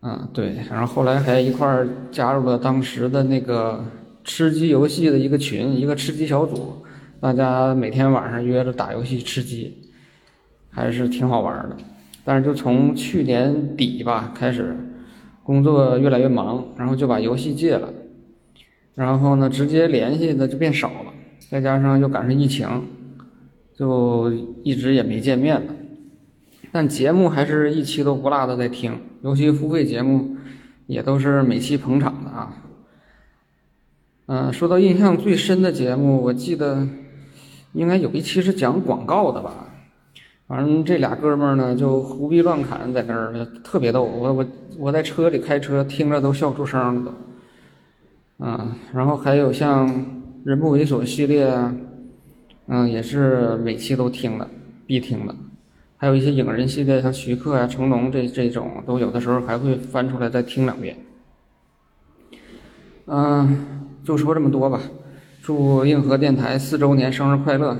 [0.01, 3.83] 嗯，对，然后后来还一块儿加入了当时的那个
[4.23, 6.75] 吃鸡游戏的一个群，一个吃鸡小组，
[7.19, 9.89] 大家每天晚上约着打游戏吃鸡，
[10.69, 11.75] 还是挺好玩的。
[12.23, 14.77] 但是就从去年底吧开始，
[15.41, 17.91] 工作越来越忙，然后就把游戏戒了，
[18.93, 21.11] 然后呢，直接联系的就变少了，
[21.49, 22.67] 再加上又赶上疫情。
[23.79, 24.29] 就
[24.61, 25.73] 一直也没见面了，
[26.69, 30.35] 但节目还是一期都不落的在听，尤其付费节目
[30.85, 32.53] 也都是每期捧场的啊。
[34.25, 36.85] 嗯、说到印象最深的节目，我记得
[37.71, 39.69] 应该有一期是讲广告的吧。
[40.45, 44.45] 反正这俩哥们儿呢就胡逼乱侃，在那儿特别逗，我我
[44.77, 47.13] 我在车里开车听着都笑出声了
[48.37, 48.45] 都。
[48.45, 49.89] 啊，然后还有像
[50.43, 51.73] 《人不猥琐》系列啊。
[52.71, 54.47] 嗯，也是每期都听的，
[54.85, 55.35] 必听的。
[55.97, 60.95] 还有一些影人系列，像徐克啊、成龙这这种，都有的时候还会翻出来再听两遍。
[63.07, 64.79] 嗯，就说这么多吧。
[65.41, 67.75] 祝硬核电台四周年生日快乐！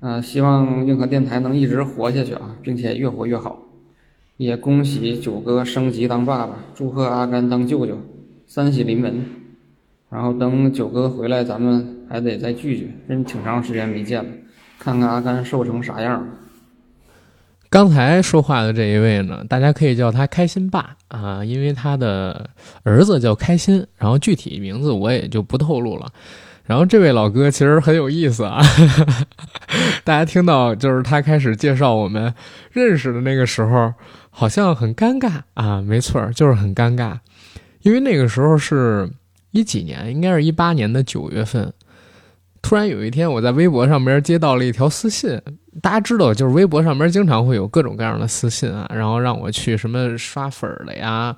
[0.00, 3.62] 嗯、希望硬核电台能一直活下去啊，并且越活越好。
[4.36, 7.96] 也恭喜九哥升级当爸爸，祝贺阿甘当舅舅，
[8.46, 9.24] 三喜临门。
[10.16, 14.30] 然后等九哥回来，咱们还得再聚聚，真挺长时间没见了，
[14.78, 16.26] 看看阿甘瘦成啥样了。
[17.68, 22.48] 刚才说话的这一位呢，大家可以叫他开心爸啊，因为他的
[22.82, 26.10] 儿子叫开心，然后具体名字我也就不透露了。
[26.64, 28.62] 然后这位老哥其实很有意思啊，
[30.02, 32.32] 大家听到就是他开始介绍我们
[32.72, 33.92] 认识的那个时候，
[34.30, 37.18] 好像很尴尬啊，没错，就是很尴尬，
[37.82, 39.06] 因为那个时候是
[39.56, 41.72] 一几年，应该是一八年的九月份。
[42.60, 45.40] 突然有一天，我在微博上边接到了一条私信。
[45.80, 51.36] 大家知道，就是微博上边经常会有各种各样的私信啊，然后让我去什么刷粉儿了呀，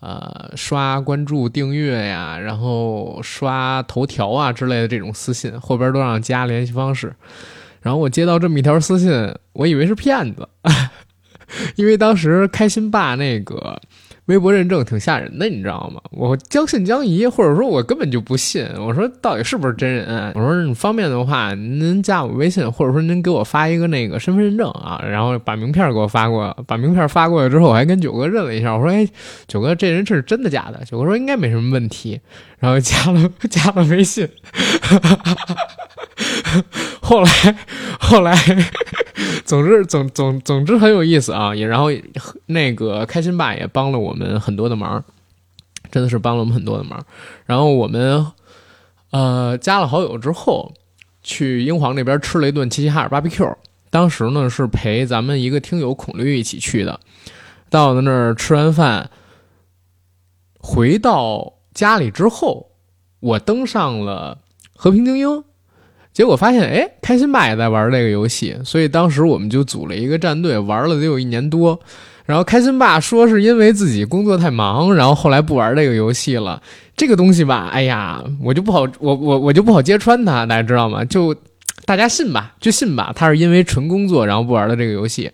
[0.00, 7.14] 呃，刷关注、订阅呀，然后刷头条啊之类的这种私信，后边都让加联系方式。
[7.82, 9.10] 然后我接到这么一条私信，
[9.52, 10.48] 我以为是骗子，
[11.76, 13.80] 因为当时开心爸那个。
[14.28, 16.00] 微博认证挺吓人的，你知道吗？
[16.10, 18.66] 我将信将疑，或者说我根本就不信。
[18.78, 20.32] 我说到底是不是真人？
[20.34, 26.54] 我说方便的话，您加我微信，或者说您给我发一个那个身份认证啊，然后把名片给我发过。
[26.66, 29.08] 把名片发过来之后，我还跟九哥认了一下，我说：“哎，
[29.46, 32.20] 九哥，这人是真的假的？”九哥说：“应该没什么问题。”
[32.60, 34.28] 然后加了 加了微信。
[37.00, 37.30] 后 来
[37.98, 38.36] 后来，
[39.44, 41.54] 总之总总总之很有意思啊！
[41.54, 41.88] 也然后
[42.46, 45.02] 那个开心爸也帮了我们很多的忙，
[45.90, 47.04] 真的是帮了我们很多的忙。
[47.44, 48.26] 然后我们
[49.10, 50.72] 呃加了好友之后，
[51.22, 53.56] 去英皇那边吃了一顿齐齐哈尔 BBQ。
[53.90, 57.00] 当时呢是陪咱们一个听友孔律一起去的。
[57.70, 59.10] 到了那儿吃完饭，
[60.60, 62.72] 回到家里之后，
[63.20, 64.38] 我登上了
[64.76, 65.44] 和平精英。
[66.18, 71.78] 结果发现，哎，开心爸也在玩这个游戏，所以当时我们就组了一个战队，玩了得有一年多。
[72.26, 76.60] 然后开心爸说是因为自己工作太忙，然后后来不玩这个游戏了。
[76.96, 81.04] 这个东西吧，哎呀，我就不好，我我我就不好揭穿他，大家知道吗？
[81.04, 81.32] 就
[81.84, 85.30] 大家信吧，就信吧，他是因为纯工作然后不玩的这个游戏。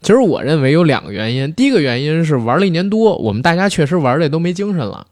[0.00, 5.06] 其实我认为有两个原因，第一个原因是玩了一年多，我们大家确实玩的都没精神了。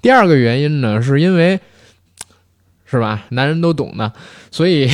[0.00, 1.60] 第二个原因呢，是因为。
[2.84, 3.24] 是吧？
[3.30, 4.12] 男人都懂的，
[4.50, 4.88] 所以，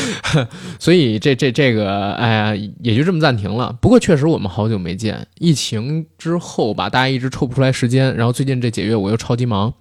[0.78, 3.76] 所以这这这个，哎呀，也就这么暂停了。
[3.80, 8.14] 不过确实我们好久没见，疫情之后吧，大家一直抽不出来时间。
[8.16, 9.72] 然后最近这几个月我又超级忙，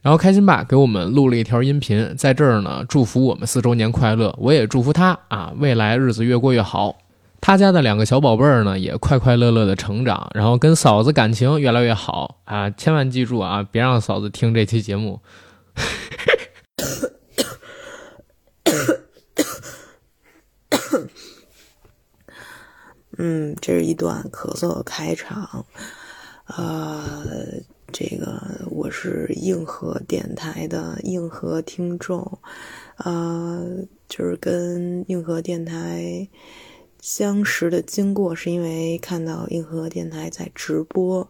[0.00, 4.34] 然后开心爸给我们录了一条音频，在这儿呢，祝福我们四周年快乐。
[4.38, 6.96] 我也祝福他啊，未来日子越过越好。
[7.40, 12.68] 他家的两个小宝贝儿呢，也快快乐乐的成长，然后跟嫂子感情越来越好啊！
[12.70, 15.20] 千万记住啊，别让嫂子听这期节目。
[23.20, 25.66] 嗯，这是一段咳嗽的开场。
[26.46, 27.24] 呃，
[27.92, 28.40] 这个
[28.70, 32.38] 我是硬核电台的硬核听众，
[32.96, 33.66] 呃，
[34.08, 36.28] 就是跟硬核电台
[37.00, 41.28] 相识的经过，是因为看到硬核电台在直播。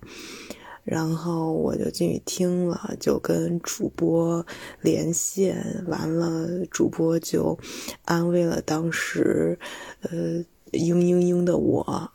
[0.90, 4.44] 然后我就进去听了，就跟主播
[4.80, 7.58] 连线，完了主播就
[8.06, 9.58] 安慰了当时
[10.00, 10.42] 呃
[10.72, 12.10] 嘤嘤嘤的我，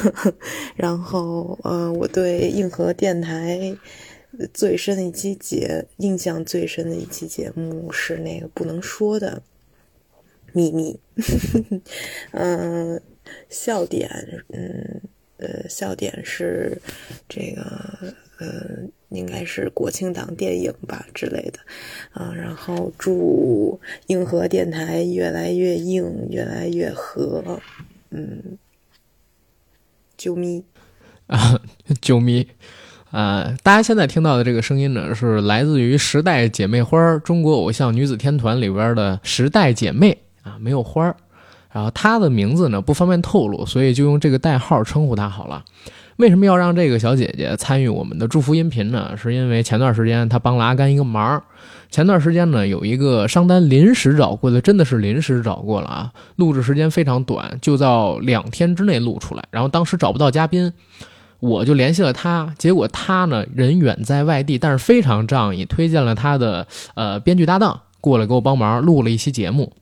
[0.76, 3.74] 然后呃我对硬核电台
[4.52, 9.42] 最深的一期节印象最深的一期节目是那个不能说的
[10.52, 11.00] 秘密，
[12.32, 13.00] 嗯，
[13.48, 15.00] 笑点，嗯。
[15.38, 16.80] 呃，笑点是
[17.28, 21.58] 这个，呃，应该是国庆档电影吧之类的，
[22.12, 27.60] 啊，然后祝硬核电台越来越硬，越来越和，
[28.10, 28.56] 嗯，
[30.16, 30.64] 啾咪
[31.26, 31.60] 啊，
[32.00, 32.46] 啾咪
[33.10, 33.56] 啊！
[33.62, 41.16] 大家现在听到的这个声音呢，是来自于时代姐妹花中国偶像女子天团里边的时代姐妹啊，没有花儿。
[41.74, 45.64] 然后她的名字呢不方便透露，所以就用这个代号称呼她好了。
[46.18, 49.16] 为什么要让这个小姐姐参与我们的祝福音频呢？
[49.16, 51.42] 是因为前段时间她帮了阿甘一个忙。
[51.90, 56.12] 前段时间呢有一个商单临时找过的，真的是临时找过了啊！
[56.36, 57.86] 录制时间非常短，就在
[58.20, 59.42] 两天之内录出来。
[59.50, 60.72] 然后当时找不到嘉宾，
[61.40, 69.72] 我就联系了她，结果她呢人远在外地，但是非常仗义，推荐了他的呃编剧搭档过来给我帮忙录了一期节目。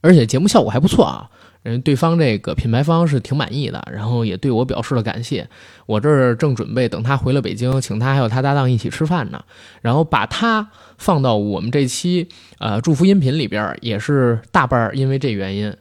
[0.00, 1.30] 而且节目效果还不错啊，
[1.62, 5.48] 人对方这个品牌方是挺满意的，然后也对我表示了感谢。
[5.86, 9.44] 我这儿正准备等他回了北京，请他还有他搭档一起吃饭呢，
[9.82, 12.28] 然后把他放到我们这期
[12.58, 15.74] 呃祝福音频里边，也是大半儿因为这原因。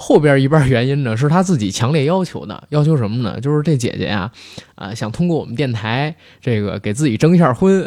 [0.00, 3.40] 后边一半原因呢是他自己强烈要求的，要求什么呢？
[3.40, 4.30] 就是这姐姐呀，
[4.76, 7.84] 啊、想通过我们电台这个给自己征一下婚。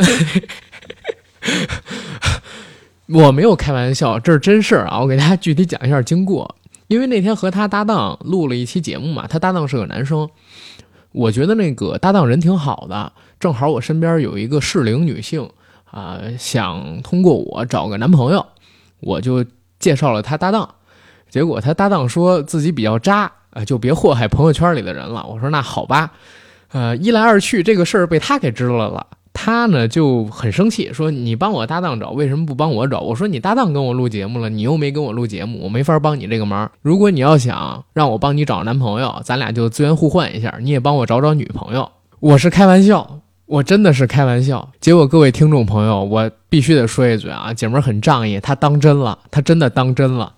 [3.13, 4.99] 我没有开玩笑，这是真事儿啊！
[4.99, 6.55] 我给大家具体讲一下经过。
[6.87, 10.29] 因为那天和他搭档录了一期节目嘛，他搭档是个男生，
[11.11, 15.49] 我觉得那个搭档人挺好的，正好我身边有一个适龄女性
[15.89, 18.45] 啊、想通过我找个男朋友，
[18.99, 19.45] 我就
[19.79, 20.75] 介绍了他搭档。
[21.29, 25.25] 结果他搭档说自己比较渣，啊、就别祸害朋友圈里的人了。
[25.29, 26.11] 我说那好吧，
[26.71, 29.07] 呃，一来二去这个事儿被他给知道了。
[29.33, 32.99] 他呢就很生气，说你帮我搭档找，为什么不帮我找？
[32.99, 36.69] 我说你搭档跟我录节目了，你又没跟我录节目，我没法帮你这个忙。
[36.81, 41.89] 如果你要想让我帮你找男朋友，咱俩就资源互换一下，你也帮我找找女朋友。
[42.19, 44.69] 我是开玩笑，我真的是开玩笑。
[44.79, 50.33] 结果各位听众朋友，我必须得说一嘴啊，姐们儿很仗义，她当真了，她真的当真了。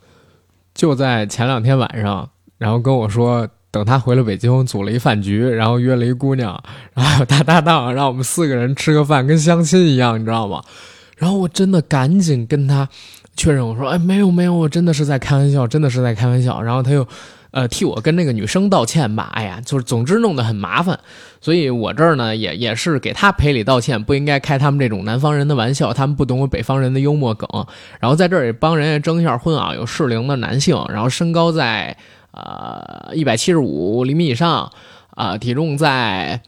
[0.74, 6.64] 就在前两天晚上，然后跟我说，等他回了北京，组了一饭局，然后约了一姑娘，
[6.94, 10.62] 然后有他搭档，让我们四个人吃个饭，跟相亲一样，你知道吗？
[11.18, 12.88] 然后我真的赶紧跟他
[13.36, 16.62] 确认，我说，哎，没有没有，我真的是在开玩笑，真的是在开玩笑。
[16.62, 17.08] 然后他又，
[17.50, 21.00] 呃，替我跟那个女生道歉吧，哎呀，就是总之弄得很麻烦，
[21.42, 27.50] 所以我这儿呢也也是给他赔礼道歉，不应该开他们这种南方人的玩笑，他们不懂我北方人的幽默梗。
[28.00, 31.98] 然后在这儿也帮人家征一下婚啊，有适龄的男性，然后身高在
[32.34, 34.72] 呃一百七十五厘米以上，
[35.12, 36.42] 啊、体重在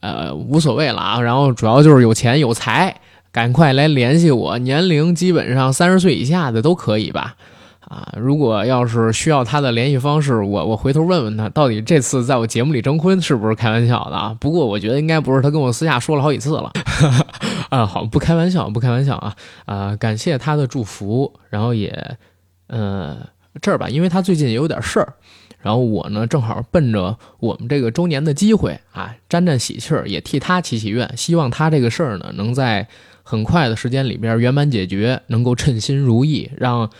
[0.00, 3.00] 呃无所谓了啊，然后主要就是有钱有才，
[3.32, 7.34] 赶快来联系我，年龄基本上三十岁以下的都可以吧。
[7.80, 14.36] 啊，如果要是需要他的联系方式，我我回头问问他，到底这次在我节目里征婚是不是开玩笑的啊？
[14.38, 16.70] 不过我觉得应该不是，他跟我私下说了好几次了。
[17.70, 19.34] 啊，好，不开玩笑，不开玩笑啊！
[19.64, 22.16] 啊，感谢他的祝福，然后也，
[22.68, 23.16] 呃，
[23.60, 25.14] 这儿吧，因为他最近也有点事儿，
[25.60, 32.86] 然后我呢正好奔着我们这个周年的机会啊，沾沾喜气儿，也替他祈祈愿，希望他这个事儿呢能在
[33.22, 36.90] 很快的时间里边圆满解决，能够称心如意，让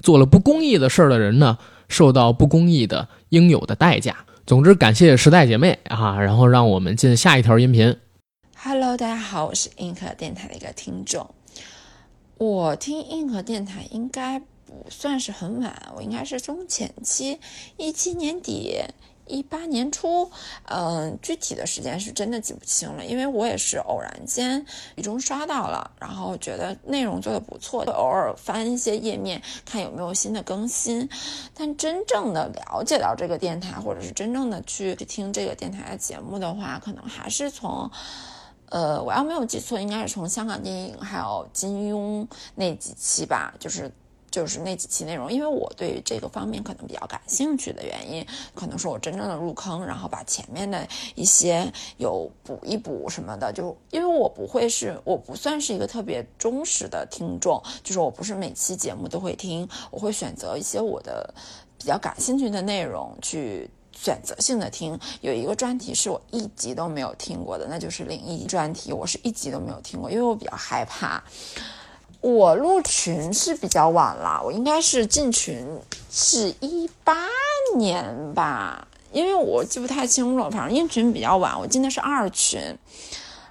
[0.00, 1.58] 做了不公义的事儿的人呢
[1.88, 4.16] 受到不公义的应有的代价。
[4.46, 7.96] 总之，感谢时代姐妹啊，然后让我们进下一条音频。
[8.56, 11.34] Hello，大家好，我是硬核电台的一个听众。
[12.36, 17.40] 我听硬核电台应该不算是很晚，我应该是中前期，
[17.76, 18.80] 一七年底、
[19.26, 20.30] 一八年初，
[20.66, 24.64] 嗯、具体的时间是真的记不清了，因为我也是偶然间
[24.94, 31.08] 雨中刷到了，然后觉得内容做的不错，会偶尔翻一些页面看有没有新的更新，
[31.54, 37.90] 但真正的了解到这个电台，或者是真正的去去听这个电台的节目的话，可能还是从。
[38.72, 42.24] 呃，我要没有记错，应该是从香港电影还有金庸
[42.54, 43.90] 那几期吧，就是
[44.30, 61.34] 就是那几期内容，因为我对这个方面可能比较感兴趣的原因，可能是我真正的入坑，然后把前面的一些有补一补什么的，就因为我不会是，我不算是一个特别忠实的听众，就是我不是每期节目都会听，我会选择一些我的
[61.78, 63.70] 比较感兴趣的内容去。
[63.92, 71.22] 选择性的听，有一个专题是我一集都没有听过的，那就是灵异专题，我是一集都没有听过，因为我比较害怕。
[72.20, 75.66] 我入群是比较晚了，我应该是进群
[76.10, 77.14] 是一八
[77.76, 82.60] 年吧，因为我记不太清楚了，反正进群比较晚，我进的是二群，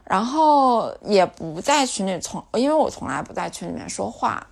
[0.04, 4.48] 然后也不在群里从，因为我从来不在群里面说话。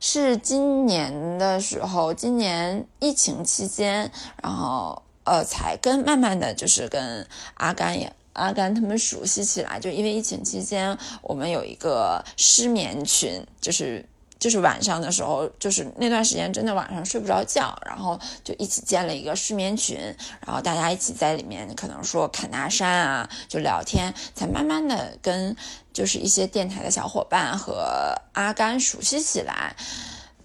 [0.00, 4.10] 是今年的时候，今年疫情期间，
[4.42, 14.04] 然后呃，才跟慢慢的就是跟阿甘也阿甘他们熟悉起来，就因为疫情期间，我们有一个失眠群，就是。
[14.38, 19.98] 就是晚上的时候，就是那段时间真的晚上睡不着觉，然后就一起建了一个失眠群，
[20.46, 25.54] 然后大家一起在里面可能说侃大山啊，就聊天，才慢慢的跟
[25.92, 29.76] 就是一些电台的小伙伴和阿甘熟悉起来，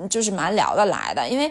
[0.10, 1.50] 就是蛮聊得来的，因为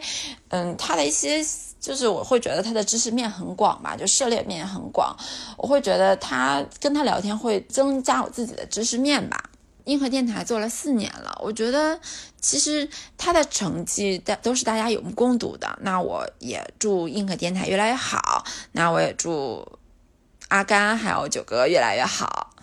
[0.48, 1.42] 嗯，他的一些
[1.84, 5.14] 就是我会觉得他的知识面很广吧，就涉猎面很广，
[5.58, 9.50] 我会觉得他跟他聊天会增加我自己的知识面吧。
[9.84, 12.00] 硬核电台做了四年了，我觉得
[12.40, 12.88] 其实
[13.18, 15.78] 他的成绩大都是大家有目共睹的。
[15.82, 18.42] 那我也祝硬核电台越来越好，
[18.72, 19.62] 那我也祝
[20.48, 22.54] 阿甘还有九哥越来越好。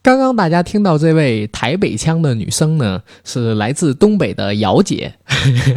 [0.00, 5.18] 刚刚大家听到这位台北腔的女生呢，是来自东北的姚姐，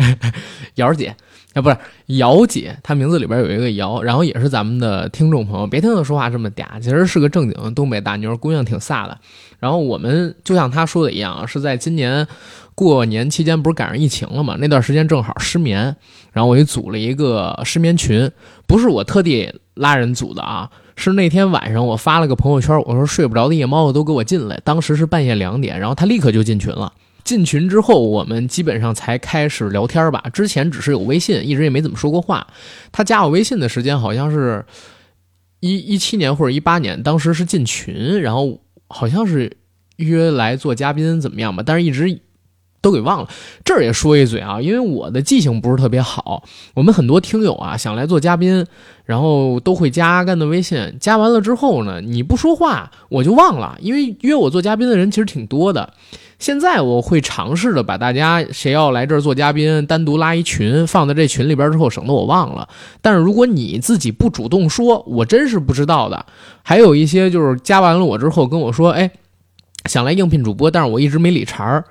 [0.76, 1.18] 姚姐。
[1.53, 5.68] 啊，不是姚姐，她名字里边有一个姚，然后也是咱们的听众朋友。
[5.68, 9.18] 别听她说话这么嗲，其实是个正经东北大妞，姑娘挺飒的。
[9.60, 12.26] 然后我们就像她说的一样，是在今年
[12.73, 14.56] 过年期间，不是赶上疫情了嘛？
[14.60, 15.94] 那段时间正好失眠，
[16.32, 18.32] 然后我就组了一个失眠群，
[18.65, 26.94] 不是我特地拉人组的啊，是那天晚上我发了个朋友圈，我说睡不着的夜猫子都给我进来，当时是半夜两点，然后她立刻就进群了。
[27.23, 30.23] 进群之后，我们基本上才开始聊天吧。
[30.34, 32.48] 之前只是有微信，一直也没怎么说过话。
[32.91, 34.65] 他加我微信的时间好像是
[35.60, 39.57] 一一七年或者一八年，当时是进群，然后好像是
[39.98, 42.19] 约来做嘉宾怎么样吧，但是一直
[42.81, 43.30] 都给忘了。
[43.64, 46.43] 这儿也说一嘴啊，因为我的记性不是特别好。
[46.73, 48.65] 我们很多听友啊想来做嘉宾，
[49.06, 55.93] 然后都会加阿甘的微信，加完了之后呢，你不说话我就忘了，因为约我做嘉宾的人其实挺多的。
[56.42, 62.68] 现在我会尝试的把大家谁要来这儿做嘉宾，单独拉一群放在这群里边儿之后，省得我忘了。
[63.00, 66.26] 但是如果你自己不主动说，我真是不知道的。
[66.64, 69.12] 还有一些就是加完了我之后跟我说，哎，
[69.86, 71.86] 想来应聘主播，但是我一直没理茬儿，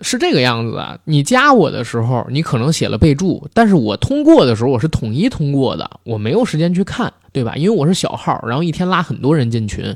[0.00, 0.98] 是这个样子的。
[1.04, 7.56] 你加我的时候，你可能写了备注，但是我通过的时候我是统一通过的，我没有时间去看，对吧？
[7.56, 9.94] 因为我是小号，然后一天拉很多人进群，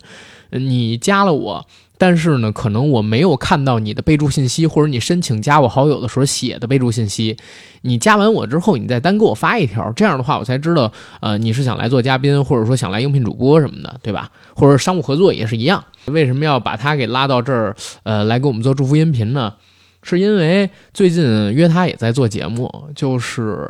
[0.50, 1.66] 你加了我。
[1.98, 7.36] 但是呢，可能我没有看到你的备注信息，或者你申请加我好友的时候写的备注信息。
[7.82, 14.30] 你加完我之后，你再单给我发一条，这样的话我才知道，呃，你是想来做嘉宾，或者说想来应聘主播什么的，对吧？
[14.54, 15.82] 或者商务合作也是一样。
[16.06, 19.54] 为什么要把他给拉到这儿，呃，来给我们做祝福音频呢？
[20.02, 23.68] 是因为最近约他也在做节目，就是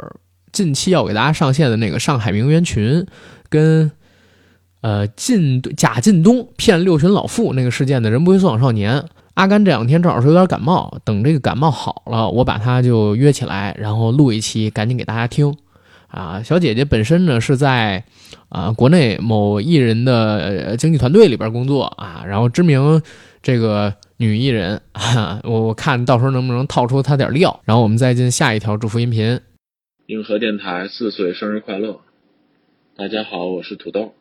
[0.50, 3.06] 近期要给大家上线的那个上海名媛群，
[3.48, 3.92] 跟。
[4.86, 9.04] 呃，靳贾靳东骗六旬老妇那个事件的人不会送往少年
[9.34, 15.52] 阿甘这两天正好是有点感冒，等这个感冒好了，我把他就约起来，然后录一期，赶紧给大家听。
[16.06, 18.04] 啊，小姐姐本身呢是在
[18.48, 23.02] 啊国内某艺人的经纪团队里边工作啊，然后知名
[23.42, 24.80] 这个女艺人，
[25.42, 29.40] 我我看到时候能不能套出她点料，然后我们再进下一条祝福音频。
[30.06, 31.98] 硬核电台四岁生日快乐！
[32.96, 34.14] 大家好，我是土豆。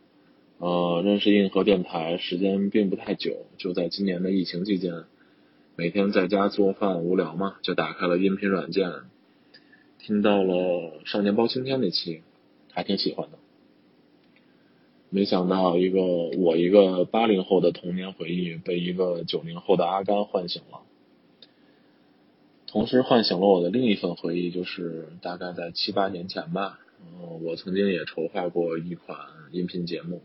[0.57, 5.03] 呃，认识硬核电台时间并不太久，就在今年的疫情期间，
[5.76, 8.90] 每天在家做饭无聊嘛，就打开了音频软件，
[9.99, 10.53] 听到了
[11.06, 12.22] 《少年包青天》那期，
[12.72, 13.38] 还挺喜欢的。
[15.10, 20.80] 没想到一个我一个八零后的童年回忆被一个九零后的阿甘唤醒了，
[22.65, 29.18] 同时唤醒了我的另一份回忆，就是大概在七八年前吧，嗯，我曾经也筹划过一款
[29.52, 30.22] 音频节目。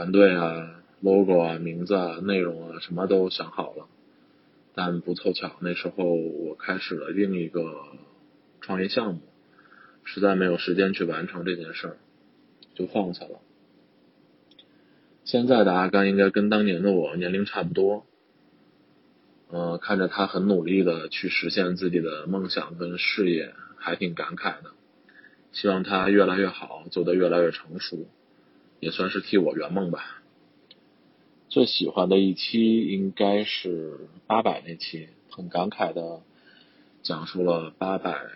[0.00, 3.86] 团队啊，logo 啊，名字啊，内容啊，什么都想好了，
[4.74, 7.74] 但不凑巧，那时候我开始了另一个
[8.62, 9.20] 创业项目，
[10.04, 11.96] 实在没有时间去完成这件事儿，
[12.74, 13.40] 就放弃了。
[15.26, 18.06] 现在的阿甘应该跟当年的我年龄差不多，
[19.52, 24.70] 嗯，看着他很努力的去实现自己的梦想跟事业，还挺感慨的。
[25.52, 28.08] 希望他越来越好，走得越来越成熟。
[28.80, 30.22] 也算是替我圆梦吧。
[31.48, 36.22] 最喜欢的一期应该是八百那期，很感慨的
[37.02, 38.26] 讲述了八百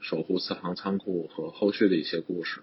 [0.00, 2.60] 守护四行仓库和后续的一些故事。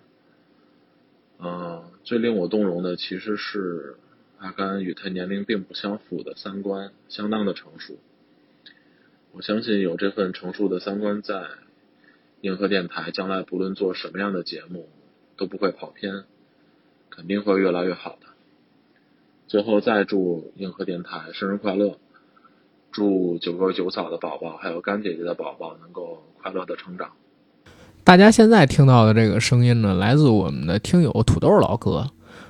[1.40, 3.98] 嗯，最令我动容的其实是
[4.40, 7.98] 阿甘与他年龄并不相符的三观相当的成熟。
[9.34, 11.46] 我相信有这份成熟的三观在，
[12.42, 14.90] 硬核电台将来不论做什么样的节目
[15.36, 16.24] 都不会跑偏。
[17.10, 18.28] 肯定会越来越好的。
[19.48, 21.98] 最后再祝硬核电台生日快乐，
[22.92, 27.12] 祝九哥九嫂的宝宝还有干姐姐的宝宝能够快乐的成长。
[28.04, 32.10] 大家现在听到的这个声音呢，来自我们的听友土豆老哥。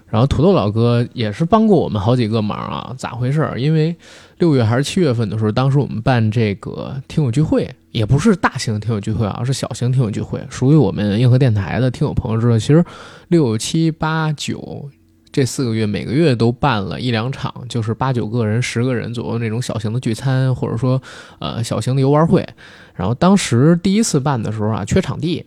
[0.09, 3.45] 然后土豆老哥也是帮过我们好几个忙啊，咋回事？
[3.57, 3.93] 因为
[4.37, 12.85] 六月还是七月份的时候，当时我们办这个听友聚会，也不是大型听友聚会啊，是小型听友聚会，属于我们硬核电台的听友朋友知道，其实
[13.29, 14.87] 六七八九
[15.31, 21.01] 这四个月每个月都办了一两场，就是八九个人、十个人左右那种小型的聚餐，或者说
[21.39, 22.47] 呃小型的游玩会。
[22.93, 25.43] 然后当时第一次办的时候啊，缺场地。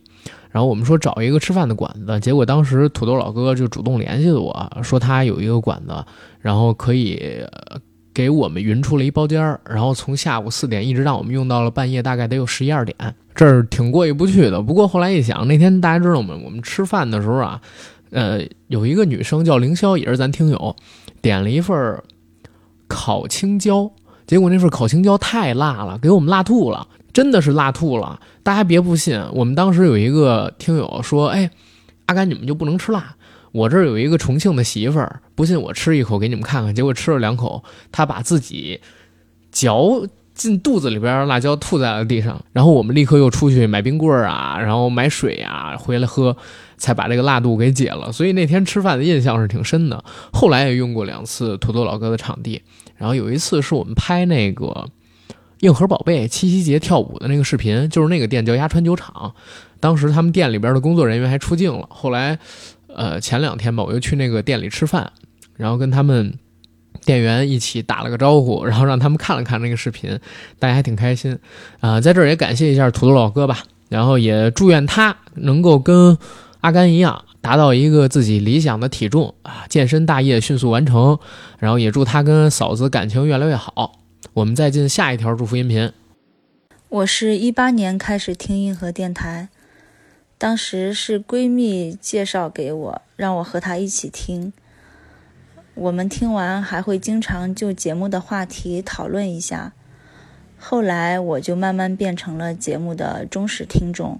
[0.51, 6.05] 然后我们说找一个吃饭的馆子，结果当时土豆老哥就主动联系了我说他有一个馆子，
[6.41, 7.47] 然后可以
[8.13, 12.97] 给我们匀出了一包间儿，然后从下午四点一直让我们用到了半夜，大概得有十一二点，
[13.35, 14.61] 这儿挺过意不去的。
[14.61, 16.37] 不过后来一想，那天大家知道吗？
[16.45, 17.61] 我们吃饭的时候啊，
[18.11, 20.75] 呃，有一个女生叫凌霄，也是咱听友，
[21.23, 22.03] 点了一份
[22.89, 23.91] 烤青椒，
[24.27, 28.21] 结果那份烤青椒太辣了，给我们辣吐了，真的是辣吐了。
[28.43, 31.49] 大家别不信，我们当时有一个听友说：“哎，
[32.07, 33.15] 阿甘你们就不能吃辣？
[33.53, 38.81] 我这儿有一个重庆的媳妇儿，不信我吃一口给你们看看。”结果吃了两口，他把自己
[39.51, 46.37] 嚼进肚子里边辣椒吐在了地上，然后我们立刻又出去买冰棍儿啊，然后买水啊回来喝，
[46.79, 48.11] 才把这个辣度给解了。
[48.13, 50.03] 所以那天吃饭的印象是挺深的。
[50.33, 52.63] 后来也用过两次土豆老哥的场地，
[52.97, 54.89] 然后有一次是我们拍那个
[55.61, 59.35] 硬核宝贝七夕节跳舞的那个视频，就是那个店叫鸭川酒厂，
[59.79, 61.87] 当时他们店里边的工作人员还出镜了。
[61.91, 62.39] 后来，
[62.95, 65.13] 呃，前两天吧，我又去那个店里吃饭，
[65.57, 66.35] 然后跟他们。
[67.07, 70.19] 店员一起打了个招呼，然后让他们看了看那个视频，
[70.59, 71.39] 大家还挺开心
[71.81, 76.19] 啊、在这儿也感谢一下土豆老哥吧，然后也祝愿他能够跟
[76.61, 81.19] 阿甘一样，达到一个自己理想的体重啊，健身大业迅速完成，
[81.59, 83.99] 然后也祝他跟嫂子感情越来越好。
[84.35, 85.91] 我们再进下一条祝福音频。
[86.91, 89.49] 我是一八年开始听硬核电台，
[90.41, 94.55] 当时是闺蜜介绍给我，让我和她一起听。
[95.75, 99.75] 我们听完还会经常就节目的话题讨论一下。
[100.57, 104.19] 后来我就慢慢变成了节目的忠实听众，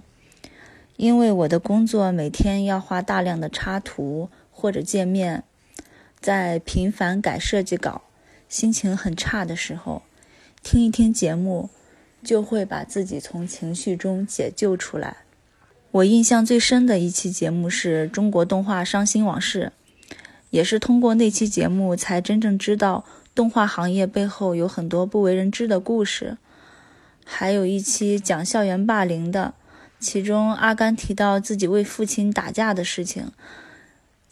[0.95, 5.43] 因为我的工作每天要画大量的插图或者界面，
[6.19, 8.03] 在频繁改设计稿、
[8.47, 10.03] 心情很差的时候，
[10.61, 11.71] 听一听节目，
[12.23, 15.17] 就会把自己从情绪中解救出来。
[15.91, 19.73] 我印象最深的一期节目是中国动画伤心往事。
[20.49, 26.37] 也是通过那期节目，才真正知道动画行业背后有很多不为人知的故事。
[27.25, 29.53] 还有一期讲校园霸凌的，
[29.97, 33.31] 其中阿甘提到自己为父亲打架的事情，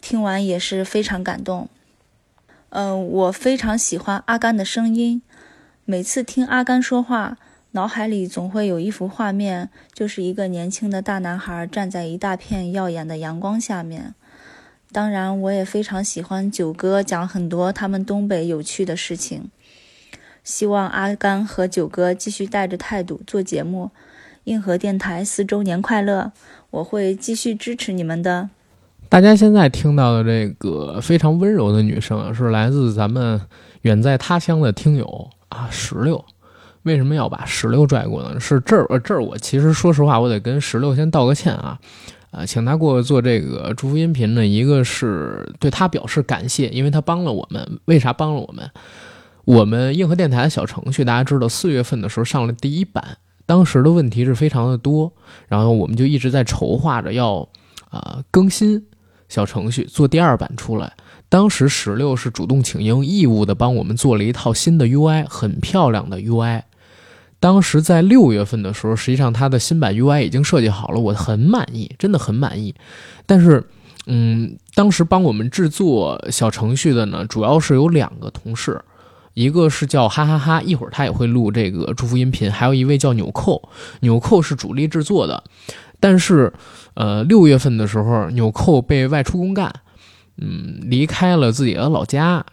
[0.02, 1.70] 听完也是非常感动。
[2.68, 5.22] 嗯，我非常喜欢阿甘的声音，
[5.86, 7.38] 每次听阿甘说话，
[7.72, 14.14] 脑海里总会有一幅画面，就是一个年轻的大男孩站在一大片耀眼的阳光下面。
[14.92, 19.50] 当然，我也非常喜欢九哥讲很多他们东北有趣的事情。
[20.42, 23.90] 希望阿甘和九哥继续带着态度做节目。
[24.44, 26.32] 硬核电台四周年快乐！
[26.70, 28.50] 我会继续支持你们的。
[29.08, 33.40] 大家现在听到的这个非常温柔的女声，是来自咱们
[33.82, 36.24] 远在他乡的听友啊，石榴。
[36.84, 38.40] 为什么要把石榴拽过呢？
[38.40, 41.78] 是这儿，呃这儿我其实说实话，我得跟石榴先道个歉啊。
[42.30, 47.80] 啊，请他给我做这个祝福音频呢，一个是对他表示感谢，因为他帮了我们。
[47.86, 48.70] 为啥帮了我们？
[49.44, 55.12] 我们硬核电台的小程序，大家知道，四月份的时候上了第一版，当时的问题是非常的多，
[55.48, 57.48] 然后我们就一直在筹划着要
[57.90, 58.86] 啊、更新
[59.28, 60.92] 小程序，做第二版出来。
[61.28, 66.62] 当时石榴是主动请缨，义务的帮我们做了一套新的 UI，很漂亮的 UI。
[67.40, 72.74] 当时在六月份的时候，实际上它的新版 UI 已经设计好了，我很满意，真的很满意。
[73.24, 73.64] 但是，
[74.06, 78.78] 嗯，当时帮我们制作小程序的呢，主要是有两个同事，
[79.32, 85.42] 一个是叫哈哈哈，一会儿他也会录这个祝福音频，还有一位叫纽扣，纽扣是主力制作的。
[85.98, 86.52] 但是，
[86.94, 89.72] 呃，六月份的时候，纽扣被外出公干，
[90.36, 92.44] 嗯，离开了自己的老家。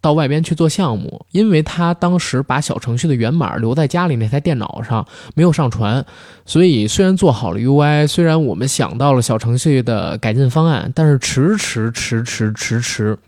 [0.00, 6.04] 到外边去做项目，因为他当时把小程序的源码留在家里那台电脑上，没有上传，
[6.44, 13.18] 所以虽然做好了 UI，虽然我们想到了小程序的改进方案，但是迟迟迟迟迟迟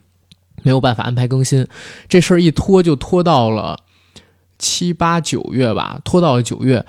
[0.62, 1.66] 没有办法安排更新，
[2.09, 3.78] 这事儿一拖就拖到了
[4.59, 6.84] 七八九月吧，拖到了九月，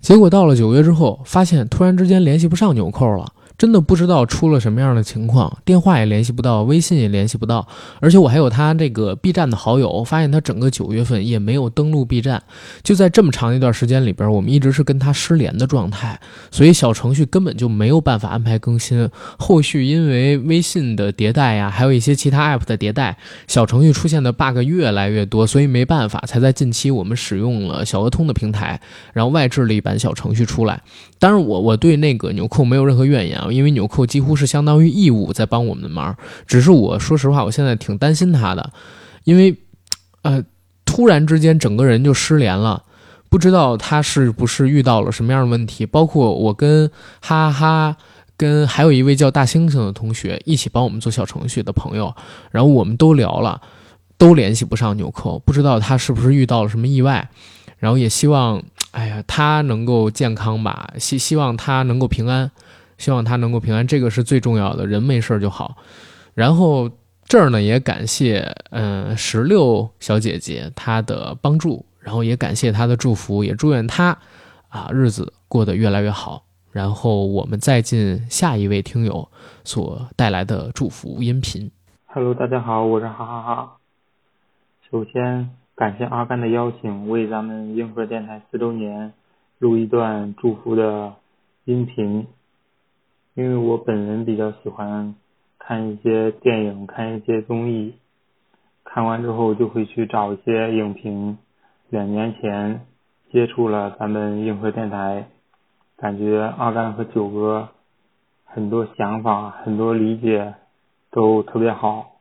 [0.00, 3.32] 结果到了九月之后，发现突然之间联系不上纽扣了。
[3.60, 7.68] 真的不知道出了什么样的情况，电话也联系不到，微信也联系不到，
[8.00, 12.42] 而且我还有他这个 B 站的好友，发现他整个九月份也没有登录 B 站，
[12.82, 16.18] 就在这么长一段时间里边，我们一直是跟他失联的状态，
[16.50, 19.06] 所以小程序根本就没有办法安排更新。
[19.38, 28.80] 后续因为微信的迭代呀，还有一些其他 app 的迭代，小程序出现的 bug 越来越多，所以没办法，才在近期我们使用了小鹅通的平台，
[29.12, 30.80] 然后外置了一版小程序出来。
[31.18, 33.48] 当然我我对那个纽扣没有任何怨言啊。
[33.52, 36.16] 因为纽扣几乎是相当于义务在帮我们的忙，
[36.46, 38.72] 只是我说实话，我现在挺担心他的，
[39.24, 39.56] 因为，
[40.22, 40.42] 呃，
[40.84, 42.82] 突然之间整个人就失联了，
[43.28, 45.86] 不知道他是不是遇到了什么样的问题。
[45.86, 46.90] 包括我跟
[47.20, 47.96] 哈哈，
[48.36, 52.14] 跟还有一位叫大猩猩的同学一起帮我们做小程序的朋友，
[52.50, 53.60] 然后我们都聊了，
[54.18, 57.30] 都联系不上纽扣，不知道他是不是遇到了什么意外，
[57.78, 62.50] 然后也希望，哎呀，他能够健康吧，希希望他能够平安。
[63.00, 65.78] 希望他能够平安，这个是最重要的，人没事就好。
[66.34, 66.90] 然后
[67.24, 74.18] 这儿呢也感谢嗯石榴小姐姐她的帮助，然后也感谢她的祝福，也祝愿她
[74.68, 76.44] 啊日子过得越来越好。
[76.72, 79.26] 然后我们再进下一位听友
[79.64, 81.70] 所带来的祝福音频。
[82.04, 83.72] Hello，大家好，我是哈哈哈。
[84.90, 89.14] 首先感谢阿甘的邀请，为咱们硬核电台四周年
[89.58, 91.14] 录一段祝福的
[91.64, 92.26] 音频。
[93.40, 95.14] 因为我本人比较喜欢
[95.58, 97.94] 看一些电影，看一些综艺，
[98.84, 101.38] 看完之后就会去找一些影评。
[101.88, 102.82] 两年前
[103.32, 105.28] 接触了咱们硬核电台，
[105.96, 107.70] 感觉阿甘和九哥
[108.44, 110.52] 很多想法、很多理解
[111.10, 112.16] 都特别好，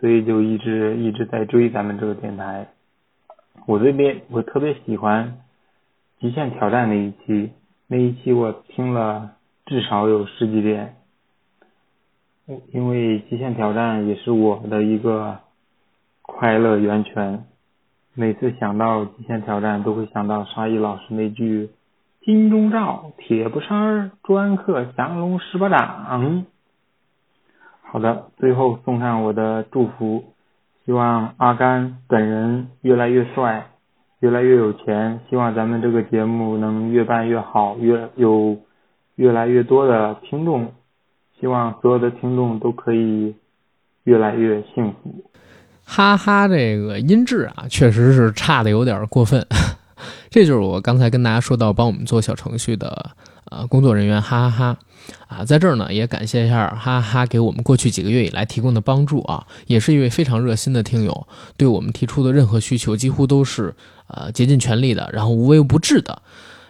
[0.00, 2.66] 所以就一直一直在追咱们这个电台。
[3.66, 5.40] 我这边我特别喜欢
[6.20, 7.52] 《极限挑战》那一期，
[7.86, 10.96] 那一期我听了至少有十几遍，
[12.72, 15.38] 因为《极限挑战》也是我的一个
[16.20, 17.46] 快乐源泉。
[18.12, 21.70] 每次想到《极限挑战》，都会想到沙溢老师那句
[22.20, 26.44] “金钟罩铁布衫，专克降龙十八掌”。
[27.82, 30.24] 好的，最后送上我的祝福，
[30.84, 33.68] 希望阿甘本人越来越帅，
[34.20, 35.20] 越来越有钱。
[35.30, 38.58] 希望咱们这个节目能越办越好，越有
[39.16, 40.72] 越来越多的听众。
[41.40, 43.34] 希望所有的听众都可以
[44.04, 45.24] 越来越幸福。
[45.84, 49.46] 哈哈，这个音质啊，确实是差的有点过分。
[50.30, 53.10] 这就是我刚才跟大家说到帮我们做小程序的
[53.50, 54.78] 呃工作人员哈哈哈
[55.28, 61.26] 啊，在这儿呢也感谢一下哈哈哈给我们过去几个月以来提供的帮助啊，也是一位非常热心的听友，
[61.58, 63.74] 对我们提出的任何需求几乎都是
[64.06, 66.22] 呃竭尽全力的，然后无微不至的。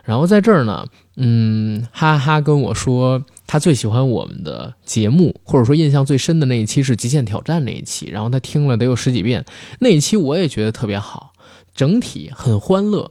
[0.05, 0.87] 然后在这儿呢，
[1.17, 9.45] 嗯，哈哈跟我说他最喜欢我们的节目，或者说印象最深的那一期是《极限挑战》那一期，然后他听了得有十几遍，
[9.81, 11.33] 那一期我也觉得特别好，
[11.75, 13.11] 整体很欢乐。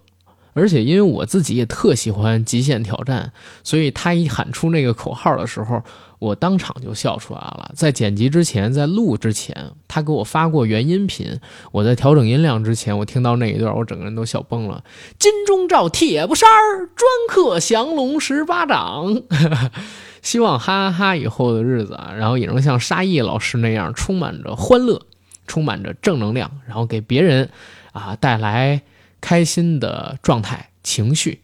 [0.55, 3.33] 而且因为我自己也特喜欢《极限挑战》，
[3.67, 5.81] 所以他一喊出那个口号的时候，
[6.23, 7.71] 我当场就笑出来了。
[7.75, 11.39] 在剪辑之前，在录之前，他给我发过原音频，
[11.71, 14.83] 我在调整音量之前，我听到那一段，我整个人都笑崩了。
[15.19, 19.21] 金钟罩铁布衫儿，专克降龙十八掌。
[20.21, 25.01] 希望哈哈哈以后的日子啊，然后也能像沙溢老师那样，充满着欢乐，
[25.47, 27.49] 充满着正能量，然后给别人
[27.91, 28.81] 啊带来。
[29.25, 31.39] 开心的状态、情绪，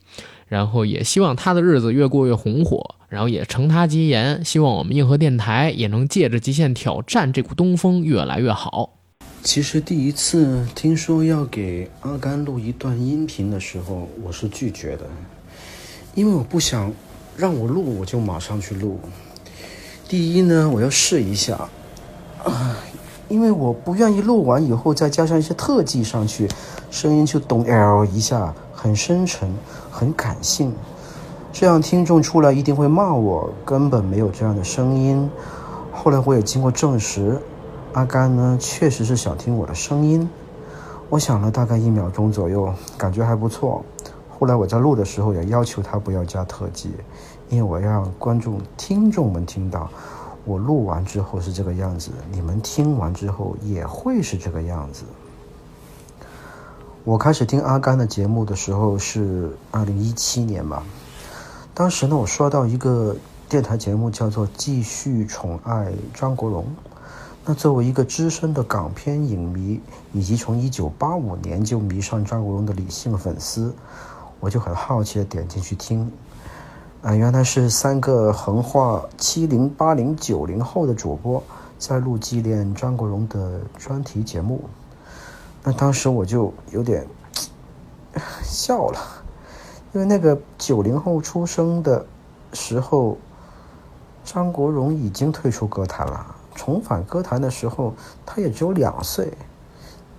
[0.49, 8.89] 然后也希望他的日子越过越红火，然后也承他吉言，希望我们硬核电台也能借着《极限挑战》这股东风越来越好。
[9.43, 15.05] 其实第一次听说要给阿甘录一段音频的时候，我是拒绝的，
[16.15, 16.91] 因为我不想
[17.38, 18.99] 让我录我就马上去录。
[20.07, 21.69] 第一呢，我要试一下，
[22.43, 22.76] 啊，
[23.30, 26.49] 因为我不愿意录完以后再加上一些特技上去。
[26.91, 29.47] 声音就咚 L 一下，很深沉，
[29.91, 30.73] 很感性，
[31.51, 35.29] 这样听众出来一定会骂我，根本没有这样的声音。
[35.91, 37.37] 后来我也经过证实，
[37.93, 40.29] 阿甘呢确实是想听我的声音。
[41.09, 43.83] 我想了大概一秒钟左右，感觉还不错。
[44.37, 46.91] 后来我在录的时候也要求他不要加特技，
[47.49, 49.89] 因为我要让观众、听众们听到，
[50.45, 55.03] 我录完之后是这个样子，你们听完之后也会是这个样子。
[57.05, 60.84] 我开始听阿甘的节目的时候是二零一七年吧，
[61.73, 63.15] 当时呢，我刷到一个
[63.47, 66.63] 电台节目叫做《继续宠爱张国荣》。
[67.45, 69.80] 那作为一个资深的港片影迷，
[70.11, 73.73] 以及从一九八五年就迷上张国荣的理性粉丝，
[74.41, 76.11] 我就很好奇的点进去听。
[77.01, 81.41] 啊，原来是三个横跨七零、八零、九零后的主播
[81.80, 84.61] 在录纪念张国荣的专题节目。
[85.73, 87.05] 当时我就有点
[88.43, 88.99] 笑了，
[89.93, 92.05] 因为那个九零后出生的
[92.53, 93.17] 时候，
[94.23, 96.35] 张国荣已经退出歌坛了。
[96.55, 97.93] 重返歌坛的时候，
[98.25, 99.31] 他也只有两岁。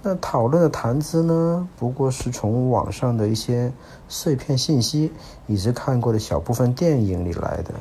[0.02, 3.70] 那讨论的谈资呢，不过是从网上的一些
[4.08, 5.12] 碎片信息
[5.46, 7.74] 以及看过的小部分电影里来的。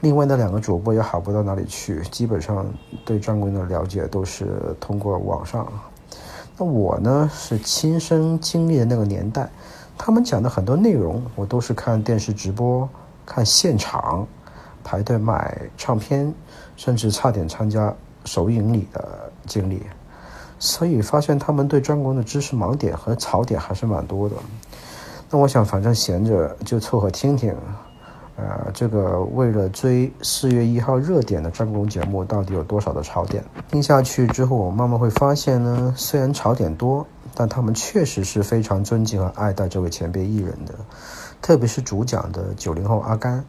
[0.00, 2.66] 另外那两个主播也好不到哪里去，基本上
[3.04, 5.66] 对张国荣的了解都是通过网上。
[6.58, 9.48] 那我呢是亲身经历的那个年代，
[9.98, 12.88] 他们讲的很多内容，我都是看电视直播、
[13.26, 14.26] 看现场、
[14.82, 16.32] 排队买唱片，
[16.76, 19.82] 甚至差点参加首映礼的经历，
[20.58, 24.36] 所以发现他们对专攻的知识盲点和槽点还是蛮多的。
[25.28, 27.54] 那我想，反正闲着就凑合听听，
[28.36, 33.42] 呃，这个为了追四月一号热点的张国荣节目，到底有多少的槽点？
[33.70, 40.74] 听下去之后，我慢慢会发现呢，虽然槽点多，但他们确实是非常尊敬和爱戴这位前辈艺人的，
[41.40, 43.42] 特别是主讲的九零后阿甘，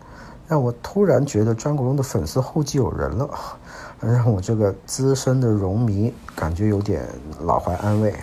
[0.48, 3.30] 让我突然觉得张国荣的粉丝后继有人了，
[4.00, 7.06] 让我这个资深的荣迷感觉有点
[7.42, 8.14] 老怀安慰。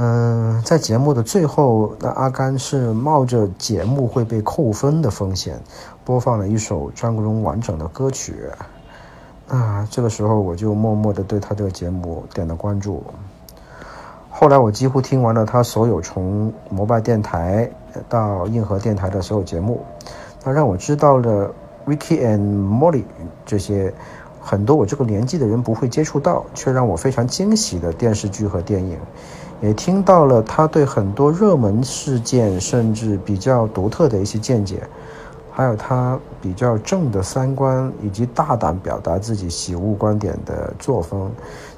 [0.00, 5.60] 嗯，在节目的最后，那阿甘是冒着节目会被扣分的风险，
[6.04, 8.36] 播放了一首张国荣完整的歌曲。
[9.48, 13.02] 啊，这个时候我就默默的对他这个节目点了关注。
[14.30, 17.68] 后来我几乎听完了他所有从摩拜电台
[18.08, 19.80] 到硬核电台的所有节目，
[20.40, 21.52] 他让我知道了
[21.84, 23.02] Ricky and Molly
[23.44, 23.92] 这些
[24.40, 28.96] 很多我这个年纪的人不会接触到，却让我非常惊喜的电视剧和电影。
[29.60, 34.82] 也听到了他对很多热门事件甚至比较独特的一些见解，
[35.50, 41.28] 还有他比较正的三观以及大胆表达自己喜恶观点的作风，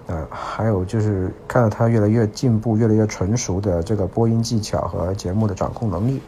[0.08, 6.20] 呃，还有就是看到他越来越进步、越来越纯熟的这个播音技巧和节目的掌控能力，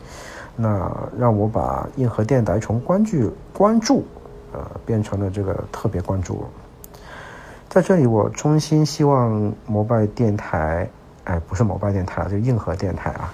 [0.57, 4.05] 那让我把硬核电台从关注关注，
[4.55, 6.45] 呃，变成了这个特别关注。
[7.69, 10.89] 在这里，我衷心希望摩拜电台。
[11.24, 13.32] 哎，不是某拜电台，就硬核电台啊！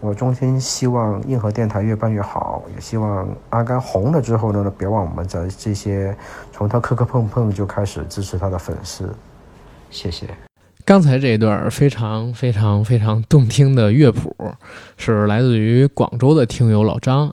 [0.00, 6.16] 我衷心希望硬核电台越办越好，也希望阿甘红了之后呢，别忘我们的这些
[6.50, 9.14] 从他磕磕碰碰就开始支持他的粉丝。
[9.90, 10.26] 谢谢。
[10.84, 14.34] 刚才这一段非常非常非常动听的乐谱，
[14.96, 17.32] 是来自于广州的听友老张。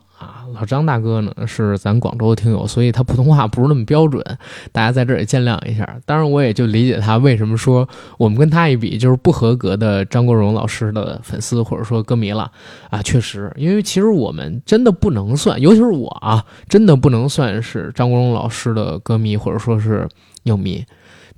[0.54, 4.24] 老张大哥呢是咱广州的听友，所以他普通话不是那么标准，
[4.72, 5.98] 大家在这儿也见谅一下。
[6.06, 12.50] 当然，我也就理解他为什么说我们跟他一比就是不合格的张国荣老师的粉丝或者说歌迷了
[12.90, 13.02] 啊。
[13.02, 20.08] 确实，因为其实我们真的不能算，尤其是我啊，真的不能算是张国荣老师的歌迷或者说是
[20.44, 20.84] 影迷。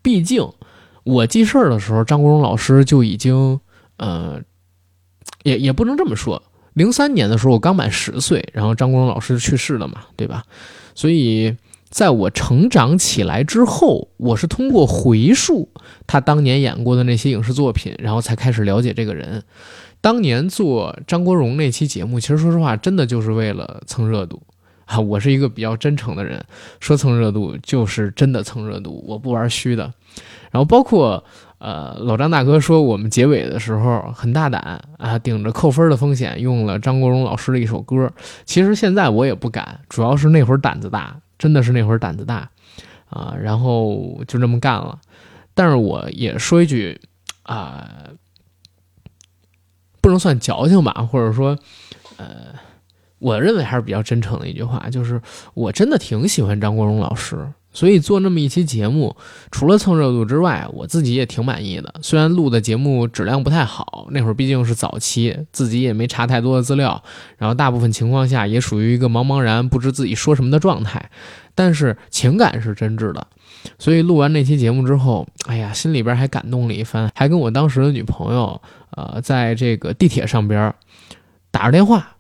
[0.03, 0.47] 毕竟
[1.05, 3.59] 我记事儿的时候，张国荣老师就已经
[3.99, 4.41] 呃，
[5.43, 6.43] 也也不能这么说。
[6.75, 10.43] 零三年的时候，我刚满十岁，然后张国荣老师去世了嘛，对吧？
[10.95, 11.55] 所以
[11.91, 15.69] 在我成长起来之后，我是通过回溯
[16.07, 19.43] 他当年演过的那些影视作品，然后才开始了解这个人。
[20.01, 24.43] 当年做张国荣那期节目，其实说实话，真的就是为了蹭热度
[24.87, 24.99] 啊！
[24.99, 26.43] 我是一个比较真诚的人，
[26.81, 29.93] 说蹭热度就是真的蹭热度，我不玩虚的。
[30.51, 31.23] 然后包括。
[31.65, 38.13] 呃，老张大哥说我们结尾的时候很大胆啊，顶着扣分的风险用了张国荣老师的一首歌。
[38.45, 42.51] 其实现在我也不敢，主要是那会儿胆子大，真的是那会儿胆子大
[43.09, 44.99] 啊，然后就这么干了。
[45.55, 47.01] 但是我也说一句
[47.45, 47.89] 啊，
[50.01, 51.57] 不能算矫情吧，或者说，
[52.17, 52.27] 呃，
[53.21, 55.23] 我认为还是比较真诚的一句话，就是
[55.55, 57.53] 我真的挺喜欢张国荣老师。
[57.73, 59.17] 所以做那么一期节目，
[59.51, 61.95] 除了蹭热度之外，我自己也挺满意的。
[62.03, 67.03] 虽然录的节目质量不太好，那会儿毕竟是早期，自己也没查太多的资料，
[67.39, 71.11] 然后大部分情况下也属于一个茫茫然不知自己说什么的状态，
[71.55, 73.27] 但是情感是真挚的。
[73.79, 80.75] 所以录完那期节目之后，哎呀，心里边还感动了一番，还跟我当时的女朋友，呃，在这个地铁上边
[81.51, 82.17] 打着电话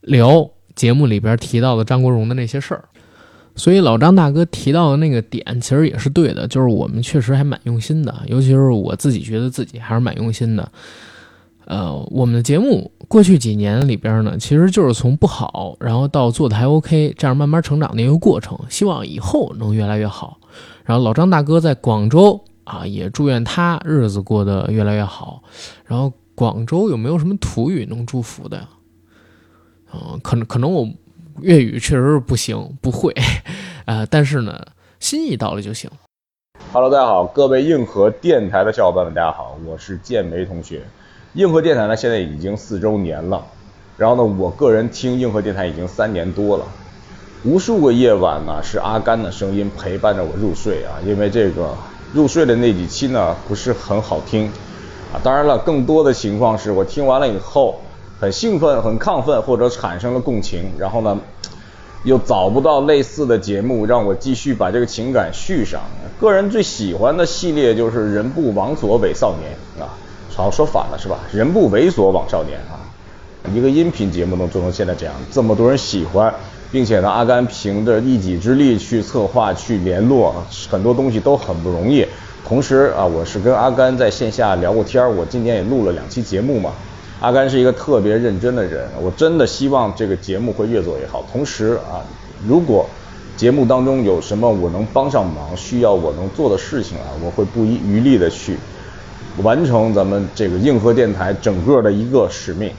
[0.00, 2.84] 聊节目里边提到的张国荣的那些事儿。
[3.56, 10.72] 所以老张大哥提到的那个点，其实也是对的，就是我们确实还蛮用心的，尤其是我自己觉得自己还是蛮用心的。
[11.66, 18.58] 呃，我们的节目过去几年里边呢，其实就是从不好，然后到做的还 OK，这样慢慢成长的一个过程。
[18.68, 20.38] 希望以后能越来越好。
[20.84, 25.42] 然后老张大哥在广州啊，也祝愿他日子过得越来越好。
[25.84, 28.68] 然后广州有没有什么土语能祝福的呀？
[29.92, 30.88] 嗯，可能可能我。
[31.38, 33.14] 粤语确实是不行，不会，
[33.86, 34.60] 呃，但是呢，
[34.98, 35.90] 心意到了就行。
[36.72, 40.82] Hello，大家好，各位硬核电台的小伙伴们，大家好，我是建梅同学。
[41.34, 43.44] 硬核电台呢，现在已经四周年了，
[43.96, 46.64] 然后呢，我个人听硬核电台已经三年多了，
[47.44, 51.74] 无数个夜晚呢，是阿甘的声音陪伴着我入睡啊，因为这个
[52.12, 54.46] 入睡的那几期呢，不是很好听
[55.12, 57.80] 啊，当然了，更多的情况是我听完了以后。
[58.20, 61.18] 很兴奋，很亢奋，或者产生了共情，然后呢，
[62.04, 65.80] 又找不到类似的节目让我继续把这个情感续上。
[66.20, 69.96] 个人最喜欢的系列就是《人不往左伪少年》啊，
[70.36, 71.18] 好说反了是吧？
[71.32, 72.84] 人不猥琐枉少年啊！
[73.54, 76.34] 一个音频节目能做成现在这样，这么多人喜欢，
[76.70, 80.34] 并且呢，阿甘凭着一己之力去策划、去联络，
[80.70, 82.06] 很多东西都很不容易。
[82.46, 86.72] 同时啊，我是跟阿甘在线下聊过天儿我今年也录了两期节目嘛。
[87.20, 91.22] 阿甘是一个特别认真的人，我真的希望这个节目会越做越好。
[91.30, 92.00] 同时啊，
[92.46, 92.88] 如果
[93.36, 98.56] 节目当中有什么我能帮上忙、需要我能做的事情啊，我会不遗余力的去
[99.42, 102.72] 完成咱们这个硬核电台整个的一个使命。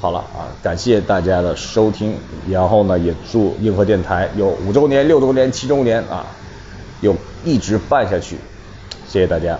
[0.00, 2.14] 好了啊，感谢大家的收听，
[2.50, 6.26] 然后呢，也祝硬核电台有五周年、六周年、七周年啊，
[7.00, 7.14] 有
[7.44, 8.36] 一直办下去。
[9.08, 9.58] 谢谢大家。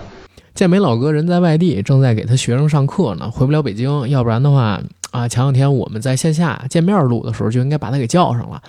[0.57, 4.09] 健美老哥人在外地，正在给他学生上课呢，回不了北京。
[4.09, 4.81] 要不然的话
[5.11, 8.59] 啊，前两天我们在线下见面录的时候，就应该把他给叫上了。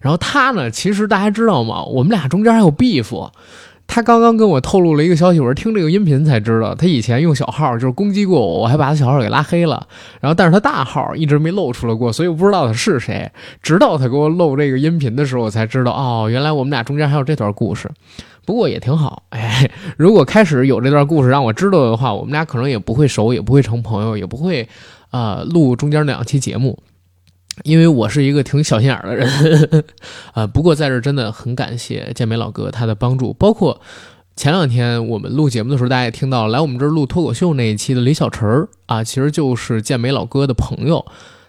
[0.00, 1.82] 然后他呢，其实大家知道吗？
[1.82, 3.28] 我们俩中间还有 beef。
[3.88, 9.84] 他刚刚跟我透露了一个消息，我是听这个音频才知道，他以前用小号就是攻击过我，我还把他小号给拉黑了。
[10.20, 13.28] 然后，但是他大号一直没露出来过，所以我不知道他是谁。
[13.60, 17.90] 直到他给我露这个音频的时候，我才知道哦，原来我们俩中间还有这段故事。
[18.44, 24.68] 不过也挺好， 哎，如果开始有这段故事让我知道的话，我们俩可能也不会熟，也不会成朋友，也不会
[25.10, 26.82] 啊录中间那两期节目。
[27.64, 29.84] 因为我是一个挺小心眼的人，
[30.32, 33.78] 啊， 不过在这真的很感谢健美老哥他的帮助，包括
[34.34, 41.04] 前两天我们录节目的时候，大家也听到来我们这儿录脱口秀那一期的李小晨儿啊，其实就是健美老哥的朋友，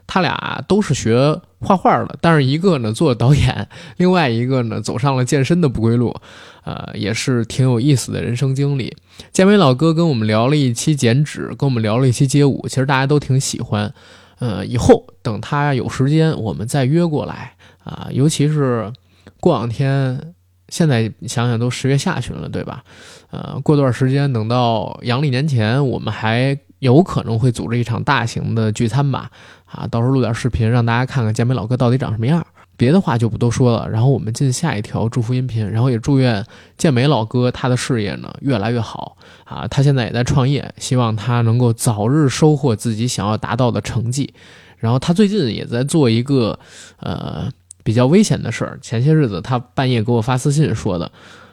[0.06, 3.68] 他俩都是学画画的，但是一个呢做导演，
[3.98, 6.16] 另外一个呢走上了健身的不归路，
[6.64, 8.96] 呃，也是挺有意思的人生经历。
[9.32, 13.94] 健美老哥跟我们聊了一期减脂，跟我们聊了一期街舞，其实大家都挺喜欢。
[14.40, 17.54] 呃，以后等他有时间，我们再约过来
[17.84, 18.10] 啊。
[18.12, 18.92] 尤其是
[19.40, 20.34] 过两天，
[20.68, 22.84] 现在想想都十月下旬了，对吧？
[23.32, 29.32] 呃，过段时间，等到阳历年前，我们还有可能会组织一场大型的聚餐吧。
[29.66, 32.46] 啊，到时候录点视频，让大家看看健美老哥到底长什么样。
[32.76, 33.90] 别的话就不多说了。
[33.90, 36.46] 然后我们进下一条祝福音频，然后也祝愿
[36.78, 39.16] 健美老哥他的事业呢越来越好
[39.46, 39.66] 啊！
[39.68, 44.34] 他现在也在创业，希望他能够早日收获自己想要达到的成绩。
[44.78, 46.60] 然后他最近也在做一个
[47.00, 47.50] 呃
[47.84, 48.78] 比较危险的事儿。
[48.82, 51.12] 前些日子他半夜给我发私信说的，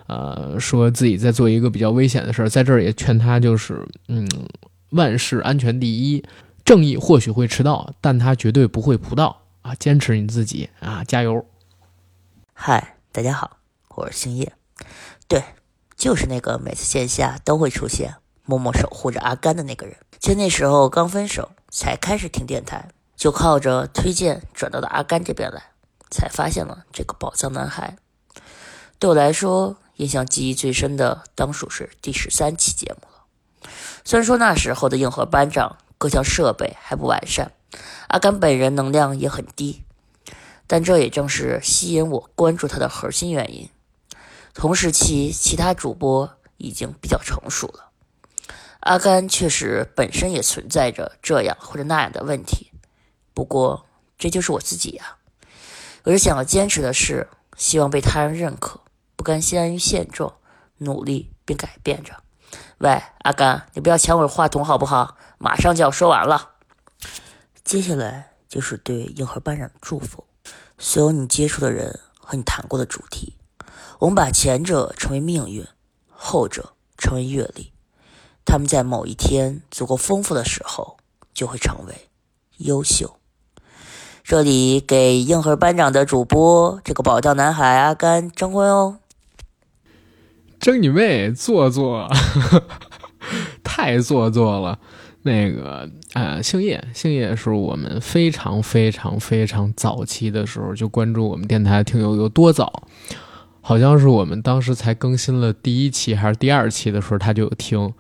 [0.09, 2.49] 呃，说自己在做一个比较危险的事儿。
[2.49, 4.29] 在这儿也劝他就是嗯，
[4.91, 6.25] 万事安全第一，
[6.65, 9.43] 正义或许会迟到，但他绝对不会不到。
[9.63, 11.45] 啊，坚持你自己啊，加油！
[12.55, 13.59] 嗨，大家好，
[13.91, 14.55] 我是星夜，
[15.29, 15.45] 对，
[15.97, 19.97] 就是那个每次线下都会出现、默默守护着阿甘的那个人。
[20.19, 25.63] 就那时候刚分手，才开始听电台，就靠着推荐转到了阿甘这边来，
[26.11, 27.99] 才发现了这个宝藏男孩。
[28.99, 33.10] 对我来说，印象记忆最深的当属是第十三期节目。
[34.05, 37.53] 虽然说那时候的硬核班长各项设备还不完善。
[38.09, 39.85] 阿甘本人能量也很低，
[40.67, 43.69] 但这也正是吸引我关注他的核心原因。
[44.53, 47.91] 同时期其他主播已经比较成熟了，
[48.81, 52.73] 阿甘确实本身也存在着这样或者那样的问题。
[53.33, 53.87] 不过
[54.19, 55.17] 这就是我自己呀，
[56.03, 58.81] 我是想要坚持的是，希望被他人认可，
[59.15, 60.35] 不甘心安于现状，
[60.79, 62.13] 努力并改变着。
[62.81, 65.15] 喂，阿甘，你不要抢我话筒好不好？
[65.37, 66.53] 马上就要说完了。
[67.63, 70.25] 接下来就是对硬核班长的祝福。
[70.79, 73.35] 所有你接触的人和你谈过的主题，
[73.99, 75.67] 我们把前者称为命运，
[76.09, 77.75] 后者称为阅历。
[78.47, 80.97] 他们在某一天足够丰富的时候，
[81.35, 82.09] 就会成为
[82.57, 83.17] 优秀。
[84.25, 89.00] 这里给硬核班长的主播这个宝藏男孩阿甘征婚哦！
[90.61, 92.07] 征你妹，做作，
[93.65, 94.79] 太做作了。
[95.23, 102.87] 那个呃，星夜，星夜是我们非常非常非常早期的时候就关注我们电台听友有多早，
[103.61, 107.93] 好像是我们当时才更新了第一期还是第二期的时候他就有听，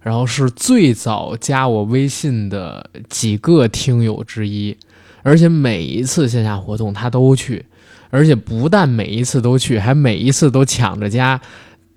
[0.00, 4.76] 然后是最早加我微信的几个听友之一，
[5.22, 7.64] 而且每一次线下活动他都去，
[8.10, 11.40] 而且不但每一次都去，还每一次都抢着加。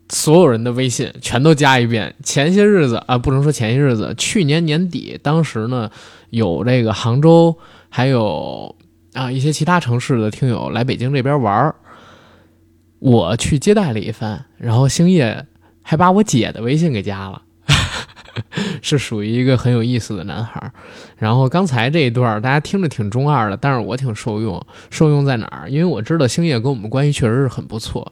[0.10, 2.16] 所有人的微信全都加一遍。
[2.24, 5.90] 前些日子啊，不能说前些日子，去年年底，当时呢，
[6.32, 7.58] 有这个杭州，
[7.90, 8.76] 还有
[9.14, 11.76] 啊一些其他城市的听友来北京这边玩儿，
[13.00, 15.46] 我去接待了一番，然后星夜
[15.82, 17.44] 还把我姐的微信给加了，
[18.82, 20.72] 是属于一个很有意思的男孩。
[21.18, 24.66] 然后刚才这一段大家听着挺中二的，但是我挺受用。
[24.90, 25.70] 受用在哪儿？
[25.70, 28.12] 因为我知道星夜跟我们关系确实是很不错。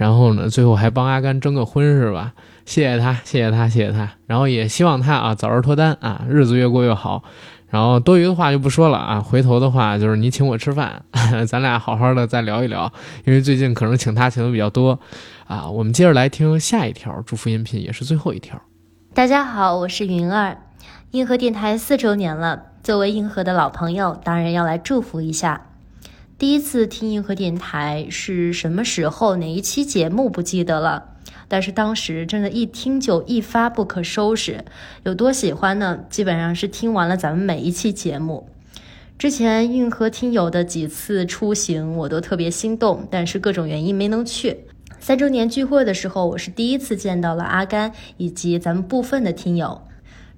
[0.00, 2.32] 然后呢，最后还帮阿甘征个婚是吧？
[2.64, 4.08] 谢谢他，谢谢他，谢谢他。
[4.26, 7.22] 然后也希望他啊早日脱单啊，日子越过越好。
[7.68, 11.02] 然后多余的话就不说了啊，回头的话就是你请我吃饭，
[11.46, 12.90] 咱俩好好的再聊一聊。
[13.26, 14.98] 因为最近可能请他请的比较多
[15.46, 15.68] 啊。
[15.68, 18.58] 我们接着来听下一条祝福音频，也是最后一条。
[19.12, 20.56] 大家好，我是云儿，
[21.10, 25.66] 硬核电台四周年了，作为硬核的老朋友，当然要来祝福一下。
[26.40, 29.36] 第一次听硬核电台是什么时候？
[29.36, 31.04] 哪一期节目不记得了？
[31.48, 34.64] 但是当时真的，一听就一发不可收拾。
[35.02, 36.00] 有多喜欢呢？
[36.08, 38.48] 基本上是听完了咱们每一期节目。
[39.18, 44.60] 之前硬核听友的几次出行，我都特别心动，但是各种原因没能去。
[44.98, 49.82] 三周年聚会的时候，我是第一次见到了阿甘以及咱们部分的听友。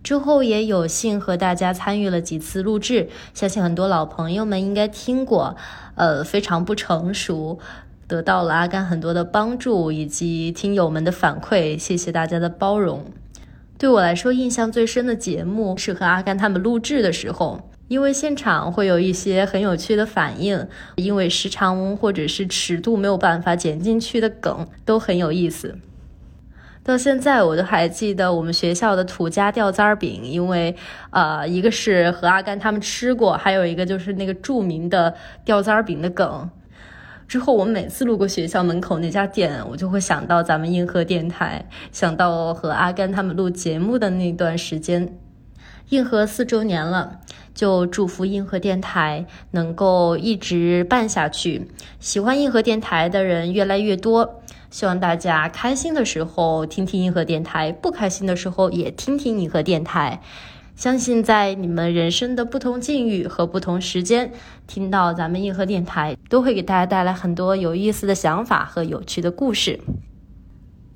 [0.03, 5.57] 之后也有幸和大家参与了几次录制，相信很多老朋友们应该听过。
[5.95, 7.59] 呃，非常不成熟，
[8.09, 13.05] 得到了阿甘很多的帮助以及听友们的反馈，谢谢大家的包容。
[13.79, 20.67] 对我来说，印象最深的节目是和阿甘他们录制的时候，因为现场会有一些很有趣的反应，
[20.97, 25.77] 因为时长或者是尺度没有办法剪进去的梗都很有意思。
[26.85, 30.75] 到现在我都还记得我们学校的土家吊簪饼，因为，
[31.11, 35.15] 呃，一个是和阿甘他们吃过，还有一个就是那个著名的
[35.45, 36.51] 吊簪饼的梗。
[37.29, 45.17] 之后我每次路过学校门口那家店，我就会想到咱们硬核电台，想到和阿甘他们录节目的那段时间。
[45.91, 47.21] 硬核四周年了，
[47.55, 54.43] 就祝福硬核电台能够一直办下去，喜欢硬核电台的人越来越多。
[54.73, 60.21] 希望大家开心的时候听听硬核电台，不开心的时候也听听硬核电台。
[60.75, 64.33] 相信在你们人生的不同境遇和不同时间，
[64.67, 69.79] 听到咱们硬核电台，都会给大家带来很多有意思的想法和有趣的故事。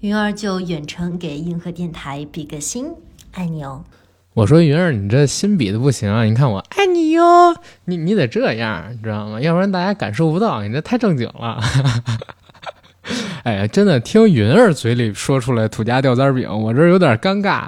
[0.01, 2.87] 云儿就远程给硬核电台比个心，
[3.33, 3.85] 爱你哦。
[4.33, 6.25] 我说云儿，你这心比的不行啊！
[6.25, 7.55] 你看我爱你哟，
[7.85, 9.39] 你你得这样，你知道吗？
[9.39, 11.61] 要不然大家感受不到，你这太正经了。
[13.47, 17.65] 哎呀，真的听云儿嘴里说出来土家吊簪饼，我这有点尴尬。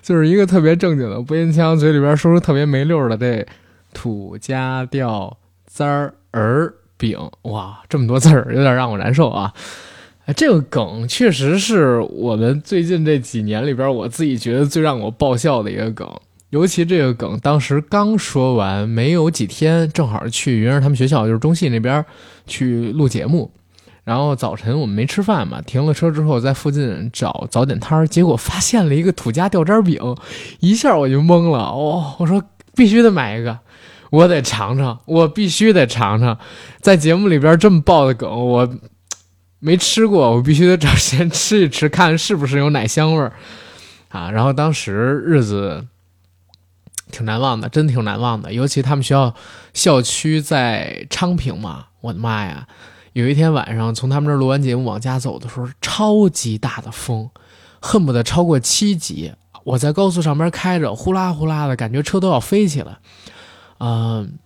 [0.00, 3.46] 就是一个特别正经的播音腔，嘴里边说出特别没溜的这
[3.92, 5.36] 土家吊
[5.66, 9.52] 簪儿饼，哇，这么多字儿，有点让我难受啊。
[10.34, 16.10] 这个梗确实是我们最近这几年里边，我自己觉得最让我爆笑的一个梗。
[16.48, 22.02] 尤其这个梗当时刚说完没有几天，正好去云儿他们学校，就是中戏那边
[22.46, 23.52] 去录节目。
[24.08, 30.00] 然后早晨我们没吃饭嘛，停了车之后在附近找早点摊儿，结果发现了一个土家吊渣饼，
[30.60, 31.58] 一下我就懵了。
[31.58, 32.42] 哦，我说
[32.74, 33.58] 必须得买一个，
[34.08, 36.38] 我得尝尝，我必须得尝尝。
[36.80, 38.66] 在节目里边这么爆的梗，我
[39.58, 43.34] 没吃过，我必须得找时间吃一吃，看是不是有奶香味儿
[44.08, 44.30] 啊。
[44.30, 45.84] 然后当时日子
[47.12, 48.54] 挺难忘的，真挺难忘的。
[48.54, 49.34] 尤其他们学校
[49.74, 52.66] 校区在昌平嘛，我的妈呀！
[53.12, 57.28] 有一天晚上，从他们这儿录完节目往家走的时候，超级大的风，
[57.80, 59.32] 恨不得超过七级。
[59.64, 62.98] 我在高速上边开着，呼啦呼啦的感觉车都要飞起来。
[63.80, 64.38] 嗯，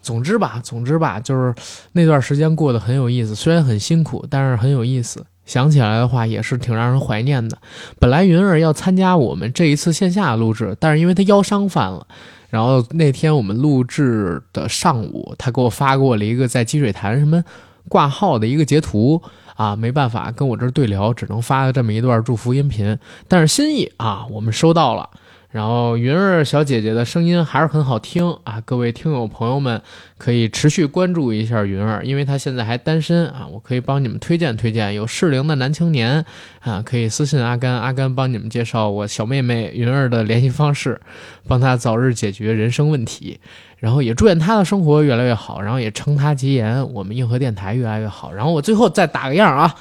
[0.00, 1.54] 总之吧，总之吧，就是
[1.92, 5.24] 那段时间过得很有意思，虽然很辛苦，但是很有意思。
[5.44, 7.58] 想起来的话，也是挺让人怀念的。
[8.00, 12.06] 本来云儿要参加我们这一次线下录制，但是因为他腰伤犯了。
[12.50, 17.42] 然后那天我们录制的上午，他给我发过了一个在积水潭什么。
[17.88, 19.22] 挂号的一个截图
[19.54, 22.98] 啊，没办法跟我这对聊，只能发了这么一段祝福音频。
[23.28, 25.08] 但是心意啊，我们收到了。
[25.52, 29.80] 然后云儿小姐姐的声音还是很好听啊，各位听友朋友们
[30.18, 36.22] 可以持续关注一下云儿，因为她现在还单身啊，我可以帮你们推荐推荐有适龄的男青年
[36.60, 41.00] 啊，可以私信阿甘，阿甘帮你们介绍我小妹妹云儿的联系方式，
[41.48, 43.40] 帮她早日解决人生问题。
[43.86, 48.32] 然后也祝愿他的生活越来越好，然后也承他吉言，我们硬核电台越来越好。
[48.32, 49.76] 然后我最后再打个样啊，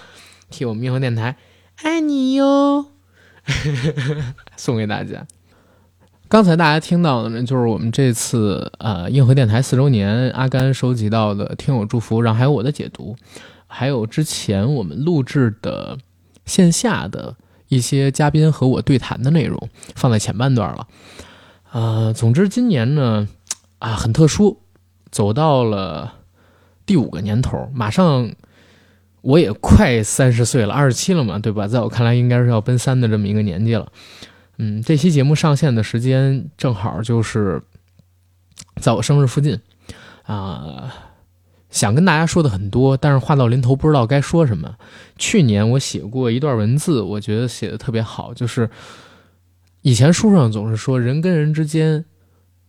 [0.51, 1.35] 替我们硬核电台
[1.81, 2.85] 爱你哟，
[4.55, 5.25] 送给大家。
[6.27, 13.15] 刚才大家听到的呢，就是我们这次呃硬核电台四周年阿甘收集到的听友祝福，然后还有我的解读，
[13.65, 15.97] 还有之前我们录制的
[16.45, 17.35] 线下的
[17.69, 20.87] 一些嘉宾和我对谈的内容，放在前半段了。
[21.71, 23.27] 呃，总之今年呢。
[23.79, 24.61] 啊，很特殊，
[25.11, 26.13] 走到了
[26.85, 28.31] 第五个年头，马上
[29.21, 31.67] 我也快三十岁了，二十七了嘛，对吧？
[31.67, 33.91] 在我看来，应该是要奔三的这么一个年纪了。
[34.57, 37.61] 嗯，这期节目上线的时间正好就是
[38.81, 39.59] 在我生日附近
[40.23, 40.93] 啊。
[41.69, 44.75] 想跟大家说的很多，但是话到临头不知道该说什么。
[45.17, 48.69] 去年我写过一段文字，我觉得写的特别好，就是
[49.81, 52.05] 以前书上总是说人跟人之间。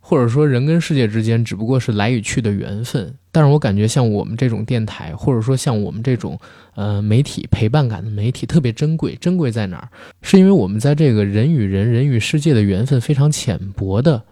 [0.09, 3.13] 或者说，人跟世界之间只不过是来与去的缘分。
[3.33, 6.39] 但是我感觉，像我们这种电台，或者说像我们这种
[6.77, 9.17] 呃媒体陪伴感的媒体，特别珍贵。
[9.17, 9.89] 珍贵在哪儿？
[10.23, 14.23] 是因为我们在这个人与人、人与世界的缘分非常浅薄的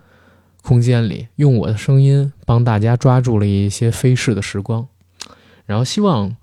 [0.62, 4.86] 空间里，用我的声音帮大家抓住了一些飞逝的时光，
[5.66, 6.36] 然后希望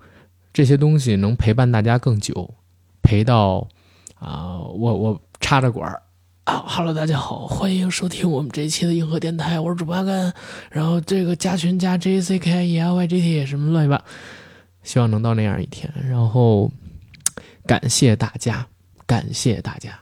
[0.52, 2.52] 这些东西能陪伴大家更久，
[3.00, 3.66] 陪到
[4.18, 6.02] 啊、我我插着管儿
[6.44, 10.34] 啊哈喽大家好，欢迎收听我们这一期的硬核电台，我是主播阿甘，
[10.70, 14.04] 然后这个加群加 J C K E L Y G T 什么乱七八，
[14.82, 16.68] 希望能到那样一天，然后
[17.64, 18.66] 感谢大家，
[19.06, 20.01] 感谢大家。